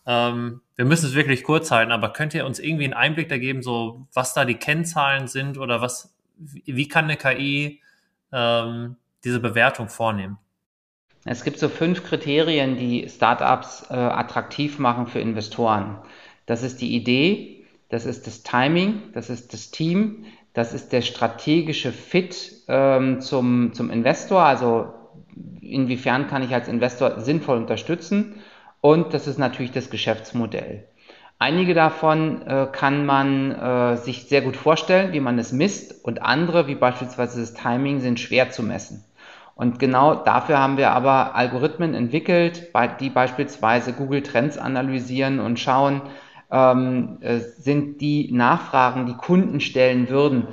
Ähm, 0.07 0.61
wir 0.75 0.85
müssen 0.85 1.05
es 1.05 1.13
wirklich 1.13 1.43
kurz 1.43 1.69
halten, 1.69 1.91
aber 1.91 2.11
könnt 2.11 2.33
ihr 2.33 2.45
uns 2.45 2.59
irgendwie 2.59 2.85
einen 2.85 2.93
Einblick 2.93 3.29
da 3.29 3.37
geben, 3.37 3.61
so 3.61 4.07
was 4.13 4.33
da 4.33 4.43
die 4.43 4.55
Kennzahlen 4.55 5.27
sind 5.27 5.59
oder 5.59 5.79
was, 5.79 6.15
wie 6.37 6.87
kann 6.87 7.05
eine 7.05 7.17
KI 7.17 7.81
ähm, 8.33 8.95
diese 9.23 9.39
Bewertung 9.39 9.89
vornehmen? 9.89 10.39
Es 11.23 11.43
gibt 11.43 11.59
so 11.59 11.69
fünf 11.69 12.03
Kriterien, 12.03 12.77
die 12.77 13.07
Startups 13.09 13.85
äh, 13.91 13.93
attraktiv 13.93 14.79
machen 14.79 15.05
für 15.07 15.19
Investoren. 15.19 15.99
Das 16.47 16.63
ist 16.63 16.81
die 16.81 16.95
Idee, 16.95 17.65
das 17.89 18.05
ist 18.05 18.25
das 18.25 18.41
Timing, 18.41 19.11
das 19.13 19.29
ist 19.29 19.53
das 19.53 19.69
Team, 19.69 20.25
das 20.53 20.73
ist 20.73 20.93
der 20.93 21.01
strategische 21.01 21.91
Fit 21.91 22.53
ähm, 22.67 23.21
zum, 23.21 23.73
zum 23.73 23.91
Investor, 23.91 24.41
also 24.41 24.93
inwiefern 25.61 26.27
kann 26.27 26.43
ich 26.43 26.53
als 26.53 26.67
Investor 26.67 27.19
sinnvoll 27.19 27.57
unterstützen 27.57 28.35
und 28.81 29.13
das 29.13 29.27
ist 29.27 29.37
natürlich 29.37 29.71
das 29.71 29.89
Geschäftsmodell. 29.89 30.87
Einige 31.39 31.75
davon 31.75 32.41
äh, 32.47 32.67
kann 32.71 33.05
man 33.05 33.51
äh, 33.51 33.97
sich 33.97 34.23
sehr 34.27 34.41
gut 34.41 34.55
vorstellen, 34.55 35.13
wie 35.13 35.19
man 35.19 35.37
es 35.37 35.51
misst 35.51 36.03
und 36.03 36.23
andere, 36.23 36.67
wie 36.67 36.75
beispielsweise 36.75 37.39
das 37.39 37.53
Timing, 37.53 37.99
sind 37.99 38.19
schwer 38.19 38.49
zu 38.49 38.63
messen. 38.63 39.03
Und 39.53 39.79
genau 39.79 40.15
dafür 40.15 40.59
haben 40.59 40.77
wir 40.77 40.91
aber 40.91 41.35
Algorithmen 41.35 41.93
entwickelt, 41.93 42.71
die 42.99 43.09
beispielsweise 43.09 43.93
Google 43.93 44.21
Trends 44.21 44.57
analysieren 44.57 45.39
und 45.39 45.59
schauen, 45.59 46.01
ähm, 46.51 47.17
äh, 47.21 47.39
sind 47.39 48.01
die 48.01 48.31
Nachfragen, 48.31 49.05
die 49.05 49.15
Kunden 49.15 49.59
stellen 49.59 50.09
würden, 50.09 50.47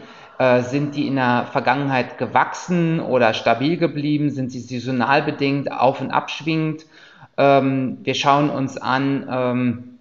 sind 0.62 0.97
die 0.97 1.07
in 1.07 1.16
der 1.16 1.47
Vergangenheit 1.53 2.18
gewachsen 2.18 3.01
oder 3.01 3.35
stabil 3.35 3.76
geblieben? 3.76 4.30
Sind 4.30 4.51
sie 4.51 4.61
saisonal 4.61 5.22
bedingt, 5.22 5.70
auf- 5.70 6.01
und 6.01 6.11
abschwingend? 6.11 6.87
Ähm, 7.37 7.99
wir 8.03 8.14
schauen 8.14 8.51
uns 8.51 8.76
an, 8.76 9.26
ähm, 9.30 9.99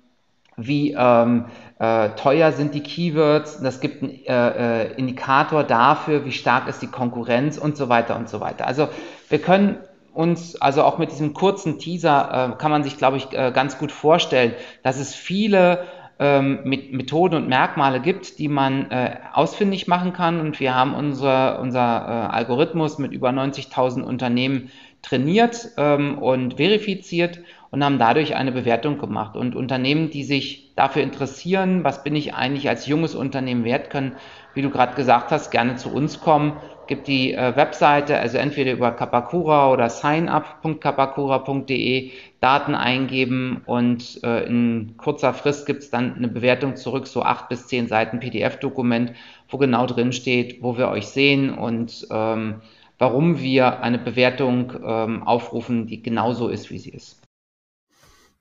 wie 0.57 0.93
ähm, 0.97 1.45
äh, 1.79 2.09
teuer 2.11 2.51
sind 2.51 2.75
die 2.75 2.83
Keywords. 2.83 3.61
Das 3.61 3.79
gibt 3.79 4.03
einen 4.03 4.25
äh, 4.25 4.83
äh, 4.83 4.93
Indikator 4.93 5.63
dafür, 5.63 6.25
wie 6.25 6.31
stark 6.31 6.67
ist 6.67 6.81
die 6.81 6.87
Konkurrenz 6.87 7.57
und 7.57 7.75
so 7.75 7.89
weiter 7.89 8.15
und 8.15 8.29
so 8.29 8.39
weiter. 8.39 8.67
Also 8.67 8.89
wir 9.29 9.39
können 9.39 9.77
uns, 10.13 10.55
also 10.61 10.83
auch 10.83 10.99
mit 10.99 11.11
diesem 11.11 11.33
kurzen 11.33 11.79
Teaser, 11.79 12.53
äh, 12.53 12.57
kann 12.57 12.71
man 12.71 12.83
sich, 12.83 12.97
glaube 12.97 13.17
ich, 13.17 13.33
äh, 13.33 13.51
ganz 13.51 13.79
gut 13.79 13.91
vorstellen, 13.91 14.53
dass 14.83 14.99
es 14.99 15.15
viele 15.15 15.85
ähm, 16.19 16.59
mit 16.63 16.93
Methoden 16.93 17.35
und 17.35 17.49
Merkmale 17.49 17.99
gibt, 17.99 18.39
die 18.39 18.47
man 18.47 18.91
äh, 18.91 19.17
ausfindig 19.33 19.87
machen 19.87 20.13
kann. 20.13 20.39
Und 20.39 20.59
wir 20.59 20.75
haben 20.75 20.93
unser, 20.93 21.59
unser 21.59 21.79
äh, 21.79 22.35
Algorithmus 22.35 22.97
mit 22.99 23.11
über 23.11 23.29
90.000 23.29 24.01
Unternehmen 24.01 24.69
trainiert 25.01 25.69
ähm, 25.77 26.17
und 26.17 26.55
verifiziert 26.55 27.39
und 27.71 27.83
haben 27.83 27.97
dadurch 27.97 28.35
eine 28.35 28.51
Bewertung 28.51 28.99
gemacht. 28.99 29.35
Und 29.35 29.55
Unternehmen, 29.55 30.11
die 30.11 30.23
sich 30.23 30.71
dafür 30.75 31.01
interessieren, 31.01 31.83
was 31.83 32.03
bin 32.03 32.15
ich 32.15 32.33
eigentlich 32.35 32.69
als 32.69 32.85
junges 32.85 33.15
Unternehmen 33.15 33.63
wert, 33.65 33.89
können, 33.89 34.15
wie 34.53 34.61
du 34.61 34.69
gerade 34.69 34.95
gesagt 34.95 35.31
hast, 35.31 35.49
gerne 35.49 35.75
zu 35.75 35.89
uns 35.91 36.19
kommen. 36.19 36.53
Gibt 36.87 37.07
die 37.07 37.33
äh, 37.33 37.55
Webseite, 37.55 38.19
also 38.19 38.37
entweder 38.37 38.73
über 38.73 38.91
Kapakura 38.91 39.71
oder 39.71 39.89
signup.kapakura.de 39.89 42.11
Daten 42.39 42.75
eingeben 42.75 43.63
und 43.65 44.23
äh, 44.23 44.45
in 44.45 44.95
kurzer 44.97 45.33
Frist 45.33 45.65
gibt 45.65 45.81
es 45.83 45.89
dann 45.89 46.15
eine 46.15 46.27
Bewertung 46.27 46.75
zurück, 46.75 47.07
so 47.07 47.23
acht 47.23 47.49
bis 47.49 47.67
zehn 47.67 47.87
Seiten 47.87 48.19
PDF-Dokument, 48.19 49.13
wo 49.49 49.57
genau 49.57 49.85
drin 49.85 50.11
steht, 50.11 50.61
wo 50.61 50.77
wir 50.77 50.89
euch 50.89 51.07
sehen 51.07 51.57
und 51.57 52.05
ähm, 52.11 52.61
warum 52.99 53.39
wir 53.39 53.81
eine 53.81 53.99
Bewertung 53.99 54.73
ähm, 54.83 55.23
aufrufen, 55.23 55.87
die 55.87 56.03
genauso 56.03 56.49
ist, 56.49 56.69
wie 56.69 56.79
sie 56.79 56.91
ist. 56.91 57.23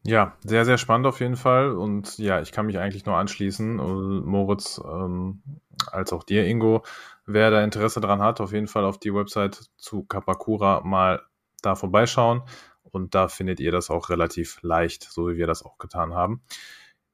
Ja, 0.05 0.36
sehr, 0.45 0.64
sehr 0.64 0.78
spannend 0.78 1.07
auf 1.07 1.20
jeden 1.20 1.36
Fall. 1.36 1.70
Und 1.70 2.18
ja, 2.18 2.40
ich 2.40 2.51
kann 2.51 2.66
mich 2.66 2.78
eigentlich 2.78 3.07
nur 3.07 3.16
anschließen. 3.16 3.76
Moritz, 4.24 4.80
ähm, 4.84 5.43
als 5.90 6.12
auch 6.12 6.24
dir, 6.24 6.45
Ingo. 6.45 6.82
Wer 7.26 7.50
da 7.50 7.62
Interesse 7.62 8.00
dran 8.00 8.20
hat, 8.20 8.40
auf 8.40 8.52
jeden 8.52 8.66
Fall 8.66 8.84
auf 8.84 8.98
die 8.98 9.14
Website 9.14 9.70
zu 9.76 10.04
Kapakura 10.04 10.80
mal 10.84 11.22
da 11.62 11.74
vorbeischauen. 11.74 12.42
Und 12.82 13.14
da 13.14 13.28
findet 13.28 13.60
ihr 13.60 13.72
das 13.72 13.90
auch 13.90 14.10
relativ 14.10 14.58
leicht, 14.62 15.04
so 15.04 15.28
wie 15.28 15.36
wir 15.36 15.46
das 15.46 15.64
auch 15.64 15.78
getan 15.78 16.14
haben. 16.14 16.42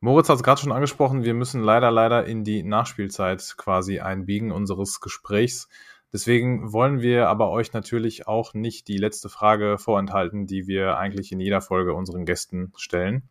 Moritz 0.00 0.28
hat 0.28 0.36
es 0.36 0.42
gerade 0.42 0.60
schon 0.60 0.72
angesprochen, 0.72 1.24
wir 1.24 1.34
müssen 1.34 1.62
leider, 1.62 1.90
leider 1.90 2.24
in 2.24 2.44
die 2.44 2.62
Nachspielzeit 2.62 3.54
quasi 3.56 3.98
einbiegen 3.98 4.52
unseres 4.52 5.00
Gesprächs. 5.00 5.68
Deswegen 6.12 6.72
wollen 6.72 7.02
wir 7.02 7.28
aber 7.28 7.50
euch 7.50 7.72
natürlich 7.72 8.26
auch 8.26 8.54
nicht 8.54 8.88
die 8.88 8.96
letzte 8.96 9.28
Frage 9.28 9.76
vorenthalten, 9.76 10.46
die 10.46 10.66
wir 10.66 10.96
eigentlich 10.96 11.32
in 11.32 11.40
jeder 11.40 11.60
Folge 11.60 11.94
unseren 11.94 12.24
Gästen 12.24 12.72
stellen. 12.76 13.28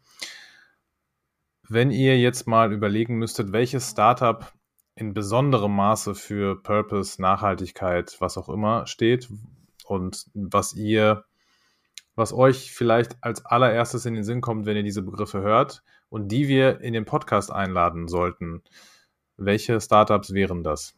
Wenn 1.68 1.90
ihr 1.90 2.20
jetzt 2.20 2.48
mal 2.48 2.72
überlegen 2.72 3.18
müsstet, 3.18 3.52
welches 3.52 3.92
Startup 3.92 4.54
in 4.98 5.14
besonderem 5.14 5.76
Maße 5.76 6.16
für 6.16 6.62
Purpose, 6.62 7.22
Nachhaltigkeit, 7.22 8.18
was 8.20 8.38
auch 8.38 8.50
immer 8.50 8.88
steht 8.88 9.30
und 9.86 10.26
was 10.34 10.74
ihr, 10.74 11.24
was 12.16 12.34
euch 12.34 12.74
vielleicht 12.74 13.16
als 13.22 13.46
allererstes 13.46 14.06
in 14.06 14.16
den 14.16 14.24
Sinn 14.24 14.42
kommt, 14.42 14.66
wenn 14.66 14.76
ihr 14.76 14.84
diese 14.84 15.04
Begriffe 15.04 15.42
hört 15.42 15.84
und 16.10 16.30
die 16.30 16.48
wir 16.48 16.82
in 16.82 16.94
den 16.94 17.06
Podcast 17.06 17.52
einladen 17.52 18.08
sollten. 18.08 18.64
Welche 19.38 19.80
Startups 19.80 20.34
wären 20.34 20.64
das? 20.64 20.96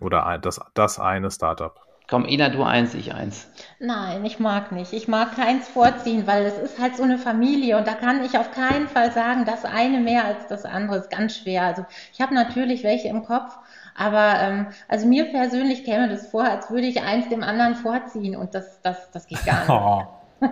Oder 0.00 0.38
das, 0.38 0.60
das 0.74 0.98
eine 0.98 1.30
Startup? 1.30 1.85
Komm, 2.08 2.24
Ina, 2.24 2.50
du 2.50 2.62
eins, 2.62 2.94
ich 2.94 3.14
eins. 3.14 3.50
Nein, 3.80 4.24
ich 4.24 4.38
mag 4.38 4.70
nicht. 4.70 4.92
Ich 4.92 5.08
mag 5.08 5.34
keins 5.34 5.68
vorziehen, 5.68 6.26
weil 6.26 6.44
es 6.44 6.56
ist 6.56 6.78
halt 6.78 6.96
so 6.96 7.02
eine 7.02 7.18
Familie 7.18 7.76
und 7.76 7.86
da 7.86 7.94
kann 7.94 8.24
ich 8.24 8.38
auf 8.38 8.52
keinen 8.52 8.86
Fall 8.86 9.10
sagen, 9.10 9.44
das 9.44 9.64
eine 9.64 9.98
mehr 9.98 10.24
als 10.24 10.46
das 10.46 10.64
andere 10.64 10.98
ist 10.98 11.10
ganz 11.10 11.36
schwer. 11.36 11.62
Also 11.62 11.84
ich 12.12 12.20
habe 12.20 12.32
natürlich 12.32 12.84
welche 12.84 13.08
im 13.08 13.24
Kopf, 13.24 13.56
aber 13.96 14.36
ähm, 14.40 14.66
also 14.86 15.06
mir 15.06 15.24
persönlich 15.32 15.84
käme 15.84 16.08
das 16.08 16.28
vor, 16.28 16.44
als 16.44 16.70
würde 16.70 16.86
ich 16.86 17.02
eins 17.02 17.28
dem 17.28 17.42
anderen 17.42 17.74
vorziehen 17.74 18.36
und 18.36 18.54
das, 18.54 18.80
das, 18.82 19.10
das 19.10 19.26
geht 19.26 19.44
gar 19.44 19.60
nicht. 19.60 19.70
Oh. 19.70 20.06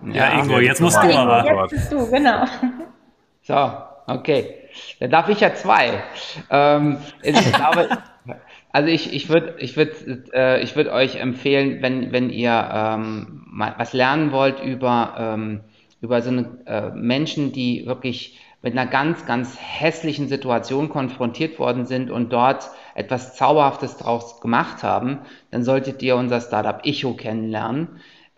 ja, 0.06 0.32
ja, 0.32 0.40
Ingo, 0.40 0.58
jetzt 0.58 0.80
musst 0.80 1.02
du 1.02 1.14
aber. 1.14 1.44
Jetzt 1.44 1.70
bist 1.70 1.92
du, 1.92 2.10
genau. 2.10 2.44
So, 3.42 3.72
okay. 4.06 4.54
Dann 5.00 5.10
darf 5.10 5.28
ich 5.28 5.40
ja 5.40 5.54
zwei. 5.54 6.02
Ähm, 6.50 6.98
ich 7.22 7.52
glaube, 7.52 7.88
also 8.78 8.90
ich, 8.90 9.12
ich 9.12 9.28
würde 9.28 9.56
ich 9.58 9.76
würd, 9.76 10.32
äh, 10.32 10.62
ich 10.62 10.76
würd 10.76 10.86
euch 10.86 11.16
empfehlen, 11.16 11.82
wenn, 11.82 12.12
wenn 12.12 12.30
ihr 12.30 12.70
ähm, 12.72 13.42
mal 13.44 13.74
was 13.76 13.92
lernen 13.92 14.30
wollt 14.30 14.62
über, 14.62 15.14
ähm, 15.18 15.62
über 16.00 16.22
so 16.22 16.30
eine 16.30 16.48
äh, 16.64 16.90
Menschen, 16.94 17.50
die 17.50 17.86
wirklich 17.86 18.38
mit 18.62 18.78
einer 18.78 18.88
ganz, 18.88 19.26
ganz 19.26 19.58
hässlichen 19.60 20.28
Situation 20.28 20.90
konfrontiert 20.90 21.58
worden 21.58 21.86
sind 21.86 22.08
und 22.08 22.32
dort 22.32 22.70
etwas 22.94 23.34
Zauberhaftes 23.34 23.96
draus 23.96 24.40
gemacht 24.40 24.84
haben, 24.84 25.18
dann 25.50 25.64
solltet 25.64 26.00
ihr 26.04 26.14
unser 26.14 26.40
Startup 26.40 26.80
Icho 26.86 27.14
kennenlernen. 27.14 27.88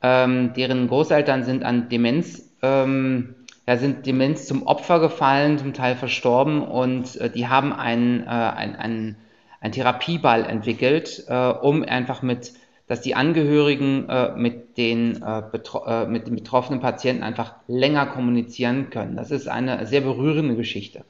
Ähm, 0.03 0.55
deren 0.55 0.89
Großeltern 0.89 1.45
sind 1.45 1.65
an 1.65 1.91
Demenz, 1.91 2.51
ähm, 2.63 3.35
ja, 3.69 3.77
sind 3.77 4.07
Demenz 4.07 4.47
zum 4.47 4.67
Opfer 4.67 5.01
gefallen, 5.01 5.59
zum 5.59 5.75
Teil 5.75 5.97
verstorben 5.97 6.63
und 6.63 7.17
äh, 7.17 7.29
die 7.29 7.47
haben 7.47 7.75
einen, 7.75 8.23
äh, 8.23 8.31
einen, 8.31 8.77
einen 8.77 9.17
ein 9.61 9.73
Therapieball 9.73 10.45
entwickelt, 10.45 11.25
äh, 11.29 11.49
um 11.49 11.83
einfach 11.83 12.23
mit, 12.23 12.53
dass 12.87 13.03
die 13.03 13.15
Angehörigen 13.15 14.09
äh, 14.09 14.33
mit, 14.35 14.77
den, 14.79 15.23
äh, 15.23 15.43
äh, 15.87 16.07
mit 16.07 16.27
den 16.27 16.37
betroffenen 16.37 16.81
Patienten 16.81 17.23
einfach 17.23 17.55
länger 17.69 18.07
kommunizieren 18.07 18.91
können. 18.91 19.17
Das 19.17 19.31
ist 19.31 19.49
eine 19.49 19.87
sehr 19.87 20.01
berührende 20.01 20.57
Geschichte. 20.57 21.05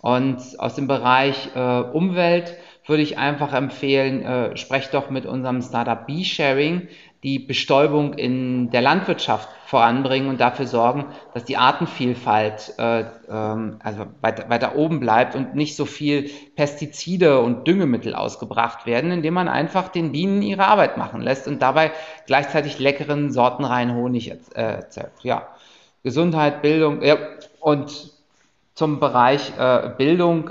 Und 0.00 0.38
aus 0.58 0.74
dem 0.74 0.86
Bereich 0.86 1.50
äh, 1.54 1.58
Umwelt 1.58 2.54
würde 2.86 3.02
ich 3.02 3.18
einfach 3.18 3.52
empfehlen, 3.54 4.22
äh, 4.22 4.56
sprecht 4.56 4.92
doch 4.92 5.10
mit 5.10 5.26
unserem 5.26 5.62
Startup 5.62 6.06
B-Sharing 6.06 6.88
die 7.24 7.38
Bestäubung 7.38 8.12
in 8.12 8.70
der 8.70 8.82
Landwirtschaft 8.82 9.48
voranbringen 9.64 10.28
und 10.28 10.42
dafür 10.42 10.66
sorgen, 10.66 11.06
dass 11.32 11.44
die 11.44 11.56
Artenvielfalt 11.56 12.74
äh, 12.78 13.06
ähm, 13.30 13.78
also 13.82 14.04
weiter, 14.20 14.50
weiter 14.50 14.76
oben 14.76 15.00
bleibt 15.00 15.34
und 15.34 15.54
nicht 15.54 15.74
so 15.74 15.86
viel 15.86 16.30
Pestizide 16.54 17.40
und 17.40 17.66
Düngemittel 17.66 18.14
ausgebracht 18.14 18.84
werden, 18.84 19.10
indem 19.10 19.32
man 19.34 19.48
einfach 19.48 19.88
den 19.88 20.12
Bienen 20.12 20.42
ihre 20.42 20.66
Arbeit 20.66 20.98
machen 20.98 21.22
lässt 21.22 21.48
und 21.48 21.62
dabei 21.62 21.92
gleichzeitig 22.26 22.78
leckeren, 22.78 23.32
sortenreinen 23.32 23.96
Honig 23.96 24.30
äh, 24.30 24.36
erzeugt. 24.54 25.24
Ja, 25.24 25.48
Gesundheit, 26.02 26.60
Bildung 26.60 27.00
ja, 27.00 27.16
und 27.58 28.12
zum 28.74 29.00
Bereich 29.00 29.52
äh, 29.58 29.92
Bildung. 29.96 30.50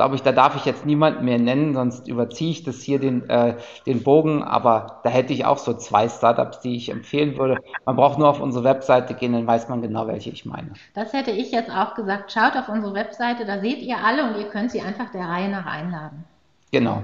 Glaube 0.00 0.14
ich, 0.14 0.22
da 0.22 0.32
darf 0.32 0.56
ich 0.56 0.64
jetzt 0.64 0.86
niemanden 0.86 1.26
mehr 1.26 1.38
nennen, 1.38 1.74
sonst 1.74 2.08
überziehe 2.08 2.52
ich 2.52 2.64
das 2.64 2.80
hier 2.80 2.98
den, 2.98 3.28
äh, 3.28 3.56
den 3.84 4.02
Bogen. 4.02 4.42
Aber 4.42 5.02
da 5.04 5.10
hätte 5.10 5.34
ich 5.34 5.44
auch 5.44 5.58
so 5.58 5.74
zwei 5.74 6.08
Startups, 6.08 6.60
die 6.60 6.74
ich 6.74 6.88
empfehlen 6.88 7.36
würde. 7.36 7.58
Man 7.84 7.96
braucht 7.96 8.18
nur 8.18 8.30
auf 8.30 8.40
unsere 8.40 8.64
Webseite 8.64 9.12
gehen, 9.12 9.34
dann 9.34 9.46
weiß 9.46 9.68
man 9.68 9.82
genau, 9.82 10.06
welche 10.06 10.30
ich 10.30 10.46
meine. 10.46 10.70
Das 10.94 11.12
hätte 11.12 11.32
ich 11.32 11.52
jetzt 11.52 11.70
auch 11.70 11.94
gesagt. 11.94 12.32
Schaut 12.32 12.56
auf 12.56 12.70
unsere 12.70 12.94
Webseite, 12.94 13.44
da 13.44 13.60
seht 13.60 13.82
ihr 13.82 13.98
alle 14.02 14.24
und 14.24 14.40
ihr 14.40 14.48
könnt 14.48 14.70
sie 14.70 14.80
einfach 14.80 15.12
der 15.12 15.26
Reihe 15.26 15.50
nach 15.50 15.66
einladen. 15.66 16.24
Genau. 16.72 17.02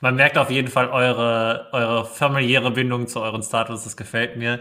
Man 0.00 0.14
merkt 0.14 0.38
auf 0.38 0.52
jeden 0.52 0.68
Fall 0.68 0.90
eure, 0.90 1.70
eure 1.72 2.04
familiäre 2.04 2.70
Bindung 2.70 3.08
zu 3.08 3.20
euren 3.20 3.42
Status. 3.42 3.82
Das 3.82 3.96
gefällt 3.96 4.36
mir. 4.36 4.60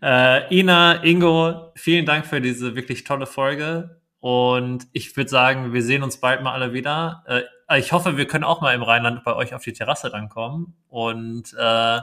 Äh, 0.00 0.56
Ina, 0.56 1.02
Ingo, 1.02 1.72
vielen 1.74 2.06
Dank 2.06 2.24
für 2.24 2.40
diese 2.40 2.76
wirklich 2.76 3.02
tolle 3.02 3.26
Folge. 3.26 3.99
Und 4.20 4.86
ich 4.92 5.16
würde 5.16 5.30
sagen, 5.30 5.72
wir 5.72 5.82
sehen 5.82 6.02
uns 6.02 6.18
bald 6.18 6.42
mal 6.42 6.52
alle 6.52 6.72
wieder. 6.74 7.24
Äh, 7.26 7.78
ich 7.78 7.92
hoffe, 7.92 8.16
wir 8.16 8.26
können 8.26 8.44
auch 8.44 8.60
mal 8.60 8.74
im 8.74 8.82
Rheinland 8.82 9.24
bei 9.24 9.34
euch 9.34 9.54
auf 9.54 9.62
die 9.62 9.72
Terrasse 9.72 10.10
dann 10.10 10.28
kommen 10.28 10.74
und 10.88 11.54
äh, 11.58 12.00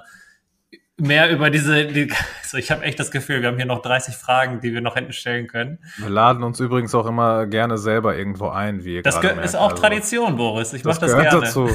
mehr 0.97 1.29
über 1.29 1.49
diese. 1.49 1.85
Die, 1.85 2.11
also 2.41 2.57
ich 2.57 2.71
habe 2.71 2.83
echt 2.83 2.99
das 2.99 3.11
Gefühl, 3.11 3.41
wir 3.41 3.49
haben 3.49 3.57
hier 3.57 3.65
noch 3.65 3.81
30 3.81 4.15
Fragen, 4.15 4.59
die 4.61 4.73
wir 4.73 4.81
noch 4.81 4.95
hinten 4.95 5.13
stellen 5.13 5.47
können. 5.47 5.79
Wir 5.97 6.09
laden 6.09 6.43
uns 6.43 6.59
übrigens 6.59 6.93
auch 6.95 7.05
immer 7.05 7.45
gerne 7.45 7.77
selber 7.77 8.15
irgendwo 8.15 8.49
ein, 8.49 8.83
wie 8.83 8.95
ihr 8.95 9.03
Das 9.03 9.21
gerade 9.21 9.41
ist 9.41 9.55
auch 9.55 9.71
also, 9.71 9.81
Tradition, 9.81 10.37
Boris. 10.37 10.73
Ich 10.73 10.81
das 10.81 10.99
mache 10.99 11.11
das 11.11 11.21
gerne. 11.21 11.41
Dazu. 11.41 11.69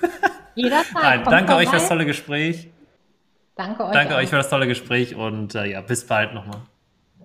Jederzeit. 0.54 0.92
Nein, 0.94 1.24
danke 1.24 1.54
euch 1.54 1.68
für 1.68 1.76
das 1.76 1.88
tolle 1.88 2.06
Gespräch. 2.06 2.70
Danke 3.54 3.84
euch. 3.86 3.92
Danke 3.92 4.14
auch. 4.14 4.18
euch 4.18 4.28
für 4.28 4.36
das 4.36 4.50
tolle 4.50 4.66
Gespräch 4.66 5.14
und 5.14 5.54
äh, 5.54 5.66
ja, 5.66 5.80
bis 5.80 6.06
bald 6.06 6.34
nochmal. 6.34 6.60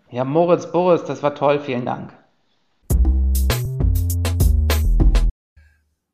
Ja, 0.09 0.24
Moritz, 0.24 0.72
Boris, 0.72 1.03
das 1.03 1.22
war 1.24 1.36
toll. 1.36 1.59
Vielen 1.59 1.86
Dank. 1.86 2.13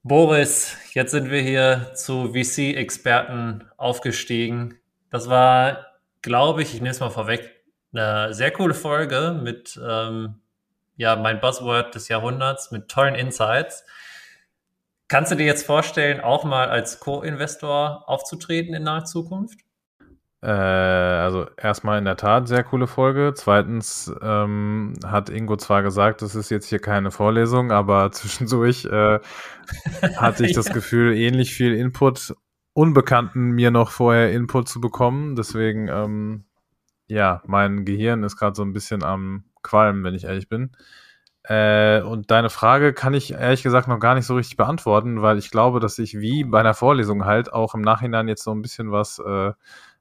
Boris, 0.08 0.78
jetzt 0.94 1.12
sind 1.12 1.32
wir 1.32 1.42
hier 1.42 1.92
zu 1.94 2.34
VC-Experten 2.34 3.66
aufgestiegen. 3.76 4.80
Das 5.10 5.30
war, 5.30 5.86
glaube 6.22 6.62
ich, 6.62 6.74
ich 6.74 6.80
nehme 6.80 6.92
es 6.92 7.02
mal 7.02 7.10
vorweg, 7.10 7.52
eine 7.92 8.34
sehr 8.34 8.52
coole 8.52 8.74
Folge 8.74 9.38
mit 9.44 9.78
ähm, 9.86 10.40
ja 10.96 11.18
mein 11.18 11.42
Buzzword 11.42 11.94
des 11.94 12.08
Jahrhunderts 12.08 12.72
mit 12.72 12.88
tollen 12.88 13.16
Insights. 13.16 13.86
Kannst 15.10 15.34
du 15.34 15.36
dir 15.36 15.46
jetzt 15.46 15.66
vorstellen, 15.66 16.22
auch 16.22 16.46
mal 16.46 16.70
als 16.70 17.02
Co-Investor 17.02 18.08
aufzutreten 18.08 18.74
in 18.74 18.84
naher 18.84 19.04
Zukunft? 19.04 19.60
Äh, 20.48 20.50
also 20.50 21.46
erstmal 21.58 22.00
in 22.00 22.06
der 22.06 22.16
Tat 22.16 22.48
sehr 22.48 22.64
coole 22.64 22.88
Folge. 22.88 23.34
Zweitens 23.36 24.10
ähm, 24.22 24.94
hat 25.06 25.30
Ingo 25.30 25.58
zwar 25.58 25.84
gesagt, 25.84 26.22
das 26.22 26.36
ist 26.36 26.50
jetzt 26.50 26.68
hier 26.68 26.80
keine 26.80 27.12
Vorlesung, 27.12 27.74
aber 27.74 28.12
zwischendurch 28.14 28.86
äh, 28.86 29.20
hatte 30.16 30.46
ich 30.46 30.52
ja. 30.52 30.56
das 30.56 30.72
Gefühl, 30.72 31.14
ähnlich 31.18 31.54
viel 31.54 31.76
Input, 31.76 32.34
Unbekannten 32.72 33.52
mir 33.52 33.72
noch 33.72 33.92
vorher 33.92 34.32
Input 34.32 34.70
zu 34.70 34.80
bekommen. 34.80 35.36
Deswegen, 35.36 35.90
ähm, 35.90 36.46
ja, 37.08 37.42
mein 37.46 37.84
Gehirn 37.84 38.24
ist 38.24 38.38
gerade 38.38 38.56
so 38.56 38.64
ein 38.64 38.72
bisschen 38.72 39.04
am 39.04 39.44
Qualmen, 39.64 40.06
wenn 40.06 40.14
ich 40.14 40.26
ehrlich 40.26 40.48
bin. 40.48 40.72
Äh, 41.44 42.02
und 42.04 42.32
deine 42.32 42.50
Frage 42.50 42.94
kann 42.94 43.14
ich 43.14 43.34
ehrlich 43.34 43.64
gesagt 43.64 43.90
noch 43.90 44.00
gar 44.00 44.16
nicht 44.16 44.26
so 44.26 44.36
richtig 44.36 44.56
beantworten, 44.56 45.22
weil 45.22 45.40
ich 45.40 45.52
glaube, 45.52 45.82
dass 45.82 46.00
ich 46.00 46.20
wie 46.20 46.46
bei 46.46 46.62
einer 46.62 46.74
Vorlesung 46.74 47.26
halt 47.26 47.52
auch 47.52 47.74
im 47.74 47.82
Nachhinein 47.82 48.30
jetzt 48.30 48.44
so 48.44 48.52
ein 48.52 48.62
bisschen 48.62 48.92
was 48.92 49.20
äh, 49.20 49.52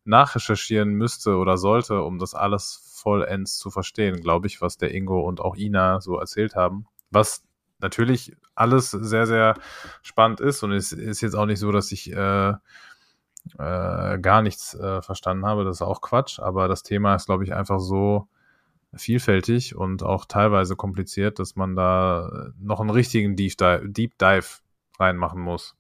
nachrecherchieren 0.07 0.91
müsste 0.91 1.37
oder 1.37 1.57
sollte, 1.59 2.03
um 2.03 2.19
das 2.19 2.35
alles 2.35 2.83
vollends 2.95 3.59
zu 3.59 3.71
verstehen, 3.71 4.21
glaube 4.21 4.47
ich, 4.47 4.61
was 4.61 4.79
der 4.79 4.95
Ingo 4.95 5.21
und 5.21 5.41
auch 5.41 5.57
Ina 5.57 6.01
so 6.01 6.19
erzählt 6.19 6.55
haben. 6.55 6.87
Was 7.11 7.45
natürlich 7.79 8.37
alles 8.55 8.91
sehr, 8.91 9.27
sehr 9.27 9.55
spannend 10.03 10.41
ist 10.41 10.63
und 10.63 10.73
es 10.73 10.93
ist 10.93 11.21
jetzt 11.21 11.35
auch 11.35 11.47
nicht 11.47 11.61
so, 11.61 11.71
dass 11.73 11.93
ich 11.93 12.13
äh, 12.13 12.55
äh, 13.59 14.19
gar 14.19 14.43
nichts 14.43 14.75
äh, 14.75 15.03
verstanden 15.03 15.47
habe. 15.47 15.65
Das 15.65 15.77
ist 15.77 15.83
auch 15.83 16.01
Quatsch, 16.01 16.41
aber 16.41 16.69
das 16.69 16.83
Thema 16.83 17.15
ist, 17.15 17.27
glaube 17.27 17.45
ich, 17.45 17.55
einfach 17.55 17.81
so 17.81 18.29
vielfältig 18.95 19.77
und 19.77 20.03
auch 20.03 20.25
teilweise 20.25 20.77
kompliziert, 20.77 21.39
dass 21.39 21.57
man 21.57 21.77
da 21.77 22.51
noch 22.59 22.81
einen 22.81 22.91
richtigen 22.91 23.37
Deep 23.37 23.57
Dive, 23.59 23.89
Deep 23.89 24.19
Dive 24.19 24.47
reinmachen 24.99 25.41
muss. 25.41 25.77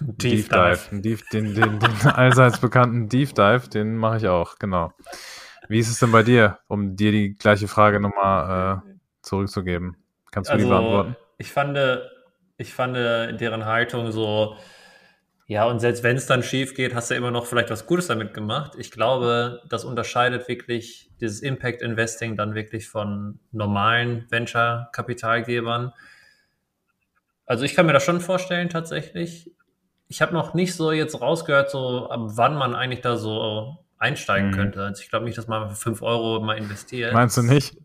Deep, 0.00 0.18
Deep 0.18 0.48
Dive. 0.48 0.78
Dive. 0.90 1.00
Deep, 1.02 1.30
den, 1.30 1.54
den, 1.54 1.78
den 1.78 1.92
allseits 2.06 2.58
bekannten 2.58 3.08
Deep 3.08 3.34
Dive, 3.34 3.68
den 3.68 3.96
mache 3.96 4.18
ich 4.18 4.26
auch, 4.26 4.58
genau. 4.58 4.92
Wie 5.68 5.78
ist 5.78 5.90
es 5.90 5.98
denn 5.98 6.10
bei 6.10 6.22
dir, 6.22 6.58
um 6.66 6.96
dir 6.96 7.12
die 7.12 7.34
gleiche 7.34 7.68
Frage 7.68 8.00
nochmal 8.00 8.82
äh, 8.84 8.90
zurückzugeben? 9.22 9.96
Kannst 10.30 10.50
du 10.50 10.54
also, 10.54 10.64
die 10.64 10.70
beantworten? 10.70 11.16
Ich 11.38 11.52
fand, 11.52 11.78
ich 12.56 12.74
fand 12.74 12.96
deren 12.96 13.64
Haltung 13.64 14.10
so, 14.10 14.56
ja, 15.50 15.64
und 15.64 15.80
selbst 15.80 16.04
wenn 16.04 16.16
es 16.16 16.26
dann 16.26 16.44
schief 16.44 16.74
geht, 16.74 16.94
hast 16.94 17.10
du 17.10 17.16
immer 17.16 17.32
noch 17.32 17.44
vielleicht 17.44 17.70
was 17.70 17.86
Gutes 17.86 18.06
damit 18.06 18.34
gemacht. 18.34 18.74
Ich 18.78 18.92
glaube, 18.92 19.60
das 19.68 19.84
unterscheidet 19.84 20.46
wirklich 20.46 21.10
dieses 21.20 21.40
Impact 21.40 21.82
Investing 21.82 22.36
dann 22.36 22.54
wirklich 22.54 22.88
von 22.88 23.40
normalen 23.50 24.26
Venture-Kapitalgebern. 24.30 25.92
Also 27.46 27.64
ich 27.64 27.74
kann 27.74 27.86
mir 27.86 27.92
das 27.92 28.04
schon 28.04 28.20
vorstellen 28.20 28.68
tatsächlich. 28.68 29.50
Ich 30.10 30.20
habe 30.20 30.34
noch 30.34 30.52
nicht 30.52 30.74
so 30.74 30.92
jetzt 30.92 31.18
rausgehört, 31.18 31.70
so 31.70 32.10
ab 32.10 32.20
wann 32.24 32.54
man 32.56 32.74
eigentlich 32.74 33.00
da 33.00 33.16
so 33.16 33.78
einsteigen 33.96 34.50
mhm. 34.50 34.54
könnte. 34.54 34.84
Also 34.84 35.02
ich 35.02 35.08
glaube 35.08 35.24
nicht, 35.24 35.38
dass 35.38 35.46
man 35.46 35.70
für 35.70 35.76
5 35.76 36.02
Euro 36.02 36.40
mal 36.40 36.58
investiert. 36.58 37.14
Meinst 37.14 37.38
du 37.38 37.42
nicht? 37.42 37.76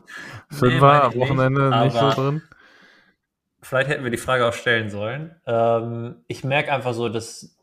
Fünfer 0.50 0.92
nee, 0.92 1.00
am 1.00 1.14
Wochenende 1.14 1.70
nicht, 1.70 1.94
nicht 1.94 2.00
so 2.00 2.10
drin? 2.10 2.42
vielleicht 3.64 3.88
hätten 3.88 4.04
wir 4.04 4.10
die 4.10 4.18
Frage 4.18 4.46
auch 4.46 4.52
stellen 4.52 4.90
sollen. 4.90 5.34
Ähm, 5.46 6.16
ich 6.28 6.44
merke 6.44 6.72
einfach 6.72 6.94
so, 6.94 7.08
dass 7.08 7.56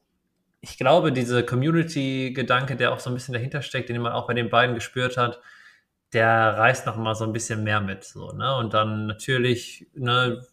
ich 0.59 0.77
glaube, 0.77 1.11
diese 1.11 1.43
Community-Gedanke, 1.43 2.75
der 2.75 2.91
auch 2.91 2.99
so 2.99 3.09
ein 3.09 3.13
bisschen 3.13 3.33
dahinter 3.33 3.61
steckt, 3.61 3.89
den 3.89 4.01
man 4.01 4.11
auch 4.11 4.27
bei 4.27 4.33
den 4.33 4.49
beiden 4.49 4.75
gespürt 4.75 5.17
hat, 5.17 5.39
der 6.13 6.29
reißt 6.57 6.85
noch 6.85 6.97
mal 6.97 7.15
so 7.15 7.23
ein 7.23 7.33
bisschen 7.33 7.63
mehr 7.63 7.81
mit. 7.81 8.03
So, 8.03 8.31
ne? 8.33 8.55
Und 8.57 8.73
dann 8.73 9.07
natürlich, 9.07 9.87
ne, 9.95 10.45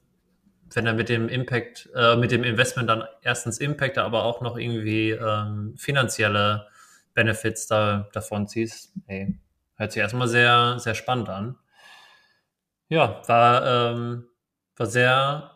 wenn 0.74 0.86
er 0.86 0.94
mit 0.94 1.08
dem 1.08 1.28
Impact, 1.28 1.88
äh, 1.94 2.16
mit 2.16 2.30
dem 2.30 2.44
Investment 2.44 2.88
dann 2.88 3.04
erstens 3.22 3.58
Impact, 3.58 3.98
aber 3.98 4.24
auch 4.24 4.40
noch 4.40 4.56
irgendwie 4.56 5.10
ähm, 5.10 5.74
finanzielle 5.76 6.66
Benefits 7.14 7.66
da, 7.66 8.08
davon 8.12 8.46
ziehst, 8.46 8.92
ey, 9.06 9.38
hört 9.76 9.92
sich 9.92 10.00
erstmal 10.00 10.28
sehr, 10.28 10.78
sehr 10.78 10.94
spannend 10.94 11.28
an. 11.28 11.56
Ja, 12.88 13.20
war 13.26 13.92
ähm, 13.92 14.28
war 14.78 14.86
sehr 14.86 15.50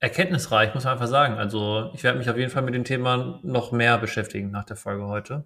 erkenntnisreich, 0.00 0.74
muss 0.74 0.84
man 0.84 0.92
einfach 0.94 1.08
sagen. 1.08 1.38
Also 1.38 1.90
ich 1.94 2.04
werde 2.04 2.18
mich 2.18 2.30
auf 2.30 2.36
jeden 2.36 2.50
Fall 2.50 2.62
mit 2.62 2.74
dem 2.74 2.84
Thema 2.84 3.40
noch 3.42 3.72
mehr 3.72 3.98
beschäftigen 3.98 4.50
nach 4.50 4.64
der 4.64 4.76
Folge 4.76 5.06
heute. 5.06 5.44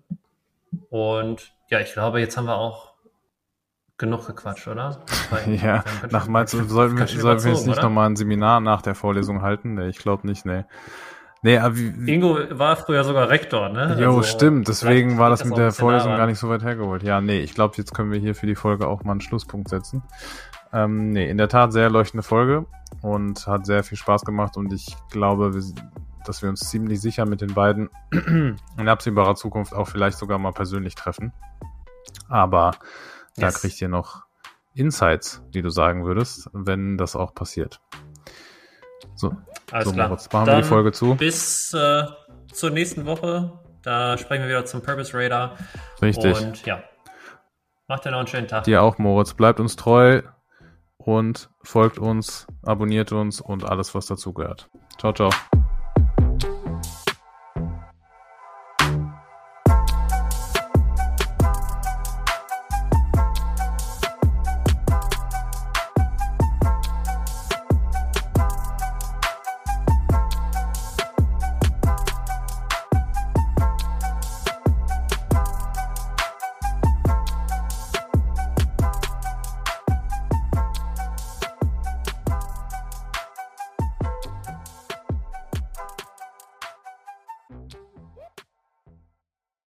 Und 0.91 1.55
ja, 1.71 1.81
ich 1.81 1.93
glaube, 1.93 2.21
jetzt 2.21 2.37
haben 2.37 2.47
wir 2.47 2.57
auch 2.57 2.92
genug 3.99 4.27
gequatscht, 4.27 4.69
oder? 4.69 5.05
ja, 5.47 5.85
nach 6.11 6.27
meinst 6.29 6.55
du, 6.55 6.65
sollten 6.69 6.99
wir, 6.99 7.07
sollten 7.07 7.45
wir 7.45 7.53
jetzt 7.53 7.67
nicht 7.67 7.83
nochmal 7.83 8.09
ein 8.09 8.17
Seminar 8.17 8.61
nach 8.61 8.83
der 8.83 8.95
Vorlesung 8.95 9.43
halten? 9.43 9.75
Nee, 9.75 9.89
ich 9.89 9.99
glaube 9.99 10.27
nicht, 10.27 10.45
nee. 10.47 10.65
Nee, 11.45 11.59
aber 11.59 11.77
wie, 11.77 12.13
Ingo 12.13 12.39
war 12.51 12.77
früher 12.77 13.03
sogar 13.03 13.29
Rektor, 13.29 13.69
ne? 13.69 13.97
Jo, 13.99 14.17
also, 14.17 14.23
stimmt. 14.23 14.69
Deswegen 14.69 15.19
war 15.19 15.29
das 15.29 15.45
mit 15.45 15.57
der 15.57 15.73
Vorlesung 15.73 16.17
gar 16.17 16.27
nicht 16.27 16.39
so 16.39 16.49
weit 16.49 16.63
hergeholt. 16.63 17.03
Ja, 17.03 17.21
nee, 17.21 17.41
ich 17.41 17.55
glaube, 17.55 17.75
jetzt 17.79 17.93
können 17.93 18.13
wir 18.13 18.21
hier 18.21 18.37
für 18.37 18.47
die 18.47 18.55
Folge 18.55 18.87
auch 18.87 19.03
mal 19.03 19.13
einen 19.13 19.21
Schlusspunkt 19.21 19.69
setzen. 19.69 20.05
Ähm, 20.73 21.11
nee, 21.11 21.29
in 21.29 21.39
der 21.39 21.49
Tat 21.49 21.73
sehr 21.73 21.91
leuchtende 21.91 22.23
Folge 22.23 22.67
und 23.03 23.47
hat 23.49 23.67
sehr 23.67 23.83
viel 23.83 23.99
Spaß 23.99 24.25
gemacht 24.25 24.57
und 24.57 24.73
ich 24.73 24.97
glaube, 25.11 25.53
wir, 25.53 25.63
dass 26.25 26.43
wir 26.43 26.49
uns 26.49 26.61
ziemlich 26.71 27.01
sicher 27.01 27.27
mit 27.27 27.41
den 27.41 27.55
beiden 27.55 27.91
in 28.13 28.89
absehbarer 28.89 29.35
Zukunft 29.35 29.75
auch 29.75 29.89
vielleicht 29.89 30.19
sogar 30.19 30.39
mal 30.39 30.53
persönlich 30.53 30.95
treffen. 30.95 31.33
Aber 32.29 32.71
yes. 33.37 33.55
da 33.55 33.59
kriegt 33.59 33.81
ihr 33.81 33.89
noch 33.89 34.23
Insights, 34.75 35.43
die 35.49 35.63
du 35.63 35.71
sagen 35.71 36.05
würdest, 36.05 36.49
wenn 36.53 36.97
das 36.97 37.17
auch 37.17 37.35
passiert. 37.35 37.81
So, 39.15 39.37
Alles 39.71 39.89
so 39.89 39.93
klar. 39.93 40.09
Moritz, 40.09 40.33
machen 40.33 40.47
Dann 40.47 40.57
wir 40.57 40.63
die 40.63 40.69
Folge 40.69 40.93
zu. 40.93 41.15
Bis 41.17 41.75
äh, 41.75 42.05
zur 42.53 42.71
nächsten 42.71 43.07
Woche. 43.07 43.59
Da 43.83 44.17
sprechen 44.17 44.43
wir 44.43 44.49
wieder 44.49 44.65
zum 44.65 44.83
Purpose 44.83 45.13
Radar. 45.13 45.57
Richtig. 46.01 46.41
Und 46.41 46.65
ja, 46.65 46.83
macht 47.89 48.05
dir 48.05 48.13
noch 48.13 48.19
einen 48.19 48.29
schönen 48.29 48.49
Tag. 48.49 48.65
Dir 48.65 48.83
auch, 48.83 48.99
Moritz. 48.99 49.35
Bleibt 49.35 49.61
uns 49.61 49.77
treu 49.77 50.23
und 50.97 51.51
folgt 51.63 51.99
uns, 51.99 52.47
abonniert 52.63 53.13
uns 53.13 53.41
und 53.41 53.65
alles, 53.65 53.95
was 53.95 54.07
dazugehört. 54.07 54.71
Ciao, 54.99 55.13
ciao. 55.13 55.31